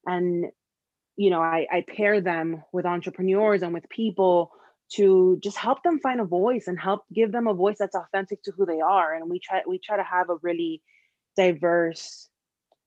And, 0.05 0.45
you 1.15 1.29
know, 1.29 1.41
I, 1.41 1.67
I 1.71 1.85
pair 1.87 2.21
them 2.21 2.63
with 2.71 2.85
entrepreneurs 2.85 3.61
and 3.61 3.73
with 3.73 3.89
people 3.89 4.51
to 4.93 5.39
just 5.41 5.57
help 5.57 5.81
them 5.83 5.99
find 5.99 6.19
a 6.19 6.25
voice 6.25 6.67
and 6.67 6.79
help 6.79 7.03
give 7.11 7.31
them 7.31 7.47
a 7.47 7.53
voice 7.53 7.77
that's 7.79 7.95
authentic 7.95 8.43
to 8.43 8.51
who 8.51 8.65
they 8.65 8.79
are. 8.79 9.13
And 9.13 9.29
we 9.29 9.39
try 9.39 9.61
we 9.67 9.79
try 9.79 9.97
to 9.97 10.03
have 10.03 10.29
a 10.29 10.37
really 10.41 10.81
diverse 11.35 12.29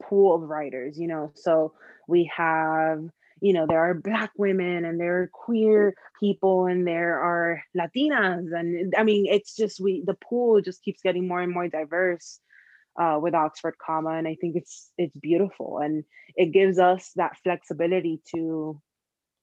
pool 0.03 0.35
of 0.37 0.43
writers, 0.43 0.99
you 0.99 1.09
know. 1.09 1.33
So 1.35 1.73
we 2.07 2.31
have 2.37 3.03
you 3.41 3.53
know 3.53 3.67
there 3.67 3.81
are 3.81 3.95
black 3.95 4.31
women 4.37 4.85
and 4.85 4.99
there 4.99 5.23
are 5.23 5.31
queer 5.33 5.95
people 6.21 6.67
and 6.67 6.87
there 6.87 7.19
are 7.21 7.63
latinas 7.77 8.53
and 8.59 8.95
i 8.97 9.03
mean 9.03 9.27
it's 9.27 9.55
just 9.55 9.81
we 9.81 10.03
the 10.07 10.15
pool 10.15 10.61
just 10.61 10.83
keeps 10.83 11.03
getting 11.03 11.29
more 11.29 11.41
and 11.41 11.53
more 11.53 11.69
diverse 11.69 12.41
uh, 12.99 13.19
with 13.21 13.35
oxford 13.35 13.75
comma 13.85 14.11
and 14.11 14.27
i 14.27 14.35
think 14.41 14.57
it's 14.57 14.91
it's 14.97 15.17
beautiful 15.17 15.79
and 15.79 16.05
it 16.35 16.53
gives 16.53 16.79
us 16.79 17.11
that 17.17 17.37
flexibility 17.43 18.21
to 18.35 18.81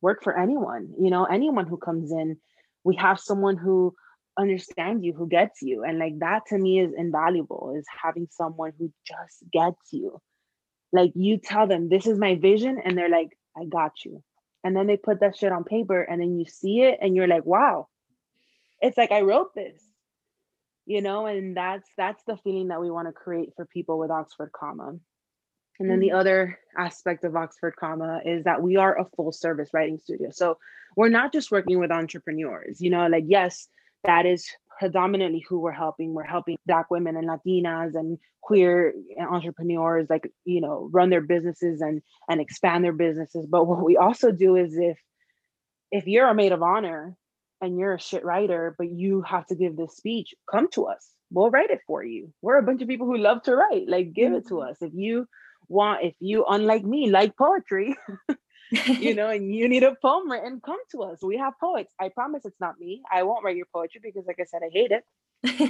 work 0.01 0.21
for 0.23 0.37
anyone 0.37 0.93
you 0.99 1.09
know 1.09 1.23
anyone 1.25 1.65
who 1.65 1.77
comes 1.77 2.11
in. 2.11 2.37
We 2.83 2.97
have 2.97 3.19
someone 3.19 3.57
who 3.57 3.95
understands 4.37 5.03
you 5.03 5.13
who 5.13 5.27
gets 5.27 5.61
you 5.61 5.83
and 5.83 5.97
like 5.97 6.19
that 6.19 6.41
to 6.47 6.57
me 6.57 6.79
is 6.79 6.91
invaluable 6.97 7.73
is 7.77 7.85
having 8.03 8.27
someone 8.31 8.73
who 8.77 8.91
just 9.07 9.43
gets 9.51 9.93
you. 9.93 10.19
Like 10.91 11.11
you 11.15 11.37
tell 11.37 11.67
them 11.67 11.87
this 11.87 12.05
is 12.05 12.17
my 12.17 12.35
vision 12.35 12.79
and 12.83 12.97
they're 12.97 13.09
like 13.09 13.29
I 13.55 13.65
got 13.65 14.05
you. 14.05 14.23
And 14.63 14.75
then 14.75 14.87
they 14.87 14.97
put 14.97 15.19
that 15.19 15.37
shit 15.37 15.51
on 15.51 15.63
paper 15.63 16.01
and 16.01 16.21
then 16.21 16.39
you 16.39 16.45
see 16.45 16.81
it 16.81 16.99
and 17.01 17.15
you're 17.15 17.27
like, 17.27 17.45
wow, 17.45 17.87
it's 18.81 18.97
like 18.97 19.11
I 19.11 19.21
wrote 19.21 19.53
this. 19.53 19.81
You 20.85 21.01
know, 21.01 21.27
and 21.27 21.55
that's 21.55 21.89
that's 21.97 22.21
the 22.25 22.37
feeling 22.37 22.67
that 22.67 22.81
we 22.81 22.91
want 22.91 23.07
to 23.07 23.13
create 23.13 23.53
for 23.55 23.65
people 23.65 23.97
with 23.97 24.11
Oxford 24.11 24.51
comma. 24.51 24.95
And 25.79 25.89
then 25.89 25.99
the 25.99 26.09
mm-hmm. 26.09 26.17
other 26.17 26.59
aspect 26.77 27.23
of 27.23 27.35
Oxford 27.35 27.75
comma 27.77 28.21
is 28.25 28.43
that 28.43 28.61
we 28.61 28.75
are 28.75 28.99
a 28.99 29.05
full 29.15 29.31
service 29.31 29.69
writing 29.73 29.97
studio. 29.97 30.29
So 30.31 30.57
we're 30.95 31.09
not 31.09 31.31
just 31.31 31.51
working 31.51 31.79
with 31.79 31.91
entrepreneurs, 31.91 32.81
you 32.81 32.89
know, 32.89 33.07
like 33.07 33.23
yes, 33.27 33.67
that 34.03 34.25
is 34.25 34.47
predominantly 34.79 35.43
who 35.47 35.59
we're 35.59 35.71
helping. 35.71 36.13
We're 36.13 36.23
helping 36.23 36.57
Black 36.65 36.89
women 36.89 37.15
and 37.17 37.27
Latinas 37.27 37.95
and 37.95 38.17
queer 38.41 38.93
entrepreneurs, 39.19 40.07
like 40.09 40.31
you 40.45 40.61
know, 40.61 40.89
run 40.91 41.09
their 41.09 41.21
businesses 41.21 41.81
and 41.81 42.01
and 42.29 42.41
expand 42.41 42.83
their 42.83 42.93
businesses. 42.93 43.45
But 43.47 43.65
what 43.67 43.83
we 43.83 43.97
also 43.97 44.31
do 44.31 44.55
is 44.55 44.75
if 44.77 44.97
if 45.91 46.07
you're 46.07 46.27
a 46.27 46.35
maid 46.35 46.51
of 46.51 46.63
honor 46.63 47.15
and 47.61 47.77
you're 47.79 47.93
a 47.93 47.99
shit 47.99 48.25
writer, 48.25 48.75
but 48.77 48.91
you 48.91 49.21
have 49.21 49.45
to 49.47 49.55
give 49.55 49.77
this 49.77 49.95
speech, 49.95 50.33
come 50.51 50.67
to 50.71 50.85
us. 50.85 51.09
We'll 51.31 51.49
write 51.49 51.71
it 51.71 51.79
for 51.87 52.03
you. 52.03 52.33
We're 52.41 52.57
a 52.57 52.63
bunch 52.63 52.81
of 52.81 52.87
people 52.87 53.07
who 53.07 53.17
love 53.17 53.43
to 53.43 53.55
write. 53.55 53.87
Like, 53.87 54.13
give 54.13 54.33
it 54.33 54.47
to 54.47 54.55
mm-hmm. 54.55 54.69
us. 54.71 54.81
If 54.81 54.91
you 54.93 55.27
want, 55.67 56.03
if 56.03 56.15
you, 56.19 56.45
unlike 56.47 56.83
me, 56.83 57.09
like 57.09 57.37
poetry, 57.37 57.95
you 58.71 59.15
know, 59.15 59.29
and 59.29 59.53
you 59.53 59.67
need 59.67 59.83
a 59.83 59.95
poem 60.01 60.29
written, 60.29 60.61
come 60.63 60.79
to 60.91 61.03
us. 61.03 61.19
We 61.21 61.37
have 61.37 61.53
poets. 61.59 61.93
I 61.99 62.09
promise 62.09 62.45
it's 62.45 62.59
not 62.59 62.79
me. 62.79 63.01
I 63.11 63.23
won't 63.23 63.43
write 63.43 63.57
your 63.57 63.67
poetry 63.73 64.01
because, 64.03 64.25
like 64.27 64.39
I 64.39 64.45
said, 64.45 64.61
I 64.63 64.69
hate 64.71 64.91
it. 64.91 65.03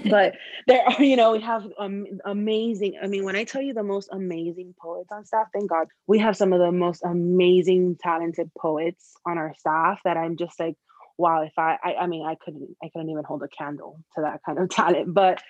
but 0.10 0.34
there 0.68 0.84
are, 0.88 1.04
you 1.04 1.16
know, 1.16 1.32
we 1.32 1.42
have 1.42 1.68
um, 1.80 2.06
amazing. 2.26 3.00
I 3.02 3.08
mean, 3.08 3.24
when 3.24 3.36
I 3.36 3.44
tell 3.44 3.62
you 3.62 3.74
the 3.74 3.84
most 3.84 4.10
amazing 4.12 4.76
poets 4.80 5.12
on 5.12 5.26
staff, 5.26 5.48
thank 5.54 5.70
God, 5.70 5.88
we 6.08 6.20
have 6.20 6.38
some 6.38 6.54
of 6.54 6.60
the 6.60 6.72
most 6.72 7.02
amazing, 7.04 7.98
talented 8.02 8.52
poets 8.58 9.14
on 9.26 9.38
our 9.38 9.54
staff 9.58 10.00
that 10.06 10.18
I'm 10.18 10.38
just 10.38 10.60
like, 10.60 10.76
wow. 11.18 11.42
If 11.42 11.54
I, 11.58 11.78
I, 11.84 11.94
I 12.02 12.08
mean, 12.08 12.26
I 12.26 12.36
couldn't, 12.36 12.76
I 12.84 12.90
couldn't 12.90 13.10
even 13.10 13.24
hold 13.24 13.44
a 13.44 13.48
candle 13.48 14.00
to 14.16 14.22
that 14.22 14.42
kind 14.46 14.60
of 14.60 14.70
talent. 14.70 15.14
But 15.14 15.42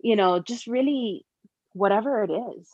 you 0.00 0.16
know, 0.16 0.40
just 0.40 0.66
really, 0.66 1.24
whatever 1.72 2.22
it 2.22 2.30
is, 2.30 2.68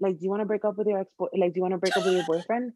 like, 0.00 0.18
do 0.18 0.24
you 0.24 0.30
want 0.30 0.40
to 0.40 0.46
break 0.46 0.64
up 0.64 0.76
with 0.76 0.86
your 0.86 1.00
ex? 1.00 1.10
Like, 1.18 1.52
do 1.52 1.58
you 1.58 1.62
want 1.62 1.72
to 1.72 1.78
break 1.78 1.96
up 1.96 2.04
with 2.04 2.14
your 2.14 2.26
boyfriend? 2.26 2.72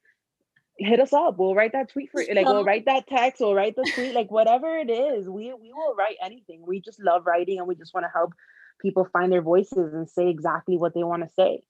Hit 0.81 1.01
us 1.01 1.13
up. 1.13 1.39
We'll 1.39 1.55
write 1.55 1.73
that 1.73 1.91
tweet 1.91 2.11
for 2.11 2.23
you. 2.23 2.35
Like 2.35 2.47
we'll 2.47 2.65
write 2.65 2.87
that 2.87 3.07
text, 3.07 3.41
we'll 3.41 3.55
write 3.55 3.77
the 3.77 3.91
tweet, 3.95 4.15
like 4.15 4.31
whatever 4.31 4.77
it 4.77 4.91
is. 4.91 5.29
We 5.29 5.53
we 5.53 5.73
will 5.73 5.95
write 5.95 6.17
anything. 6.23 6.65
We 6.67 6.81
just 6.81 7.01
love 7.01 7.27
writing 7.27 7.59
and 7.59 7.69
we 7.69 7.75
just 7.75 7.95
want 7.95 8.05
to 8.05 8.11
help 8.13 8.33
people 8.81 9.07
find 9.13 9.31
their 9.31 9.43
voices 9.43 9.93
and 9.93 10.09
say 10.09 10.29
exactly 10.29 10.77
what 10.77 10.95
they 10.95 11.05
want 11.05 11.23
to 11.23 11.29
say. 11.35 11.63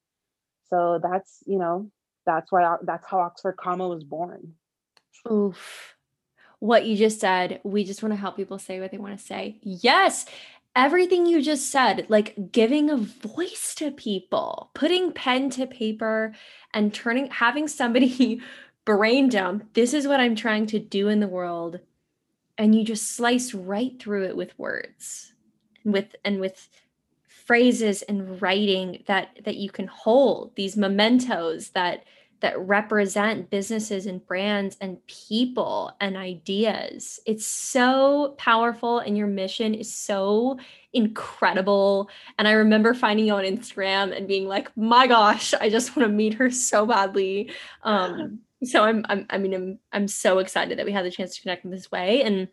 So 0.69 1.01
that's, 1.03 1.43
you 1.47 1.59
know, 1.59 1.91
that's 2.25 2.53
why 2.53 2.77
that's 2.83 3.07
how 3.07 3.21
Oxford 3.21 3.57
Comma 3.57 3.89
was 3.89 4.05
born. 4.05 4.55
Oof. 5.31 5.97
What 6.61 6.85
you 6.85 6.97
just 6.97 7.21
said, 7.21 7.61
we 7.65 7.85
just 7.85 8.03
want 8.03 8.13
to 8.13 8.21
help 8.21 8.37
people 8.37 8.59
say 8.59 8.81
what 8.81 8.91
they 8.91 8.99
want 8.99 9.19
to 9.19 9.25
say. 9.25 9.59
Yes 9.63 10.27
everything 10.77 11.27
you 11.27 11.43
just 11.43 11.71
said, 11.71 12.07
like 12.09 12.53
giving 12.53 12.91
a 12.91 12.97
voice 12.97 13.75
to 13.77 13.91
people, 13.91 14.71
putting 14.75 15.13
pen 15.13 15.51
to 15.51 15.67
paper 15.67 16.35
and 16.73 16.95
turning 16.95 17.29
having 17.31 17.69
somebody 17.69 18.41
brain 18.85 19.29
dump. 19.29 19.75
This 19.75 19.95
is 19.95 20.07
what 20.07 20.21
I'm 20.21 20.37
trying 20.37 20.67
to 20.67 20.79
do 20.79 21.09
in 21.09 21.21
the 21.21 21.29
world. 21.29 21.81
And 22.59 22.75
you 22.75 22.85
just 22.85 23.17
slice 23.17 23.55
right 23.55 24.01
through 24.01 24.27
it 24.27 24.37
with 24.37 24.59
words 24.59 25.33
and 25.85 25.93
with 25.93 26.15
and 26.25 26.41
with 26.41 26.69
phrases 27.27 28.03
and 28.03 28.41
writing 28.41 29.03
that 29.07 29.39
that 29.45 29.57
you 29.57 29.71
can 29.71 29.87
hold 29.87 30.55
these 30.57 30.77
mementos 30.77 31.71
that 31.71 32.05
that 32.41 32.59
represent 32.59 33.51
businesses 33.51 34.07
and 34.07 34.25
brands 34.27 34.77
and 34.81 35.05
people 35.07 35.93
and 36.01 36.17
ideas. 36.17 37.21
It's 37.27 37.47
so 37.47 38.35
powerful 38.39 38.99
and 38.99 39.17
your 39.17 39.27
mission 39.27 39.75
is 39.75 39.95
so 39.95 40.59
incredible. 40.93 42.09
And 42.39 42.49
I 42.49 42.53
remember 42.53 42.95
finding 42.95 43.27
you 43.27 43.35
on 43.35 43.45
Instagram 43.45 44.17
and 44.17 44.27
being 44.27 44.49
like, 44.49 44.75
"My 44.77 45.07
gosh, 45.07 45.53
I 45.55 45.69
just 45.69 45.97
want 45.97 46.09
to 46.09 46.15
meet 46.15 46.35
her 46.35 46.51
so 46.51 46.87
badly." 46.87 47.53
Um 47.83 48.41
so 48.65 48.85
I'm, 48.85 49.05
I'm 49.09 49.27
I 49.31 49.39
mean 49.39 49.55
I'm 49.55 49.79
I'm 49.93 50.09
so 50.09 50.39
excited 50.39 50.79
that 50.79 50.87
we 50.87 50.93
had 50.93 51.05
the 51.05 51.11
chance 51.11 51.37
to 51.37 51.43
connect 51.43 51.65
in 51.65 51.71
this 51.71 51.91
way 51.91 52.23
and 52.23 52.49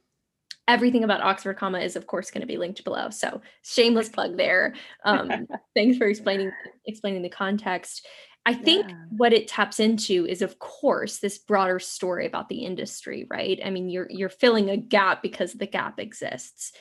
everything 0.67 1.03
about 1.03 1.21
Oxford 1.21 1.57
comma 1.57 1.79
is 1.79 1.95
of 1.95 2.07
course 2.07 2.31
going 2.31 2.41
to 2.41 2.47
be 2.47 2.57
linked 2.57 2.83
below. 2.83 3.09
So 3.09 3.41
shameless 3.63 4.09
plug 4.09 4.37
there. 4.37 4.75
Um, 5.05 5.47
thanks 5.75 5.97
for 5.97 6.07
explaining 6.07 6.51
explaining 6.85 7.21
the 7.21 7.29
context. 7.29 8.05
I 8.45 8.53
think 8.53 8.87
yeah. 8.87 8.95
what 9.09 9.33
it 9.33 9.49
taps 9.49 9.79
into 9.79 10.25
is 10.25 10.41
of 10.41 10.57
course 10.59 11.19
this 11.19 11.37
broader 11.37 11.79
story 11.79 12.25
about 12.25 12.47
the 12.47 12.59
industry, 12.59 13.27
right? 13.29 13.59
I 13.63 13.69
mean, 13.69 13.89
you're 13.89 14.07
you're 14.09 14.29
filling 14.29 14.69
a 14.69 14.77
gap 14.77 15.21
because 15.21 15.53
the 15.53 15.67
gap 15.67 15.99
exists. 15.99 16.71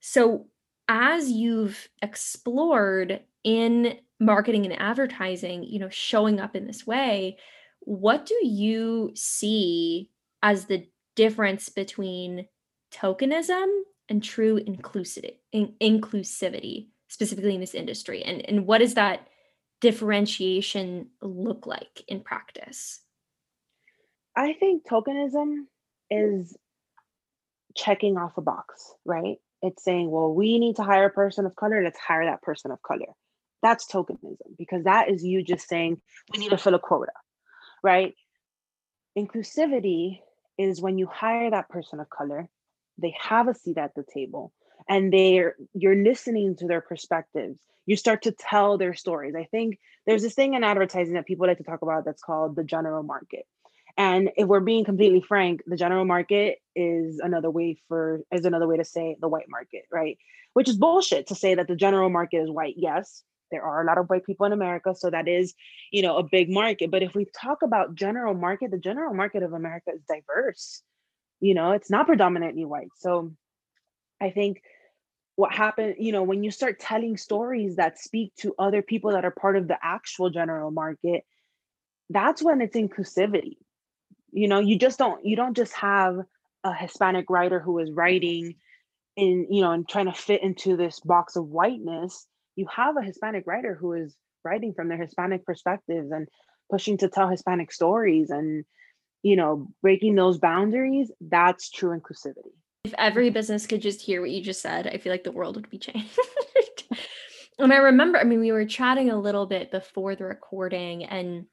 So 0.00 0.46
as 0.88 1.30
you've 1.30 1.88
explored 2.00 3.20
in 3.42 3.98
marketing 4.20 4.66
and 4.66 4.80
advertising, 4.80 5.64
you 5.64 5.80
know, 5.80 5.88
showing 5.88 6.40
up 6.40 6.54
in 6.54 6.66
this 6.66 6.86
way, 6.86 7.38
what 7.86 8.26
do 8.26 8.36
you 8.42 9.12
see 9.14 10.10
as 10.42 10.66
the 10.66 10.86
difference 11.14 11.68
between 11.68 12.46
tokenism 12.92 13.66
and 14.08 14.22
true 14.22 14.58
inclusivity, 14.58 15.38
inclusivity 15.54 16.88
specifically 17.08 17.54
in 17.54 17.60
this 17.60 17.74
industry? 17.74 18.22
And 18.22 18.44
and 18.48 18.66
what 18.66 18.82
is 18.82 18.94
that 18.94 19.28
differentiation 19.80 21.10
look 21.22 21.66
like 21.66 22.02
in 22.08 22.20
practice? 22.20 23.00
I 24.36 24.52
think 24.54 24.86
tokenism 24.86 25.66
is 26.10 26.56
checking 27.76 28.16
off 28.16 28.36
a 28.36 28.42
box, 28.42 28.92
right? 29.04 29.36
It's 29.62 29.84
saying, 29.84 30.10
well, 30.10 30.34
we 30.34 30.58
need 30.58 30.76
to 30.76 30.82
hire 30.82 31.06
a 31.06 31.10
person 31.10 31.46
of 31.46 31.54
color, 31.54 31.82
let's 31.84 31.98
hire 31.98 32.24
that 32.24 32.42
person 32.42 32.72
of 32.72 32.82
color. 32.82 33.14
That's 33.62 33.90
tokenism 33.90 34.56
because 34.58 34.84
that 34.84 35.08
is 35.08 35.24
you 35.24 35.44
just 35.44 35.68
saying, 35.68 36.00
we 36.32 36.40
need 36.40 36.50
to 36.50 36.58
fill 36.58 36.74
a 36.74 36.78
quota, 36.78 37.12
right? 37.86 38.14
Inclusivity 39.16 40.20
is 40.58 40.82
when 40.82 40.98
you 40.98 41.06
hire 41.06 41.50
that 41.50 41.68
person 41.68 42.00
of 42.00 42.10
color, 42.10 42.48
they 42.98 43.14
have 43.18 43.48
a 43.48 43.54
seat 43.54 43.78
at 43.78 43.94
the 43.94 44.04
table 44.12 44.52
and 44.88 45.12
they're 45.12 45.54
you're 45.72 46.02
listening 46.10 46.56
to 46.56 46.66
their 46.66 46.80
perspectives 46.80 47.58
you 47.86 47.96
start 47.96 48.22
to 48.22 48.32
tell 48.32 48.76
their 48.76 48.94
stories. 48.94 49.34
I 49.34 49.44
think 49.44 49.78
there's 50.06 50.22
this 50.22 50.34
thing 50.34 50.54
in 50.54 50.64
advertising 50.64 51.14
that 51.14 51.26
people 51.26 51.46
like 51.46 51.58
to 51.58 51.64
talk 51.64 51.82
about 51.82 52.04
that's 52.04 52.22
called 52.22 52.56
the 52.56 52.64
general 52.64 53.02
market. 53.02 53.46
And 53.96 54.30
if 54.36 54.46
we're 54.46 54.60
being 54.60 54.84
completely 54.84 55.22
frank, 55.22 55.62
the 55.66 55.76
general 55.76 56.04
market 56.04 56.58
is 56.74 57.18
another 57.20 57.50
way 57.50 57.78
for 57.88 58.22
is 58.30 58.44
another 58.44 58.66
way 58.66 58.76
to 58.76 58.84
say 58.84 59.16
the 59.20 59.28
white 59.28 59.48
market, 59.48 59.84
right? 59.90 60.18
Which 60.52 60.68
is 60.68 60.76
bullshit 60.76 61.28
to 61.28 61.34
say 61.34 61.54
that 61.54 61.68
the 61.68 61.76
general 61.76 62.10
market 62.10 62.38
is 62.38 62.50
white. 62.50 62.74
Yes, 62.76 63.22
there 63.50 63.62
are 63.62 63.82
a 63.82 63.86
lot 63.86 63.98
of 63.98 64.06
white 64.08 64.24
people 64.24 64.46
in 64.46 64.52
America, 64.52 64.94
so 64.94 65.10
that 65.10 65.28
is, 65.28 65.54
you 65.90 66.02
know, 66.02 66.16
a 66.18 66.22
big 66.22 66.50
market. 66.50 66.90
But 66.90 67.02
if 67.02 67.14
we 67.14 67.26
talk 67.38 67.62
about 67.62 67.94
general 67.94 68.34
market, 68.34 68.70
the 68.70 68.78
general 68.78 69.14
market 69.14 69.42
of 69.42 69.52
America 69.52 69.90
is 69.94 70.02
diverse. 70.08 70.82
You 71.40 71.54
know, 71.54 71.72
it's 71.72 71.90
not 71.90 72.06
predominantly 72.06 72.64
white. 72.64 72.88
So 72.98 73.32
I 74.20 74.30
think 74.30 74.62
what 75.36 75.52
happened 75.52 75.96
you 75.98 76.12
know 76.12 76.22
when 76.22 76.42
you 76.42 76.50
start 76.50 76.80
telling 76.80 77.16
stories 77.16 77.76
that 77.76 77.98
speak 77.98 78.34
to 78.36 78.54
other 78.58 78.82
people 78.82 79.12
that 79.12 79.24
are 79.24 79.30
part 79.30 79.56
of 79.56 79.68
the 79.68 79.76
actual 79.82 80.30
general 80.30 80.70
market 80.70 81.24
that's 82.10 82.42
when 82.42 82.60
it's 82.60 82.76
inclusivity 82.76 83.58
you 84.32 84.48
know 84.48 84.58
you 84.58 84.78
just 84.78 84.98
don't 84.98 85.24
you 85.24 85.36
don't 85.36 85.56
just 85.56 85.72
have 85.74 86.18
a 86.64 86.74
hispanic 86.74 87.30
writer 87.30 87.60
who 87.60 87.78
is 87.78 87.92
writing 87.92 88.56
in 89.14 89.46
you 89.50 89.62
know 89.62 89.72
and 89.72 89.88
trying 89.88 90.06
to 90.06 90.12
fit 90.12 90.42
into 90.42 90.76
this 90.76 91.00
box 91.00 91.36
of 91.36 91.46
whiteness 91.46 92.26
you 92.56 92.66
have 92.74 92.96
a 92.96 93.02
hispanic 93.02 93.46
writer 93.46 93.74
who 93.74 93.92
is 93.92 94.16
writing 94.44 94.74
from 94.74 94.88
their 94.88 94.98
hispanic 94.98 95.44
perspectives 95.44 96.10
and 96.10 96.28
pushing 96.70 96.98
to 96.98 97.08
tell 97.08 97.28
hispanic 97.28 97.72
stories 97.72 98.30
and 98.30 98.64
you 99.22 99.36
know 99.36 99.68
breaking 99.82 100.14
those 100.14 100.38
boundaries 100.38 101.10
that's 101.20 101.70
true 101.70 101.96
inclusivity 101.98 102.52
if 102.86 102.94
every 102.98 103.30
business 103.30 103.66
could 103.66 103.82
just 103.82 104.00
hear 104.00 104.20
what 104.20 104.30
you 104.30 104.40
just 104.40 104.62
said, 104.62 104.86
I 104.86 104.98
feel 104.98 105.12
like 105.12 105.24
the 105.24 105.32
world 105.32 105.56
would 105.56 105.68
be 105.68 105.78
changed. 105.78 106.16
and 107.58 107.72
I 107.72 107.78
remember, 107.78 108.18
I 108.18 108.22
mean, 108.22 108.38
we 108.38 108.52
were 108.52 108.64
chatting 108.64 109.10
a 109.10 109.18
little 109.18 109.44
bit 109.44 109.72
before 109.72 110.14
the 110.14 110.24
recording, 110.24 111.04
and 111.04 111.46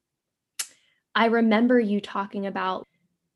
I 1.16 1.26
remember 1.26 1.80
you 1.80 2.02
talking 2.02 2.46
about 2.46 2.88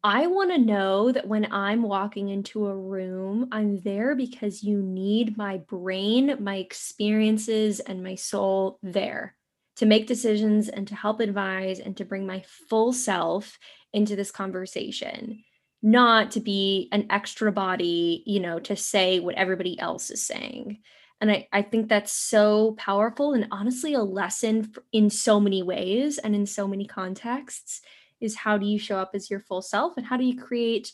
I 0.10 0.28
want 0.28 0.52
to 0.52 0.58
know 0.58 1.12
that 1.12 1.28
when 1.28 1.52
I'm 1.52 1.82
walking 1.82 2.30
into 2.30 2.68
a 2.68 2.74
room, 2.78 3.50
I'm 3.52 3.82
there 3.82 4.16
because 4.16 4.64
you 4.64 4.82
need 4.82 5.36
my 5.36 5.58
brain, 5.58 6.38
my 6.40 6.56
experiences, 6.56 7.82
and 7.82 8.02
my 8.02 8.16
soul 8.16 8.80
there 8.82 9.36
to 9.76 9.86
make 9.86 10.08
decisions 10.08 10.70
and 10.70 10.88
to 10.88 10.96
help 10.96 11.20
advise 11.20 11.82
and 11.82 11.98
to 11.98 12.06
bring 12.06 12.26
my 12.26 12.42
full 12.70 12.94
self 12.94 13.60
into 13.92 14.16
this 14.16 14.32
conversation 14.32 15.44
not 15.84 16.32
to 16.32 16.40
be 16.40 16.88
an 16.94 17.08
extra 17.10 17.52
body, 17.52 18.24
you 18.26 18.40
know, 18.40 18.60
to 18.60 18.78
say 18.78 19.20
what 19.20 19.36
everybody 19.36 19.78
else 19.78 20.10
is 20.10 20.26
saying. 20.26 20.80
And 21.20 21.30
I, 21.30 21.50
I 21.52 21.62
think 21.64 21.90
that's 21.90 22.14
so 22.14 22.76
powerful 22.78 23.34
and 23.34 23.48
honestly 23.52 23.94
a 23.94 24.02
lesson 24.02 24.74
in 24.94 25.10
so 25.10 25.40
many 25.42 25.64
ways 25.64 26.18
and 26.18 26.34
in 26.34 26.46
so 26.46 26.66
many 26.66 26.86
contexts 26.88 27.82
is 28.20 28.36
how 28.36 28.58
do 28.58 28.66
you 28.66 28.80
show 28.80 28.98
up 28.98 29.12
as 29.14 29.30
your 29.30 29.40
full 29.40 29.62
self 29.62 29.98
and 29.98 30.06
how 30.06 30.18
do 30.18 30.24
you 30.24 30.40
create 30.40 30.92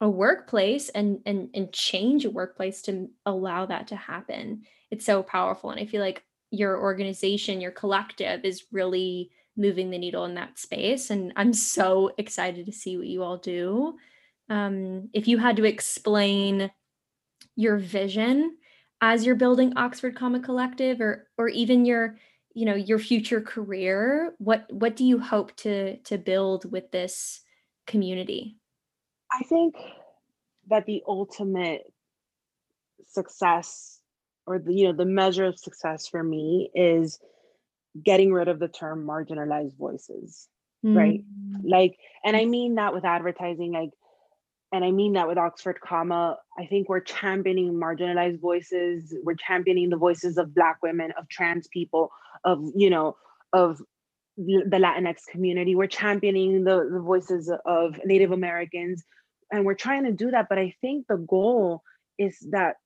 a 0.00 0.08
workplace 0.08 0.88
and 0.88 1.20
and 1.26 1.50
and 1.54 1.72
change 1.72 2.24
a 2.24 2.30
workplace 2.30 2.82
to 2.82 3.08
allow 3.26 3.66
that 3.66 3.88
to 3.88 3.96
happen. 3.96 4.62
It's 4.90 5.04
so 5.04 5.22
powerful 5.22 5.70
and 5.70 5.80
I 5.80 5.86
feel 5.86 6.00
like 6.00 6.24
your 6.50 6.80
organization, 6.80 7.60
your 7.60 7.70
collective 7.70 8.44
is 8.44 8.64
really 8.72 9.30
moving 9.56 9.90
the 9.90 9.98
needle 9.98 10.24
in 10.24 10.34
that 10.34 10.58
space 10.58 11.10
and 11.10 11.32
I'm 11.36 11.52
so 11.52 12.12
excited 12.16 12.66
to 12.66 12.72
see 12.72 12.96
what 12.96 13.06
you 13.06 13.22
all 13.22 13.36
do 13.36 13.96
um, 14.48 15.08
if 15.12 15.28
you 15.28 15.38
had 15.38 15.56
to 15.56 15.64
explain 15.64 16.70
your 17.56 17.78
vision 17.78 18.56
as 19.00 19.24
you're 19.24 19.34
building 19.34 19.72
Oxford 19.76 20.16
Comma 20.16 20.40
Collective 20.40 21.00
or 21.00 21.28
or 21.38 21.48
even 21.48 21.84
your 21.84 22.16
you 22.54 22.66
know 22.66 22.74
your 22.74 22.98
future 22.98 23.40
career 23.40 24.34
what 24.38 24.66
what 24.70 24.96
do 24.96 25.04
you 25.04 25.18
hope 25.18 25.54
to 25.56 25.96
to 25.98 26.18
build 26.18 26.70
with 26.70 26.90
this 26.90 27.42
community? 27.90 28.56
I 29.32 29.42
think 29.44 29.74
that 30.68 30.86
the 30.86 31.02
ultimate 31.06 31.82
success 33.06 34.00
or 34.46 34.58
the 34.58 34.72
you 34.72 34.86
know 34.86 34.92
the 34.92 35.04
measure 35.04 35.44
of 35.44 35.58
success 35.58 36.06
for 36.06 36.22
me 36.22 36.70
is 36.74 37.18
getting 38.04 38.32
rid 38.32 38.48
of 38.48 38.60
the 38.60 38.68
term 38.68 39.04
marginalized 39.04 39.76
voices 39.76 40.48
mm. 40.84 40.96
right 40.96 41.24
like 41.64 41.98
and 42.24 42.36
i 42.36 42.44
mean 42.44 42.76
that 42.76 42.94
with 42.94 43.04
advertising 43.04 43.72
like 43.72 43.90
and 44.72 44.84
I 44.84 44.92
mean 44.92 45.14
that 45.14 45.26
with 45.26 45.38
Oxford 45.38 45.80
Comma, 45.80 46.36
I 46.58 46.66
think 46.66 46.88
we're 46.88 47.00
championing 47.00 47.72
marginalized 47.74 48.40
voices. 48.40 49.14
We're 49.24 49.34
championing 49.34 49.90
the 49.90 49.96
voices 49.96 50.38
of 50.38 50.54
Black 50.54 50.78
women, 50.82 51.12
of 51.18 51.28
trans 51.28 51.66
people, 51.68 52.10
of, 52.44 52.62
you 52.76 52.88
know, 52.88 53.16
of 53.52 53.80
the 54.36 54.64
Latinx 54.70 55.26
community. 55.30 55.74
We're 55.74 55.88
championing 55.88 56.64
the, 56.64 56.88
the 56.90 57.00
voices 57.00 57.52
of 57.66 57.96
Native 58.04 58.30
Americans. 58.30 59.02
And 59.50 59.64
we're 59.64 59.74
trying 59.74 60.04
to 60.04 60.12
do 60.12 60.30
that. 60.30 60.48
But 60.48 60.58
I 60.58 60.74
think 60.80 61.06
the 61.08 61.16
goal 61.16 61.82
is 62.16 62.38
that 62.52 62.76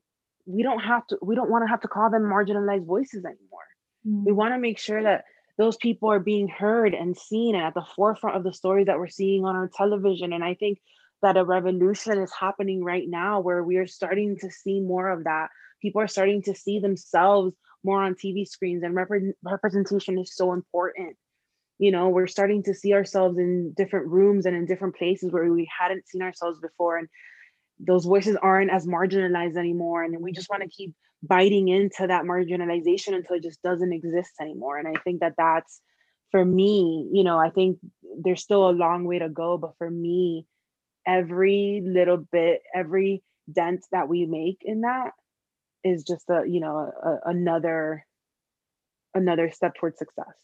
we 0.47 0.63
don't 0.63 0.81
have 0.81 1.07
to, 1.09 1.19
we 1.21 1.35
don't 1.35 1.51
want 1.51 1.65
to 1.65 1.69
have 1.69 1.83
to 1.83 1.89
call 1.89 2.11
them 2.11 2.23
marginalized 2.23 2.87
voices 2.87 3.25
anymore. 3.27 3.67
Mm-hmm. 4.07 4.25
We 4.25 4.33
want 4.33 4.55
to 4.55 4.59
make 4.59 4.79
sure 4.79 5.03
that 5.03 5.25
those 5.59 5.77
people 5.77 6.11
are 6.11 6.19
being 6.19 6.49
heard 6.49 6.95
and 6.95 7.17
seen 7.17 7.55
and 7.55 7.65
at 7.65 7.75
the 7.75 7.85
forefront 7.95 8.37
of 8.37 8.43
the 8.43 8.55
stories 8.55 8.87
that 8.87 8.99
we're 8.99 9.09
seeing 9.09 9.45
on 9.45 9.55
our 9.55 9.71
television. 9.73 10.33
And 10.33 10.43
I 10.43 10.55
think 10.55 10.79
that 11.25 11.39
a 11.39 11.45
revolution 11.45 12.19
is 12.19 12.31
happening 12.39 12.85
right 12.85 13.09
now 13.09 13.41
where 13.41 13.65
we 13.65 13.79
are 13.79 13.87
starting 13.87 14.37
to 14.39 14.51
see 14.51 14.79
more 14.81 15.09
of 15.09 15.25
that. 15.25 15.49
People 15.81 16.03
are 16.03 16.07
starting 16.07 16.43
to 16.43 16.55
see 16.55 16.81
themselves 16.81 17.55
more 17.83 18.03
on 18.03 18.15
TV 18.15 18.47
screens, 18.47 18.83
and 18.83 18.95
rep- 18.95 19.09
representation 19.43 20.19
is 20.19 20.37
so 20.37 20.53
important. 20.53 21.17
You 21.79 21.93
know, 21.93 22.11
we're 22.11 22.27
starting 22.27 22.63
to 22.65 22.75
see 22.75 22.93
ourselves 22.93 23.39
in 23.39 23.73
different 23.75 24.09
rooms 24.09 24.45
and 24.45 24.55
in 24.55 24.67
different 24.67 24.97
places 24.97 25.33
where 25.33 25.51
we 25.51 25.67
hadn't 25.79 26.07
seen 26.07 26.21
ourselves 26.21 26.59
before. 26.61 26.99
And 26.99 27.09
those 27.79 28.05
voices 28.05 28.37
aren't 28.37 28.71
as 28.71 28.87
marginalized 28.87 29.57
anymore. 29.57 30.03
And 30.03 30.15
we 30.21 30.31
just 30.31 30.51
want 30.51 30.63
to 30.63 30.69
keep 30.69 30.95
biting 31.23 31.69
into 31.69 32.07
that 32.07 32.25
marginalization 32.25 33.15
until 33.15 33.37
it 33.37 33.43
just 33.43 33.63
doesn't 33.63 33.95
exist 33.95 34.33
anymore. 34.43 34.77
And 34.77 34.87
I 34.87 35.01
think 35.01 35.21
that 35.21 35.35
that's 35.39 35.81
for 36.31 36.45
me, 36.45 37.09
you 37.13 37.25
know, 37.25 37.39
I 37.39 37.49
think 37.49 37.79
there's 38.23 38.43
still 38.43 38.69
a 38.69 38.73
long 38.73 39.05
way 39.05 39.21
to 39.21 39.31
go, 39.31 39.57
but 39.57 39.73
for 39.79 39.91
me, 39.91 40.47
every 41.07 41.83
little 41.85 42.19
bit, 42.19 42.63
every 42.75 43.23
dent 43.53 43.85
that 43.93 44.09
we 44.09 44.27
make 44.27 44.59
in 44.63 44.83
that 44.83 45.11
is 45.83 46.03
just 46.05 46.25
a, 46.31 46.45
you 46.47 46.61
know, 46.61 46.77
a, 46.79 47.31
another 47.31 48.07
another 49.15 49.51
step 49.51 49.75
towards 49.79 49.99
success. 49.99 50.35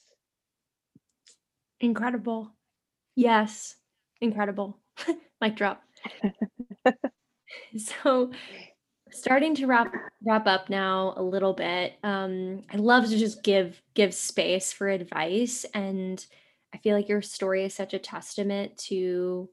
Incredible. 1.81 2.53
Yes. 3.17 3.77
Incredible. 4.21 4.79
Mic 5.41 5.57
drop. 5.57 5.83
so 7.77 8.31
starting 9.13 9.55
to 9.57 9.67
wrap 9.67 9.93
wrap 10.25 10.47
up 10.47 10.71
now 10.71 11.15
a 11.17 11.23
little 11.23 11.53
bit 11.53 11.95
um 12.05 12.63
i 12.73 12.77
love 12.77 13.09
to 13.09 13.19
just 13.19 13.43
give 13.43 13.83
give 13.95 14.15
space 14.15 14.73
for 14.73 14.89
advice 14.89 15.65
and 15.75 16.27
i 16.73 16.79
feel 16.79 16.95
like 16.95 17.09
your 17.09 17.21
story 17.21 17.65
is 17.65 17.75
such 17.75 17.93
a 17.93 17.99
testament 17.99 18.77
to 18.79 19.49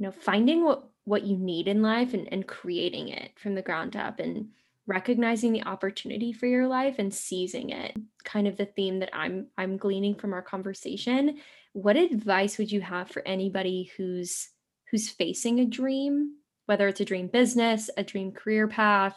you 0.00 0.06
know 0.06 0.12
finding 0.12 0.64
what 0.64 0.88
what 1.04 1.24
you 1.24 1.36
need 1.36 1.68
in 1.68 1.82
life 1.82 2.14
and, 2.14 2.26
and 2.32 2.46
creating 2.46 3.08
it 3.08 3.32
from 3.38 3.54
the 3.54 3.62
ground 3.62 3.94
up 3.94 4.18
and 4.18 4.48
recognizing 4.86 5.52
the 5.52 5.62
opportunity 5.64 6.32
for 6.32 6.46
your 6.46 6.66
life 6.66 6.96
and 6.98 7.14
seizing 7.14 7.70
it 7.70 7.96
kind 8.24 8.48
of 8.48 8.56
the 8.56 8.66
theme 8.66 8.98
that 8.98 9.10
i'm 9.12 9.46
i'm 9.56 9.76
gleaning 9.76 10.14
from 10.16 10.32
our 10.32 10.42
conversation. 10.42 11.38
What 11.72 11.96
advice 11.96 12.58
would 12.58 12.72
you 12.72 12.80
have 12.80 13.08
for 13.08 13.22
anybody 13.24 13.92
who's 13.96 14.48
who's 14.90 15.08
facing 15.08 15.60
a 15.60 15.66
dream 15.66 16.34
whether 16.66 16.88
it's 16.88 17.00
a 17.00 17.04
dream 17.04 17.28
business 17.28 17.90
a 17.96 18.02
dream 18.02 18.32
career 18.32 18.66
path 18.66 19.16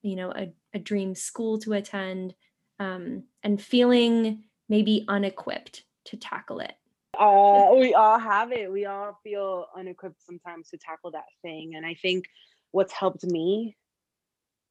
you 0.00 0.16
know 0.16 0.30
a, 0.30 0.52
a 0.72 0.78
dream 0.78 1.14
school 1.14 1.58
to 1.58 1.74
attend 1.74 2.34
um, 2.78 3.24
and 3.42 3.60
feeling 3.60 4.44
maybe 4.70 5.04
unequipped 5.08 5.84
to 6.06 6.16
tackle 6.16 6.60
it 6.60 6.72
uh, 7.18 7.70
we 7.76 7.94
all 7.94 8.18
have 8.18 8.52
it 8.52 8.70
we 8.70 8.86
all 8.86 9.18
feel 9.22 9.66
unequipped 9.76 10.22
sometimes 10.24 10.68
to 10.68 10.78
tackle 10.78 11.10
that 11.10 11.24
thing 11.42 11.72
and 11.74 11.84
i 11.84 11.94
think 11.94 12.24
what's 12.72 12.92
helped 12.92 13.24
me 13.24 13.76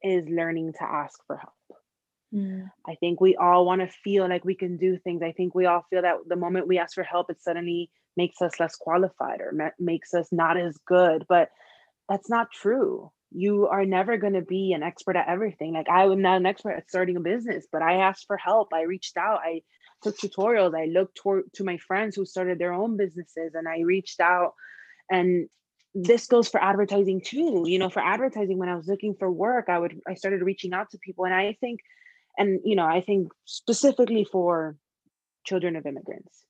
is 0.03 0.27
learning 0.29 0.73
to 0.73 0.83
ask 0.83 1.19
for 1.27 1.37
help. 1.37 1.53
Mm. 2.33 2.69
I 2.87 2.95
think 2.95 3.19
we 3.19 3.35
all 3.35 3.65
want 3.65 3.81
to 3.81 3.87
feel 4.03 4.29
like 4.29 4.45
we 4.45 4.55
can 4.55 4.77
do 4.77 4.97
things. 4.97 5.21
I 5.23 5.31
think 5.31 5.55
we 5.55 5.65
all 5.65 5.85
feel 5.89 6.03
that 6.03 6.17
the 6.27 6.35
moment 6.35 6.67
we 6.67 6.77
ask 6.77 6.93
for 6.93 7.03
help, 7.03 7.29
it 7.29 7.41
suddenly 7.41 7.89
makes 8.15 8.41
us 8.41 8.59
less 8.59 8.75
qualified 8.75 9.41
or 9.41 9.51
ma- 9.51 9.69
makes 9.79 10.13
us 10.13 10.27
not 10.31 10.57
as 10.57 10.77
good. 10.85 11.25
But 11.27 11.49
that's 12.07 12.29
not 12.29 12.51
true. 12.51 13.11
You 13.31 13.67
are 13.67 13.85
never 13.85 14.17
going 14.17 14.33
to 14.33 14.41
be 14.41 14.73
an 14.73 14.83
expert 14.83 15.15
at 15.15 15.27
everything. 15.27 15.73
Like 15.73 15.89
I 15.89 16.03
am 16.03 16.21
not 16.21 16.37
an 16.37 16.45
expert 16.45 16.71
at 16.71 16.89
starting 16.89 17.17
a 17.17 17.21
business, 17.21 17.67
but 17.71 17.81
I 17.81 17.95
asked 17.95 18.25
for 18.27 18.37
help. 18.37 18.69
I 18.73 18.83
reached 18.83 19.17
out. 19.17 19.39
I 19.43 19.61
took 20.01 20.17
tutorials. 20.17 20.77
I 20.77 20.85
looked 20.85 21.19
to 21.23 21.63
my 21.63 21.77
friends 21.77 22.15
who 22.15 22.25
started 22.25 22.59
their 22.59 22.73
own 22.73 22.97
businesses, 22.97 23.53
and 23.53 23.67
I 23.67 23.81
reached 23.81 24.19
out. 24.19 24.53
And 25.11 25.49
this 25.95 26.27
goes 26.27 26.47
for 26.47 26.63
advertising 26.63 27.21
too 27.21 27.63
you 27.65 27.79
know 27.79 27.89
for 27.89 28.01
advertising 28.01 28.57
when 28.57 28.69
i 28.69 28.75
was 28.75 28.87
looking 28.87 29.15
for 29.15 29.29
work 29.31 29.69
i 29.69 29.79
would 29.79 29.99
i 30.07 30.13
started 30.13 30.41
reaching 30.41 30.73
out 30.73 30.89
to 30.89 30.97
people 30.99 31.25
and 31.25 31.33
i 31.33 31.55
think 31.59 31.79
and 32.37 32.59
you 32.63 32.75
know 32.75 32.85
i 32.85 33.01
think 33.01 33.31
specifically 33.45 34.23
for 34.23 34.75
children 35.45 35.75
of 35.75 35.85
immigrants 35.85 36.43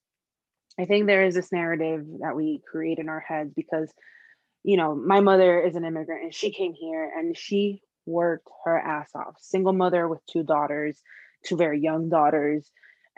i 0.78 0.86
think 0.86 1.08
there 1.08 1.26
is 1.26 1.36
this 1.36 1.52
narrative 1.52 2.06
that 2.20 2.36
we 2.36 2.62
create 2.70 3.00
in 3.00 3.08
our 3.08 3.22
heads 3.22 3.54
because 3.56 3.90
you 4.64 4.76
know 4.76 4.94
my 4.94 5.22
mother 5.22 5.62
is 5.62 5.76
an 5.76 5.86
immigrant 5.86 6.24
and 6.24 6.34
she 6.34 6.52
came 6.52 6.74
here 6.74 7.10
and 7.18 7.38
she 7.38 7.82
worked 8.06 8.48
her 8.66 8.78
ass 8.78 9.10
off 9.16 9.36
single 9.40 9.74
mother 9.74 10.08
with 10.08 10.20
two 10.26 10.44
daughters 10.44 11.00
two 11.46 11.56
very 11.56 11.80
young 11.80 12.10
daughters 12.10 12.70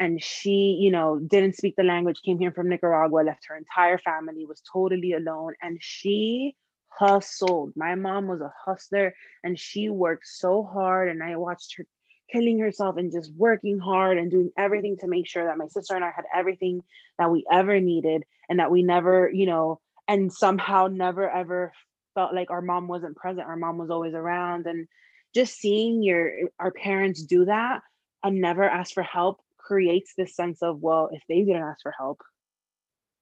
and 0.02 0.22
she 0.22 0.78
you 0.82 0.92
know 0.92 1.20
didn't 1.20 1.56
speak 1.56 1.76
the 1.78 1.84
language 1.84 2.20
came 2.26 2.40
here 2.40 2.52
from 2.52 2.68
nicaragua 2.68 3.22
left 3.22 3.46
her 3.48 3.56
entire 3.56 3.98
family 4.00 4.46
was 4.46 4.62
totally 4.74 5.14
alone 5.14 5.54
and 5.62 5.78
she 5.82 6.56
hustled. 6.94 7.72
My 7.78 7.96
mom 7.96 8.28
was 8.28 8.42
a 8.42 8.54
hustler 8.66 9.16
and 9.46 9.58
she 9.58 9.90
worked 9.90 10.28
so 10.28 10.64
hard 10.64 11.08
and 11.08 11.24
i 11.24 11.36
watched 11.38 11.76
her 11.78 11.86
killing 12.32 12.60
herself 12.60 12.98
and 12.98 13.12
just 13.12 13.32
working 13.36 13.80
hard 13.80 14.18
and 14.18 14.30
doing 14.30 14.52
everything 14.58 14.98
to 14.98 15.08
make 15.08 15.28
sure 15.28 15.46
that 15.46 15.58
my 15.58 15.68
sister 15.68 15.96
and 15.96 16.04
i 16.04 16.12
had 16.14 16.26
everything 16.36 16.82
that 17.18 17.32
we 17.32 17.46
ever 17.52 17.80
needed 17.80 18.24
and 18.50 18.60
that 18.60 18.72
we 18.72 18.84
never 18.84 19.32
you 19.34 19.46
know 19.46 19.80
and 20.08 20.34
somehow 20.34 20.88
never 20.88 21.30
ever 21.30 21.72
felt 22.14 22.34
like 22.34 22.52
our 22.52 22.62
mom 22.62 22.88
wasn't 22.88 23.16
present. 23.16 23.48
Our 23.48 23.56
mom 23.56 23.78
was 23.78 23.90
always 23.90 24.14
around 24.14 24.66
and 24.68 24.88
just 25.34 25.58
seeing 25.58 26.04
your 26.04 26.32
our 26.60 26.72
parents 26.72 27.24
do 27.24 27.46
that 27.46 27.82
and 28.24 28.42
never 28.42 28.64
ask 28.64 28.94
for 28.94 29.04
help 29.04 29.40
creates 29.72 30.14
this 30.18 30.36
sense 30.36 30.62
of, 30.62 30.82
well, 30.82 31.10
if 31.14 31.24
they 31.30 31.44
didn't 31.44 31.64
ask 31.64 31.82
for 31.82 31.94
help, 31.98 32.22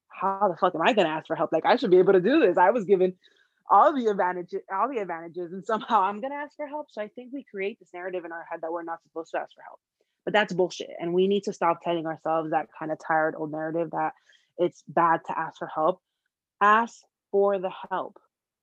how 0.08 0.50
the 0.50 0.58
fuck 0.58 0.74
am 0.74 0.82
I 0.82 0.94
gonna 0.94 1.10
ask 1.10 1.28
for 1.28 1.36
help? 1.36 1.54
Like 1.54 1.66
I 1.66 1.76
should 1.76 1.92
be 1.92 2.00
able 2.00 2.14
to 2.14 2.20
do 2.20 2.40
this. 2.40 2.58
I 2.58 2.72
was 2.72 2.86
given 2.86 3.14
all 3.70 3.96
the 3.96 4.08
advantages, 4.08 4.62
all 4.74 4.90
the 4.90 4.98
advantages, 4.98 5.54
and 5.54 5.64
somehow 5.72 6.02
I'm 6.02 6.22
gonna 6.22 6.36
ask 6.36 6.56
for 6.56 6.66
help. 6.66 6.88
So 6.90 7.04
I 7.04 7.08
think 7.10 7.32
we 7.32 7.46
create 7.52 7.78
this 7.80 7.90
narrative 7.94 8.26
in 8.26 8.32
our 8.32 8.46
head 8.50 8.62
that 8.64 8.72
we're 8.72 8.84
not 8.84 9.04
supposed 9.04 9.30
to 9.32 9.40
ask 9.40 9.54
for 9.54 9.62
help. 9.62 9.80
But 10.26 10.34
that's 10.34 10.52
bullshit. 10.52 10.90
And 11.00 11.14
we 11.14 11.28
need 11.28 11.44
to 11.44 11.54
stop 11.54 11.84
telling 11.84 12.08
ourselves 12.08 12.50
that 12.50 12.70
kind 12.78 12.92
of 12.92 12.98
tired 13.06 13.36
old 13.38 13.52
narrative 13.52 13.92
that 13.92 14.14
it's 14.58 14.84
bad 14.88 15.22
to 15.28 15.38
ask 15.38 15.60
for 15.60 15.68
help. 15.68 16.02
Ask 16.60 16.96
for 17.32 17.60
the 17.60 17.72
help. 17.92 18.18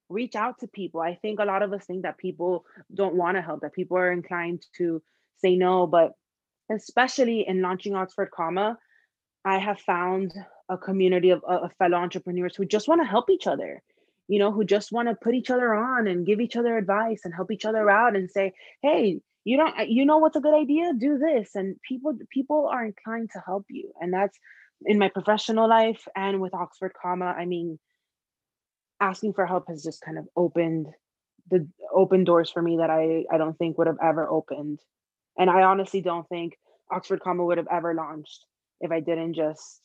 Reach 0.08 0.34
out 0.34 0.58
to 0.58 0.66
people. 0.66 1.00
I 1.00 1.14
think 1.14 1.38
a 1.38 1.44
lot 1.44 1.62
of 1.62 1.72
us 1.72 1.84
think 1.84 2.02
that 2.02 2.18
people 2.18 2.64
don't 2.92 3.14
want 3.14 3.36
to 3.36 3.42
help, 3.42 3.60
that 3.60 3.74
people 3.74 3.96
are 3.96 4.10
inclined 4.10 4.66
to 4.78 5.02
say 5.38 5.56
no, 5.56 5.86
but 5.86 6.12
especially 6.70 7.46
in 7.46 7.62
launching 7.62 7.94
Oxford 7.94 8.30
Comma, 8.30 8.78
I 9.44 9.58
have 9.58 9.80
found 9.80 10.32
a 10.68 10.76
community 10.76 11.30
of, 11.30 11.44
of 11.44 11.72
fellow 11.78 11.98
entrepreneurs 11.98 12.56
who 12.56 12.64
just 12.64 12.88
want 12.88 13.00
to 13.00 13.06
help 13.06 13.30
each 13.30 13.46
other, 13.46 13.82
you 14.28 14.38
know, 14.38 14.50
who 14.50 14.64
just 14.64 14.90
want 14.90 15.08
to 15.08 15.14
put 15.14 15.34
each 15.34 15.50
other 15.50 15.74
on 15.74 16.08
and 16.08 16.26
give 16.26 16.40
each 16.40 16.56
other 16.56 16.76
advice 16.76 17.20
and 17.24 17.32
help 17.32 17.52
each 17.52 17.64
other 17.64 17.84
mm-hmm. 17.84 18.06
out 18.06 18.16
and 18.16 18.30
say, 18.30 18.52
hey, 18.82 19.20
you 19.44 19.56
don't 19.56 19.78
uh, 19.78 19.84
you 19.84 20.04
know 20.04 20.18
what's 20.18 20.34
a 20.36 20.40
good 20.40 20.54
idea? 20.54 20.92
Do 20.92 21.18
this. 21.18 21.54
And 21.54 21.80
people 21.82 22.18
people 22.30 22.68
are 22.70 22.84
inclined 22.84 23.30
to 23.34 23.42
help 23.46 23.66
you. 23.70 23.92
And 24.00 24.12
that's 24.12 24.36
in 24.84 24.98
my 24.98 25.08
professional 25.08 25.68
life 25.68 26.06
and 26.16 26.40
with 26.40 26.52
Oxford 26.52 26.92
Comma. 27.00 27.26
I 27.26 27.44
mean, 27.44 27.78
asking 29.00 29.34
for 29.34 29.46
help 29.46 29.68
has 29.68 29.84
just 29.84 30.00
kind 30.00 30.18
of 30.18 30.26
opened 30.36 30.88
the 31.48 31.68
open 31.94 32.24
doors 32.24 32.50
for 32.50 32.60
me 32.60 32.78
that 32.78 32.90
I 32.90 33.24
I 33.32 33.38
don't 33.38 33.56
think 33.56 33.78
would 33.78 33.86
have 33.86 34.02
ever 34.02 34.28
opened 34.28 34.80
and 35.38 35.50
I 35.50 35.62
honestly 35.62 36.00
don't 36.00 36.28
think 36.28 36.58
Oxford 36.90 37.20
Comma 37.20 37.44
would 37.44 37.58
have 37.58 37.68
ever 37.70 37.94
launched 37.94 38.44
if 38.80 38.90
I 38.90 39.00
didn't 39.00 39.34
just 39.34 39.80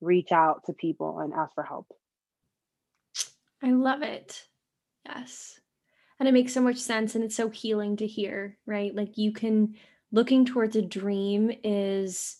reach 0.00 0.32
out 0.32 0.62
to 0.66 0.72
people 0.72 1.20
and 1.20 1.32
ask 1.32 1.54
for 1.54 1.64
help. 1.64 1.86
I 3.62 3.72
love 3.72 4.02
it. 4.02 4.44
Yes. 5.04 5.60
And 6.18 6.28
it 6.28 6.32
makes 6.32 6.52
so 6.52 6.60
much 6.60 6.76
sense 6.76 7.14
and 7.14 7.24
it's 7.24 7.36
so 7.36 7.48
healing 7.48 7.96
to 7.98 8.06
hear, 8.06 8.58
right? 8.66 8.94
Like 8.94 9.16
you 9.16 9.32
can 9.32 9.74
looking 10.12 10.44
towards 10.44 10.76
a 10.76 10.82
dream 10.82 11.52
is 11.62 12.36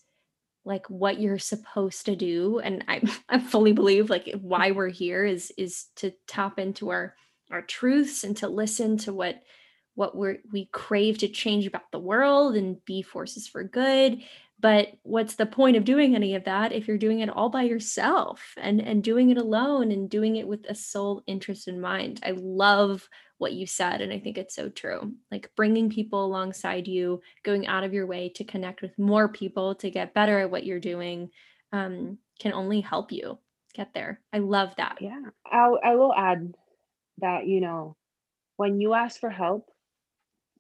like 0.65 0.89
what 0.91 1.21
you're 1.21 1.39
supposed 1.39 2.05
to 2.07 2.17
do 2.17 2.59
and 2.59 2.85
I 2.89 3.03
I 3.29 3.39
fully 3.39 3.73
believe 3.73 4.11
like 4.11 4.35
why 4.41 4.73
we're 4.73 4.89
here 4.89 5.25
is 5.25 5.53
is 5.57 5.87
to 5.97 6.13
tap 6.27 6.59
into 6.59 6.91
our 6.91 7.15
our 7.51 7.63
truths 7.63 8.25
and 8.25 8.37
to 8.39 8.49
listen 8.49 8.97
to 8.99 9.13
what 9.13 9.43
what 10.01 10.17
we 10.17 10.39
we 10.51 10.65
crave 10.73 11.19
to 11.19 11.29
change 11.29 11.67
about 11.67 11.93
the 11.93 11.99
world 11.99 12.57
and 12.57 12.83
be 12.87 13.03
forces 13.03 13.47
for 13.47 13.63
good. 13.63 14.23
But 14.59 14.89
what's 15.03 15.35
the 15.35 15.45
point 15.45 15.77
of 15.77 15.85
doing 15.85 16.15
any 16.15 16.35
of 16.35 16.45
that 16.45 16.73
if 16.73 16.89
you're 16.89 16.97
doing 16.97 17.21
it 17.21 17.29
all 17.29 17.51
by 17.51 17.65
yourself 17.65 18.55
and 18.57 18.81
and 18.81 19.05
doing 19.05 19.29
it 19.29 19.37
alone 19.37 19.93
and 19.93 20.09
doing 20.09 20.37
it 20.37 20.49
with 20.49 20.65
a 20.71 20.75
sole 20.75 21.23
interest 21.27 21.69
in 21.69 21.83
mind? 21.83 22.19
I 22.25 22.31
love 22.31 23.07
what 23.37 23.53
you 23.53 23.67
said 23.67 24.03
and 24.03 24.13
i 24.13 24.19
think 24.19 24.39
it's 24.39 24.55
so 24.55 24.71
true. 24.71 25.13
Like 25.31 25.51
bringing 25.55 25.91
people 25.91 26.25
alongside 26.25 26.89
you 26.89 27.21
going 27.43 27.67
out 27.67 27.85
of 27.85 27.93
your 27.93 28.07
way 28.07 28.31
to 28.37 28.45
connect 28.45 28.81
with 28.81 28.99
more 28.99 29.29
people 29.29 29.75
to 29.77 29.91
get 29.91 30.15
better 30.15 30.39
at 30.41 30.51
what 30.51 30.65
you're 30.65 30.81
doing 30.81 31.29
um, 31.75 32.17
can 32.39 32.55
only 32.55 32.81
help 32.81 33.13
you 33.13 33.39
get 33.75 33.93
there. 33.93 34.21
I 34.33 34.39
love 34.39 34.71
that. 34.79 34.97
Yeah. 35.03 35.21
I 35.45 35.91
i 35.91 35.95
will 35.95 36.15
add 36.15 36.55
that 37.19 37.47
you 37.47 37.61
know 37.61 37.97
when 38.57 38.81
you 38.81 38.95
ask 38.95 39.21
for 39.21 39.29
help 39.29 39.70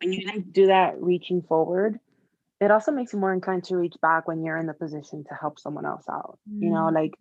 when 0.00 0.12
you 0.12 0.26
like 0.26 0.52
do 0.52 0.66
that 0.66 1.00
reaching 1.00 1.42
forward, 1.42 1.98
it 2.60 2.70
also 2.70 2.92
makes 2.92 3.12
you 3.12 3.18
more 3.18 3.32
inclined 3.32 3.64
to 3.64 3.76
reach 3.76 3.94
back 4.02 4.26
when 4.28 4.42
you're 4.44 4.56
in 4.56 4.66
the 4.66 4.74
position 4.74 5.24
to 5.28 5.34
help 5.34 5.58
someone 5.58 5.86
else 5.86 6.04
out. 6.10 6.38
Mm. 6.50 6.62
You 6.62 6.70
know, 6.70 6.90
mm. 6.90 6.94
like 6.94 7.12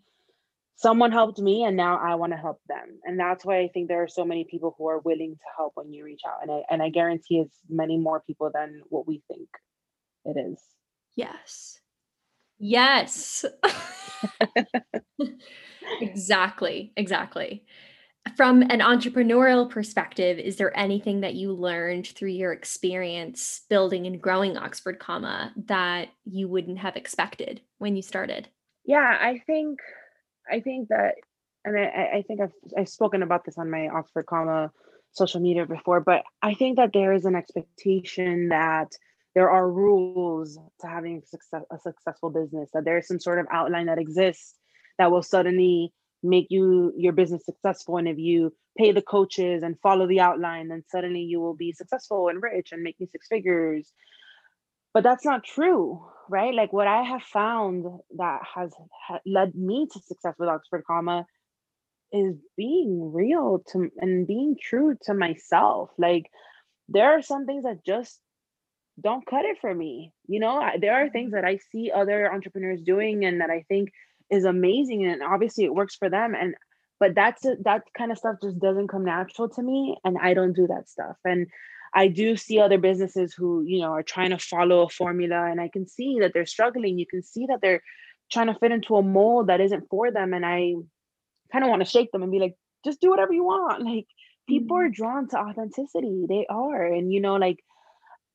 someone 0.75 1.11
helped 1.11 1.39
me 1.39 1.63
and 1.63 1.75
now 1.75 1.97
I 1.97 2.15
want 2.15 2.33
to 2.33 2.37
help 2.37 2.61
them. 2.67 2.99
And 3.03 3.19
that's 3.19 3.45
why 3.45 3.59
I 3.59 3.69
think 3.73 3.87
there 3.87 4.03
are 4.03 4.07
so 4.07 4.25
many 4.25 4.45
people 4.49 4.75
who 4.77 4.87
are 4.87 4.99
willing 4.99 5.35
to 5.35 5.49
help 5.57 5.73
when 5.75 5.93
you 5.93 6.03
reach 6.03 6.21
out. 6.27 6.41
And 6.41 6.51
I 6.51 6.61
and 6.69 6.81
I 6.81 6.89
guarantee 6.89 7.39
it's 7.39 7.57
many 7.69 7.97
more 7.97 8.21
people 8.25 8.51
than 8.53 8.81
what 8.89 9.07
we 9.07 9.21
think 9.27 9.49
it 10.25 10.37
is. 10.37 10.61
Yes. 11.15 11.79
Yes. 12.59 13.45
exactly. 16.01 16.91
Exactly 16.97 17.63
from 18.35 18.61
an 18.63 18.79
entrepreneurial 18.79 19.69
perspective, 19.69 20.39
is 20.39 20.57
there 20.57 20.77
anything 20.77 21.21
that 21.21 21.35
you 21.35 21.53
learned 21.53 22.07
through 22.07 22.29
your 22.29 22.53
experience 22.53 23.61
building 23.69 24.07
and 24.07 24.21
growing 24.21 24.57
Oxford 24.57 24.99
Comma 24.99 25.53
that 25.65 26.09
you 26.25 26.47
wouldn't 26.47 26.79
have 26.79 26.95
expected 26.95 27.61
when 27.77 27.95
you 27.95 28.01
started? 28.01 28.47
Yeah, 28.85 29.17
I 29.19 29.41
think 29.45 29.79
I 30.51 30.59
think 30.59 30.89
that 30.89 31.15
and 31.65 31.77
I, 31.77 32.17
I 32.17 32.23
think 32.27 32.41
I've 32.41 32.53
I've 32.77 32.89
spoken 32.89 33.23
about 33.23 33.45
this 33.45 33.57
on 33.57 33.69
my 33.69 33.87
Oxford 33.87 34.25
Comma 34.25 34.71
social 35.11 35.41
media 35.41 35.65
before, 35.65 35.99
but 35.99 36.23
I 36.41 36.53
think 36.53 36.77
that 36.77 36.91
there 36.93 37.13
is 37.13 37.25
an 37.25 37.35
expectation 37.35 38.49
that 38.49 38.91
there 39.35 39.49
are 39.49 39.69
rules 39.69 40.57
to 40.81 40.87
having 40.87 41.21
success, 41.25 41.63
a 41.71 41.79
successful 41.79 42.29
business, 42.29 42.69
that 42.73 42.85
there 42.85 42.97
is 42.97 43.07
some 43.07 43.19
sort 43.19 43.39
of 43.39 43.47
outline 43.51 43.87
that 43.87 43.99
exists 43.99 44.55
that 44.97 45.11
will 45.11 45.23
suddenly 45.23 45.93
make 46.21 46.47
you 46.49 46.93
your 46.97 47.13
business 47.13 47.45
successful 47.45 47.97
and 47.97 48.07
if 48.07 48.17
you 48.17 48.53
pay 48.77 48.91
the 48.91 49.01
coaches 49.01 49.63
and 49.63 49.79
follow 49.81 50.07
the 50.07 50.19
outline 50.19 50.67
then 50.67 50.83
suddenly 50.89 51.21
you 51.21 51.39
will 51.39 51.55
be 51.55 51.71
successful 51.71 52.27
and 52.27 52.43
rich 52.43 52.71
and 52.71 52.83
making 52.83 53.07
six 53.07 53.27
figures. 53.27 53.91
But 54.93 55.03
that's 55.03 55.25
not 55.25 55.43
true 55.43 56.03
right? 56.29 56.53
Like 56.53 56.71
what 56.71 56.87
i 56.87 57.01
have 57.03 57.23
found 57.23 57.85
that 58.17 58.41
has 58.55 58.71
ha- 59.07 59.19
led 59.25 59.55
me 59.55 59.87
to 59.91 59.99
success 59.99 60.35
with 60.37 60.49
oxford 60.49 60.83
comma 60.85 61.25
is 62.11 62.35
being 62.55 63.11
real 63.13 63.63
to 63.71 63.89
and 63.97 64.25
being 64.27 64.55
true 64.61 64.95
to 65.03 65.13
myself. 65.13 65.89
Like 65.97 66.29
there 66.87 67.11
are 67.11 67.21
some 67.21 67.45
things 67.45 67.63
that 67.63 67.85
just 67.85 68.19
don't 69.01 69.25
cut 69.25 69.45
it 69.45 69.57
for 69.61 69.73
me. 69.73 70.11
You 70.27 70.39
know, 70.39 70.59
I, 70.59 70.77
there 70.79 70.93
are 70.93 71.09
things 71.09 71.31
mm-hmm. 71.33 71.35
that 71.35 71.45
I 71.45 71.59
see 71.71 71.91
other 71.91 72.31
entrepreneurs 72.31 72.81
doing 72.81 73.25
and 73.25 73.41
that 73.41 73.49
I 73.49 73.65
think 73.67 73.89
is 74.29 74.45
amazing 74.45 75.05
and 75.05 75.23
obviously 75.23 75.63
it 75.63 75.73
works 75.73 75.95
for 75.95 76.09
them 76.09 76.35
and 76.35 76.55
but 76.99 77.15
that's 77.15 77.43
that 77.63 77.83
kind 77.97 78.11
of 78.11 78.17
stuff 78.17 78.35
just 78.41 78.59
doesn't 78.59 78.89
come 78.89 79.05
natural 79.05 79.49
to 79.49 79.63
me 79.63 79.97
and 80.03 80.17
I 80.21 80.33
don't 80.33 80.53
do 80.53 80.67
that 80.67 80.89
stuff. 80.89 81.15
And 81.23 81.47
I 81.93 82.07
do 82.07 82.35
see 82.35 82.59
other 82.59 82.77
businesses 82.77 83.33
who, 83.33 83.63
you 83.65 83.79
know, 83.79 83.91
are 83.93 84.03
trying 84.03 84.29
to 84.31 84.37
follow 84.37 84.83
a 84.83 84.89
formula 84.89 85.49
and 85.49 85.61
I 85.61 85.69
can 85.69 85.87
see 85.87 86.19
that 86.19 86.33
they're 86.33 86.45
struggling. 86.45 86.99
You 86.99 87.07
can 87.07 87.23
see 87.23 87.45
that 87.47 87.61
they're 87.61 87.81
trying 88.31 88.47
to 88.47 88.55
fit 88.55 88.71
into 88.71 88.97
a 88.97 89.01
mold 89.01 89.47
that 89.47 89.61
isn't 89.61 89.87
for 89.89 90.11
them 90.11 90.33
and 90.33 90.45
I 90.45 90.73
kind 91.51 91.63
of 91.63 91.69
want 91.69 91.81
to 91.81 91.89
shake 91.89 92.11
them 92.11 92.21
and 92.21 92.31
be 92.31 92.39
like 92.39 92.55
just 92.83 93.01
do 93.01 93.09
whatever 93.09 93.33
you 93.33 93.45
want. 93.45 93.83
Like 93.83 94.05
people 94.47 94.75
mm-hmm. 94.75 94.87
are 94.87 94.89
drawn 94.89 95.29
to 95.29 95.37
authenticity. 95.37 96.25
They 96.27 96.45
are 96.49 96.85
and 96.85 97.13
you 97.13 97.21
know 97.21 97.35
like 97.35 97.63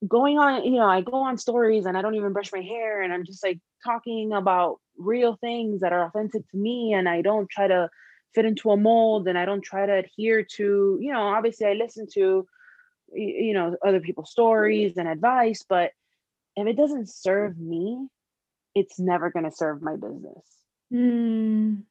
going 0.06 0.38
on, 0.38 0.64
you 0.64 0.78
know, 0.78 0.88
I 0.88 1.00
go 1.00 1.14
on 1.14 1.38
stories 1.38 1.86
and 1.86 1.96
I 1.96 2.02
don't 2.02 2.14
even 2.14 2.32
brush 2.32 2.52
my 2.52 2.60
hair 2.60 3.02
and 3.02 3.12
I'm 3.12 3.24
just 3.24 3.44
like 3.44 3.58
talking 3.84 4.32
about 4.32 4.80
real 4.96 5.36
things 5.40 5.80
that 5.80 5.92
are 5.92 6.06
authentic 6.06 6.48
to 6.50 6.56
me 6.56 6.92
and 6.92 7.08
I 7.08 7.22
don't 7.22 7.48
try 7.48 7.66
to 7.66 7.88
fit 8.34 8.44
into 8.44 8.70
a 8.70 8.76
mold 8.76 9.28
and 9.28 9.38
I 9.38 9.44
don't 9.44 9.62
try 9.62 9.86
to 9.86 9.94
adhere 9.94 10.44
to, 10.56 10.98
you 11.00 11.12
know, 11.12 11.28
obviously 11.28 11.66
I 11.66 11.72
listen 11.74 12.06
to 12.14 12.46
you 13.14 13.54
know 13.54 13.76
other 13.86 14.00
people's 14.00 14.30
stories 14.30 14.96
and 14.96 15.08
advice, 15.08 15.64
but 15.68 15.92
if 16.56 16.66
it 16.66 16.76
doesn't 16.76 17.08
serve 17.08 17.58
me, 17.58 18.08
it's 18.74 18.98
never 18.98 19.30
going 19.30 19.44
to 19.44 19.52
serve 19.52 19.82
my 19.82 19.94
business. 19.96 20.44
Mm. 20.92 21.82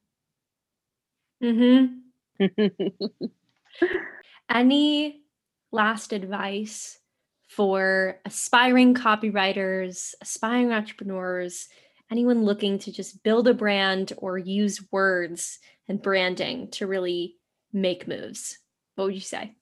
Mhm. 1.42 2.00
Any 4.50 5.22
last 5.72 6.12
advice 6.12 6.98
for 7.56 8.20
aspiring 8.24 8.94
copywriters, 8.94 10.14
aspiring 10.20 10.72
entrepreneurs, 10.72 11.68
anyone 12.10 12.44
looking 12.44 12.78
to 12.80 12.92
just 12.92 13.22
build 13.22 13.46
a 13.46 13.54
brand 13.54 14.12
or 14.16 14.38
use 14.38 14.84
words 14.90 15.58
and 15.88 16.02
branding 16.02 16.70
to 16.72 16.86
really 16.86 17.36
make 17.72 18.08
moves? 18.08 18.58
What 18.96 19.06
would 19.06 19.14
you 19.14 19.20
say? 19.20 19.54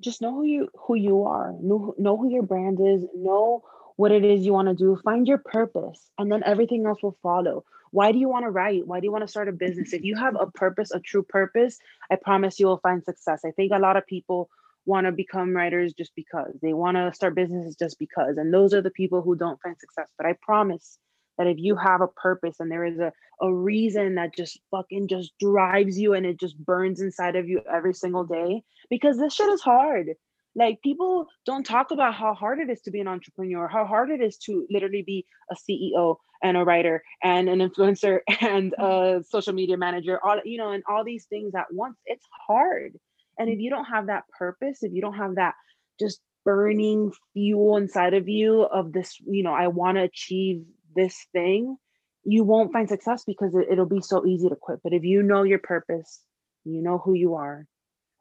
Just 0.00 0.22
know 0.22 0.32
who 0.32 0.44
you 0.44 0.68
who 0.86 0.94
you 0.94 1.24
are. 1.24 1.54
Know 1.60 1.94
know 1.98 2.16
who 2.16 2.30
your 2.30 2.44
brand 2.44 2.78
is. 2.80 3.04
Know 3.14 3.64
what 3.96 4.12
it 4.12 4.24
is 4.24 4.46
you 4.46 4.52
want 4.52 4.68
to 4.68 4.74
do. 4.74 5.00
Find 5.02 5.26
your 5.26 5.38
purpose, 5.38 6.10
and 6.18 6.30
then 6.30 6.44
everything 6.44 6.86
else 6.86 7.02
will 7.02 7.18
follow. 7.20 7.64
Why 7.90 8.12
do 8.12 8.18
you 8.18 8.28
want 8.28 8.44
to 8.44 8.50
write? 8.50 8.86
Why 8.86 9.00
do 9.00 9.06
you 9.06 9.12
want 9.12 9.24
to 9.24 9.28
start 9.28 9.48
a 9.48 9.52
business? 9.52 9.92
If 9.92 10.04
you 10.04 10.14
have 10.14 10.36
a 10.38 10.46
purpose, 10.46 10.92
a 10.92 11.00
true 11.00 11.24
purpose, 11.24 11.78
I 12.10 12.16
promise 12.16 12.60
you 12.60 12.66
will 12.66 12.78
find 12.78 13.02
success. 13.02 13.44
I 13.44 13.50
think 13.50 13.72
a 13.72 13.78
lot 13.78 13.96
of 13.96 14.06
people 14.06 14.50
want 14.88 15.06
to 15.06 15.12
become 15.12 15.54
writers 15.54 15.92
just 15.92 16.12
because. 16.16 16.52
They 16.62 16.72
want 16.72 16.96
to 16.96 17.12
start 17.14 17.36
businesses 17.36 17.76
just 17.76 17.98
because 17.98 18.38
and 18.38 18.52
those 18.52 18.72
are 18.74 18.82
the 18.82 18.90
people 18.90 19.22
who 19.22 19.36
don't 19.36 19.60
find 19.62 19.76
success. 19.78 20.08
But 20.16 20.26
i 20.26 20.34
promise 20.42 20.98
that 21.36 21.46
if 21.46 21.58
you 21.58 21.76
have 21.76 22.00
a 22.00 22.08
purpose 22.08 22.56
and 22.58 22.72
there 22.72 22.84
is 22.84 22.98
a, 22.98 23.12
a 23.40 23.54
reason 23.54 24.16
that 24.16 24.34
just 24.34 24.58
fucking 24.72 25.06
just 25.06 25.32
drives 25.38 25.96
you 25.98 26.14
and 26.14 26.26
it 26.26 26.40
just 26.40 26.58
burns 26.58 27.00
inside 27.00 27.36
of 27.36 27.48
you 27.48 27.60
every 27.72 27.94
single 27.94 28.24
day 28.24 28.62
because 28.90 29.18
this 29.18 29.34
shit 29.34 29.48
is 29.50 29.60
hard. 29.60 30.08
Like 30.56 30.80
people 30.82 31.26
don't 31.46 31.64
talk 31.64 31.92
about 31.92 32.14
how 32.14 32.34
hard 32.34 32.58
it 32.58 32.70
is 32.70 32.80
to 32.82 32.90
be 32.90 33.00
an 33.00 33.08
entrepreneur 33.08 33.68
how 33.68 33.84
hard 33.84 34.10
it 34.10 34.20
is 34.20 34.38
to 34.38 34.66
literally 34.70 35.04
be 35.06 35.24
a 35.52 35.54
ceo 35.54 36.16
and 36.42 36.56
a 36.56 36.64
writer 36.64 37.02
and 37.22 37.48
an 37.48 37.60
influencer 37.60 38.20
and 38.40 38.72
a 38.78 39.22
social 39.28 39.52
media 39.52 39.76
manager 39.76 40.18
all 40.24 40.40
you 40.44 40.58
know 40.58 40.72
and 40.72 40.82
all 40.88 41.04
these 41.04 41.26
things 41.26 41.54
at 41.54 41.66
once. 41.70 41.96
It's 42.06 42.26
hard 42.46 42.94
and 43.38 43.48
if 43.48 43.54
mm-hmm. 43.54 43.60
you 43.60 43.70
don't 43.70 43.84
have 43.86 44.06
that 44.06 44.24
purpose, 44.36 44.82
if 44.82 44.92
you 44.92 45.00
don't 45.00 45.14
have 45.16 45.36
that 45.36 45.54
just 46.00 46.20
burning 46.44 47.12
fuel 47.32 47.76
inside 47.76 48.14
of 48.14 48.28
you 48.28 48.62
of 48.62 48.92
this, 48.92 49.16
you 49.26 49.42
know, 49.42 49.52
I 49.52 49.68
want 49.68 49.96
to 49.96 50.02
achieve 50.02 50.62
this 50.94 51.26
thing, 51.32 51.76
you 52.24 52.44
won't 52.44 52.72
find 52.72 52.88
success 52.88 53.24
because 53.26 53.54
it, 53.54 53.66
it'll 53.70 53.86
be 53.86 54.00
so 54.00 54.26
easy 54.26 54.48
to 54.48 54.56
quit. 54.56 54.80
But 54.82 54.92
if 54.92 55.04
you 55.04 55.22
know 55.22 55.42
your 55.42 55.58
purpose, 55.58 56.20
you 56.64 56.82
know 56.82 56.98
who 56.98 57.14
you 57.14 57.34
are, 57.34 57.66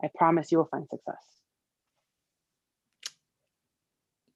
I 0.01 0.09
promise 0.15 0.51
you 0.51 0.59
will 0.59 0.65
find 0.65 0.87
success. 0.89 1.15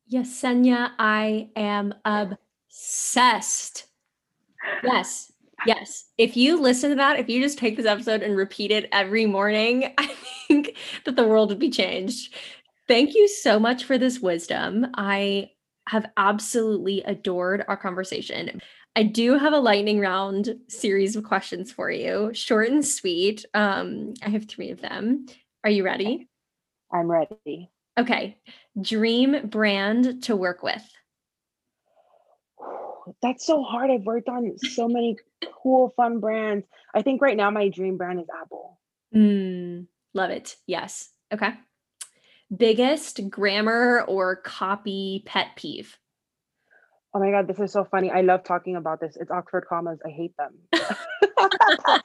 Yes, 0.07 0.41
Senya, 0.41 0.91
I 0.99 1.49
am 1.55 1.93
obsessed. 2.05 3.87
Yes, 4.83 5.31
yes. 5.65 6.05
If 6.17 6.35
you 6.35 6.59
listen 6.59 6.89
to 6.91 6.95
that, 6.97 7.19
if 7.19 7.29
you 7.29 7.41
just 7.41 7.57
take 7.57 7.77
this 7.77 7.85
episode 7.85 8.23
and 8.23 8.35
repeat 8.35 8.71
it 8.71 8.89
every 8.91 9.25
morning, 9.25 9.93
I 9.97 10.07
think 10.47 10.75
that 11.05 11.15
the 11.15 11.27
world 11.27 11.49
would 11.49 11.59
be 11.59 11.69
changed. 11.69 12.35
Thank 12.87 13.15
you 13.15 13.27
so 13.27 13.59
much 13.59 13.85
for 13.85 13.97
this 13.97 14.19
wisdom. 14.19 14.87
I 14.95 15.51
have 15.87 16.05
absolutely 16.17 17.01
adored 17.03 17.63
our 17.67 17.77
conversation. 17.77 18.61
I 18.95 19.03
do 19.03 19.37
have 19.37 19.53
a 19.53 19.59
lightning 19.59 19.99
round 19.99 20.55
series 20.67 21.15
of 21.15 21.23
questions 21.23 21.71
for 21.71 21.89
you, 21.89 22.31
short 22.33 22.69
and 22.69 22.85
sweet. 22.85 23.45
Um, 23.53 24.13
I 24.21 24.29
have 24.29 24.47
three 24.47 24.71
of 24.71 24.81
them. 24.81 25.25
Are 25.63 25.69
you 25.69 25.83
ready? 25.83 26.27
I'm 26.93 27.09
ready. 27.09 27.69
Okay. 27.97 28.37
Dream 28.79 29.47
brand 29.47 30.23
to 30.23 30.35
work 30.35 30.63
with. 30.63 30.83
That's 33.21 33.45
so 33.45 33.63
hard. 33.63 33.91
I've 33.91 34.03
worked 34.03 34.29
on 34.29 34.57
so 34.57 34.87
many 34.87 35.17
cool, 35.61 35.93
fun 35.95 36.19
brands. 36.19 36.65
I 36.93 37.01
think 37.01 37.21
right 37.21 37.37
now 37.37 37.49
my 37.49 37.69
dream 37.69 37.97
brand 37.97 38.19
is 38.19 38.27
Apple. 38.41 38.79
Mm, 39.15 39.87
love 40.13 40.29
it. 40.29 40.55
Yes. 40.67 41.09
Okay. 41.33 41.51
Biggest 42.55 43.29
grammar 43.29 44.03
or 44.07 44.35
copy 44.35 45.23
pet 45.25 45.47
peeve? 45.55 45.97
Oh 47.13 47.19
my 47.19 47.31
God, 47.31 47.47
this 47.47 47.59
is 47.59 47.73
so 47.73 47.83
funny. 47.83 48.09
I 48.09 48.21
love 48.21 48.43
talking 48.43 48.77
about 48.77 49.01
this. 49.01 49.17
It's 49.19 49.31
Oxford 49.31 49.65
commas. 49.67 49.99
I 50.05 50.09
hate 50.09 50.33
them. 50.37 50.53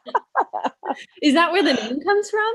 is 1.22 1.34
that 1.34 1.52
where 1.52 1.62
the 1.62 1.74
name 1.74 2.00
comes 2.00 2.30
from? 2.30 2.52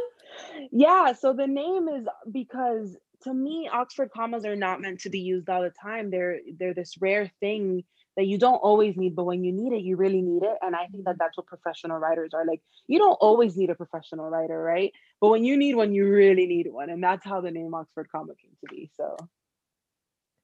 Yeah. 0.71 1.13
So 1.13 1.33
the 1.33 1.47
name 1.47 1.87
is 1.87 2.07
because 2.31 2.97
to 3.23 3.33
me, 3.33 3.69
Oxford 3.71 4.09
commas 4.11 4.45
are 4.45 4.55
not 4.55 4.81
meant 4.81 4.99
to 5.01 5.09
be 5.09 5.19
used 5.19 5.49
all 5.49 5.61
the 5.61 5.71
time. 5.81 6.11
They're 6.11 6.39
they're 6.57 6.73
this 6.73 6.95
rare 6.99 7.31
thing 7.39 7.83
that 8.17 8.27
you 8.27 8.37
don't 8.37 8.55
always 8.55 8.97
need, 8.97 9.15
but 9.15 9.25
when 9.25 9.43
you 9.43 9.51
need 9.51 9.73
it, 9.73 9.83
you 9.83 9.95
really 9.95 10.21
need 10.21 10.43
it. 10.43 10.57
And 10.61 10.75
I 10.75 10.87
think 10.87 11.05
that 11.05 11.17
that's 11.17 11.37
what 11.37 11.47
professional 11.47 11.97
writers 11.97 12.31
are 12.33 12.45
like. 12.45 12.61
You 12.87 12.99
don't 12.99 13.17
always 13.21 13.55
need 13.55 13.69
a 13.69 13.75
professional 13.75 14.29
writer, 14.29 14.61
right? 14.61 14.91
But 15.21 15.29
when 15.29 15.43
you 15.43 15.55
need 15.55 15.75
one, 15.75 15.93
you 15.93 16.07
really 16.09 16.45
need 16.45 16.67
one. 16.69 16.89
And 16.89 17.03
that's 17.03 17.25
how 17.25 17.41
the 17.41 17.51
name 17.51 17.73
Oxford 17.73 18.07
Comma 18.11 18.33
came 18.41 18.51
to 18.61 18.75
be. 18.75 18.91
So, 18.97 19.15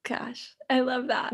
gosh, 0.07 0.55
I 0.69 0.79
love 0.79 1.07
that. 1.07 1.33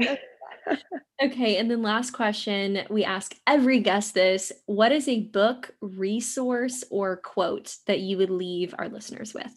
okay. 1.23 1.57
And 1.57 1.69
then 1.69 1.81
last 1.81 2.11
question 2.11 2.83
we 2.89 3.03
ask 3.03 3.35
every 3.45 3.79
guest 3.79 4.15
this 4.15 4.51
What 4.65 4.91
is 4.91 5.07
a 5.07 5.21
book, 5.21 5.75
resource, 5.81 6.83
or 6.89 7.17
quote 7.17 7.75
that 7.85 7.99
you 7.99 8.17
would 8.17 8.31
leave 8.31 8.73
our 8.79 8.89
listeners 8.89 9.33
with? 9.33 9.53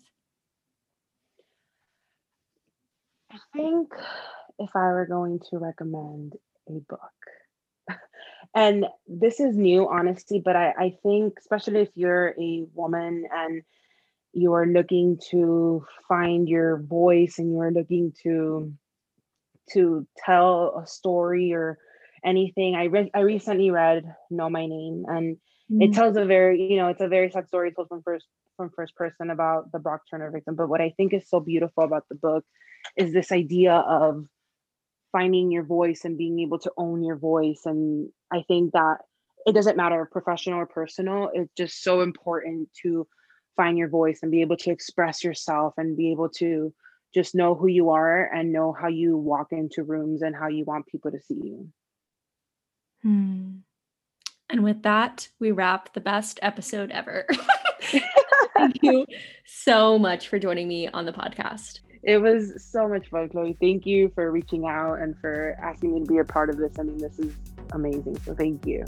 I 3.30 3.38
think 3.54 3.88
if 4.58 4.70
I 4.74 4.92
were 4.92 5.06
going 5.06 5.40
to 5.50 5.58
recommend 5.58 6.34
a 6.68 6.72
book. 6.72 7.98
and 8.54 8.86
this 9.06 9.40
is 9.40 9.56
new, 9.56 9.88
honestly, 9.88 10.40
but 10.44 10.56
I, 10.56 10.74
I 10.78 10.96
think, 11.02 11.34
especially 11.38 11.80
if 11.80 11.90
you're 11.94 12.34
a 12.40 12.66
woman 12.74 13.24
and 13.32 13.62
you're 14.32 14.66
looking 14.66 15.18
to 15.30 15.84
find 16.08 16.48
your 16.48 16.82
voice 16.82 17.38
and 17.38 17.54
you're 17.54 17.72
looking 17.72 18.12
to 18.22 18.72
to 19.72 20.06
tell 20.24 20.80
a 20.80 20.86
story 20.86 21.52
or 21.52 21.78
anything. 22.24 22.74
I 22.74 22.86
read 22.86 23.10
I 23.14 23.20
recently 23.20 23.70
read 23.70 24.04
Know 24.30 24.50
My 24.50 24.66
Name 24.66 25.04
and 25.08 25.36
mm-hmm. 25.36 25.82
it 25.82 25.94
tells 25.94 26.16
a 26.16 26.24
very, 26.24 26.70
you 26.70 26.76
know, 26.76 26.88
it's 26.88 27.00
a 27.00 27.08
very 27.08 27.30
sad 27.30 27.48
story 27.48 27.72
told 27.72 27.88
from 27.88 28.02
first 28.02 28.26
from 28.56 28.70
first 28.76 28.94
person 28.94 29.30
about 29.30 29.72
the 29.72 29.78
Brock 29.78 30.02
Turner 30.10 30.30
victim. 30.30 30.54
But 30.54 30.68
what 30.68 30.80
I 30.80 30.92
think 30.96 31.12
is 31.12 31.28
so 31.28 31.40
beautiful 31.40 31.84
about 31.84 32.04
the 32.08 32.14
book 32.14 32.44
is 32.96 33.12
this 33.12 33.32
idea 33.32 33.74
of 33.74 34.26
finding 35.12 35.50
your 35.50 35.64
voice 35.64 36.04
and 36.04 36.18
being 36.18 36.40
able 36.40 36.58
to 36.58 36.72
own 36.76 37.02
your 37.02 37.16
voice. 37.16 37.62
And 37.64 38.10
I 38.32 38.42
think 38.42 38.72
that 38.72 38.98
it 39.46 39.54
doesn't 39.54 39.76
matter 39.76 40.08
professional 40.10 40.58
or 40.58 40.66
personal, 40.66 41.30
it's 41.32 41.52
just 41.56 41.82
so 41.82 42.00
important 42.00 42.68
to 42.82 43.06
find 43.56 43.78
your 43.78 43.88
voice 43.88 44.20
and 44.22 44.30
be 44.30 44.40
able 44.40 44.56
to 44.58 44.70
express 44.70 45.24
yourself 45.24 45.74
and 45.76 45.96
be 45.96 46.12
able 46.12 46.28
to 46.28 46.74
just 47.14 47.34
know 47.34 47.54
who 47.54 47.68
you 47.68 47.90
are 47.90 48.30
and 48.32 48.52
know 48.52 48.76
how 48.78 48.88
you 48.88 49.16
walk 49.16 49.48
into 49.52 49.82
rooms 49.82 50.22
and 50.22 50.34
how 50.34 50.48
you 50.48 50.64
want 50.64 50.86
people 50.86 51.10
to 51.10 51.20
see 51.20 51.40
you. 51.42 51.68
Hmm. 53.02 53.50
And 54.50 54.62
with 54.62 54.82
that, 54.82 55.28
we 55.40 55.50
wrap 55.52 55.94
the 55.94 56.00
best 56.00 56.38
episode 56.42 56.90
ever. 56.90 57.26
Thank 58.56 58.82
you 58.82 59.06
so 59.44 59.98
much 59.98 60.28
for 60.28 60.38
joining 60.38 60.68
me 60.68 60.88
on 60.88 61.04
the 61.06 61.12
podcast. 61.12 61.80
It 62.06 62.18
was 62.18 62.62
so 62.62 62.86
much 62.86 63.08
fun, 63.08 63.28
Chloe. 63.28 63.56
Thank 63.60 63.84
you 63.84 64.12
for 64.14 64.30
reaching 64.30 64.64
out 64.64 65.00
and 65.00 65.18
for 65.18 65.58
asking 65.60 65.92
me 65.92 66.00
to 66.00 66.06
be 66.06 66.18
a 66.18 66.24
part 66.24 66.50
of 66.50 66.56
this. 66.56 66.78
I 66.78 66.84
mean, 66.84 66.98
this 66.98 67.18
is 67.18 67.34
amazing. 67.72 68.16
So 68.20 68.32
thank 68.32 68.64
you. 68.64 68.84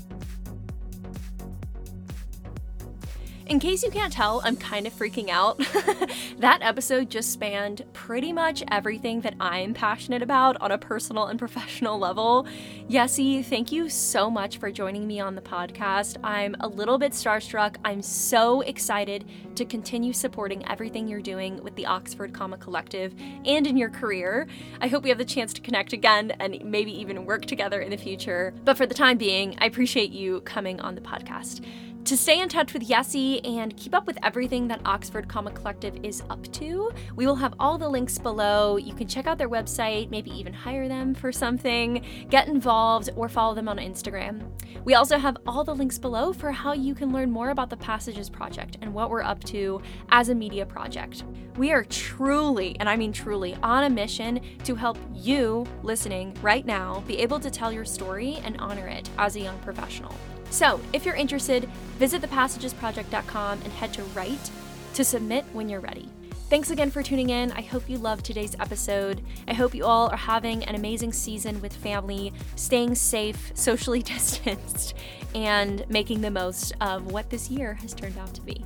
In 3.48 3.60
case 3.60 3.82
you 3.82 3.90
can't 3.90 4.12
tell, 4.12 4.42
I'm 4.44 4.56
kind 4.56 4.86
of 4.86 4.92
freaking 4.92 5.30
out. 5.30 5.56
that 6.38 6.58
episode 6.60 7.08
just 7.08 7.32
spanned 7.32 7.82
pretty 7.94 8.30
much 8.30 8.62
everything 8.70 9.22
that 9.22 9.36
I'm 9.40 9.72
passionate 9.72 10.20
about 10.20 10.60
on 10.60 10.70
a 10.70 10.76
personal 10.76 11.28
and 11.28 11.38
professional 11.38 11.98
level. 11.98 12.46
Yessie, 12.90 13.42
thank 13.42 13.72
you 13.72 13.88
so 13.88 14.28
much 14.28 14.58
for 14.58 14.70
joining 14.70 15.06
me 15.06 15.18
on 15.18 15.34
the 15.34 15.40
podcast. 15.40 16.18
I'm 16.22 16.56
a 16.60 16.68
little 16.68 16.98
bit 16.98 17.12
starstruck. 17.12 17.76
I'm 17.86 18.02
so 18.02 18.60
excited 18.60 19.24
to 19.54 19.64
continue 19.64 20.12
supporting 20.12 20.68
everything 20.68 21.08
you're 21.08 21.22
doing 21.22 21.62
with 21.62 21.74
the 21.74 21.86
Oxford 21.86 22.34
Comma 22.34 22.58
Collective 22.58 23.14
and 23.46 23.66
in 23.66 23.78
your 23.78 23.88
career. 23.88 24.46
I 24.82 24.88
hope 24.88 25.04
we 25.04 25.08
have 25.08 25.16
the 25.16 25.24
chance 25.24 25.54
to 25.54 25.62
connect 25.62 25.94
again 25.94 26.32
and 26.38 26.62
maybe 26.62 26.92
even 27.00 27.24
work 27.24 27.46
together 27.46 27.80
in 27.80 27.90
the 27.90 27.96
future. 27.96 28.52
But 28.66 28.76
for 28.76 28.84
the 28.84 28.94
time 28.94 29.16
being, 29.16 29.56
I 29.58 29.64
appreciate 29.64 30.10
you 30.10 30.42
coming 30.42 30.80
on 30.80 30.94
the 30.94 31.00
podcast. 31.00 31.64
To 32.08 32.16
stay 32.16 32.40
in 32.40 32.48
touch 32.48 32.72
with 32.72 32.88
Yessie 32.88 33.46
and 33.46 33.76
keep 33.76 33.94
up 33.94 34.06
with 34.06 34.16
everything 34.22 34.66
that 34.68 34.80
Oxford 34.86 35.28
Comma 35.28 35.50
Collective 35.50 35.94
is 36.02 36.22
up 36.30 36.50
to, 36.52 36.90
we 37.16 37.26
will 37.26 37.34
have 37.34 37.52
all 37.60 37.76
the 37.76 37.86
links 37.86 38.16
below. 38.16 38.78
You 38.78 38.94
can 38.94 39.06
check 39.06 39.26
out 39.26 39.36
their 39.36 39.50
website, 39.50 40.10
maybe 40.10 40.30
even 40.30 40.54
hire 40.54 40.88
them 40.88 41.12
for 41.14 41.30
something, 41.30 42.02
get 42.30 42.48
involved, 42.48 43.10
or 43.14 43.28
follow 43.28 43.54
them 43.54 43.68
on 43.68 43.76
Instagram. 43.76 44.40
We 44.86 44.94
also 44.94 45.18
have 45.18 45.36
all 45.46 45.64
the 45.64 45.74
links 45.74 45.98
below 45.98 46.32
for 46.32 46.50
how 46.50 46.72
you 46.72 46.94
can 46.94 47.12
learn 47.12 47.30
more 47.30 47.50
about 47.50 47.68
the 47.68 47.76
Passages 47.76 48.30
Project 48.30 48.78
and 48.80 48.94
what 48.94 49.10
we're 49.10 49.22
up 49.22 49.44
to 49.44 49.82
as 50.08 50.30
a 50.30 50.34
media 50.34 50.64
project. 50.64 51.24
We 51.58 51.72
are 51.72 51.84
truly, 51.84 52.74
and 52.80 52.88
I 52.88 52.96
mean 52.96 53.12
truly, 53.12 53.54
on 53.62 53.84
a 53.84 53.90
mission 53.90 54.40
to 54.64 54.74
help 54.74 54.96
you 55.12 55.66
listening 55.82 56.34
right 56.40 56.64
now 56.64 57.04
be 57.06 57.18
able 57.18 57.38
to 57.38 57.50
tell 57.50 57.70
your 57.70 57.84
story 57.84 58.36
and 58.44 58.56
honor 58.56 58.86
it 58.86 59.10
as 59.18 59.36
a 59.36 59.40
young 59.40 59.58
professional. 59.58 60.14
So, 60.50 60.80
if 60.92 61.04
you're 61.04 61.14
interested, 61.14 61.68
visit 61.98 62.22
thepassagesproject.com 62.22 63.62
and 63.62 63.72
head 63.72 63.92
to 63.94 64.02
write 64.04 64.50
to 64.94 65.04
submit 65.04 65.44
when 65.52 65.68
you're 65.68 65.80
ready. 65.80 66.08
Thanks 66.48 66.70
again 66.70 66.90
for 66.90 67.02
tuning 67.02 67.28
in. 67.28 67.52
I 67.52 67.60
hope 67.60 67.90
you 67.90 67.98
loved 67.98 68.24
today's 68.24 68.56
episode. 68.58 69.22
I 69.46 69.52
hope 69.52 69.74
you 69.74 69.84
all 69.84 70.08
are 70.08 70.16
having 70.16 70.64
an 70.64 70.74
amazing 70.74 71.12
season 71.12 71.60
with 71.60 71.76
family, 71.76 72.32
staying 72.56 72.94
safe, 72.94 73.52
socially 73.54 74.02
distanced, 74.02 74.94
and 75.34 75.84
making 75.90 76.22
the 76.22 76.30
most 76.30 76.72
of 76.80 77.12
what 77.12 77.28
this 77.28 77.50
year 77.50 77.74
has 77.74 77.92
turned 77.92 78.16
out 78.16 78.32
to 78.32 78.40
be. 78.40 78.64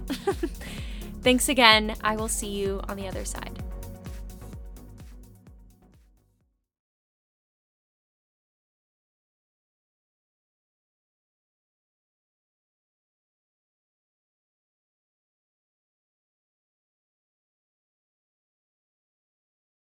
Thanks 1.23 1.49
again. 1.49 1.97
I 2.05 2.15
will 2.15 2.29
see 2.29 2.51
you 2.51 2.81
on 2.89 2.97
the 2.97 3.09
other 3.09 3.25
side. 3.25 3.61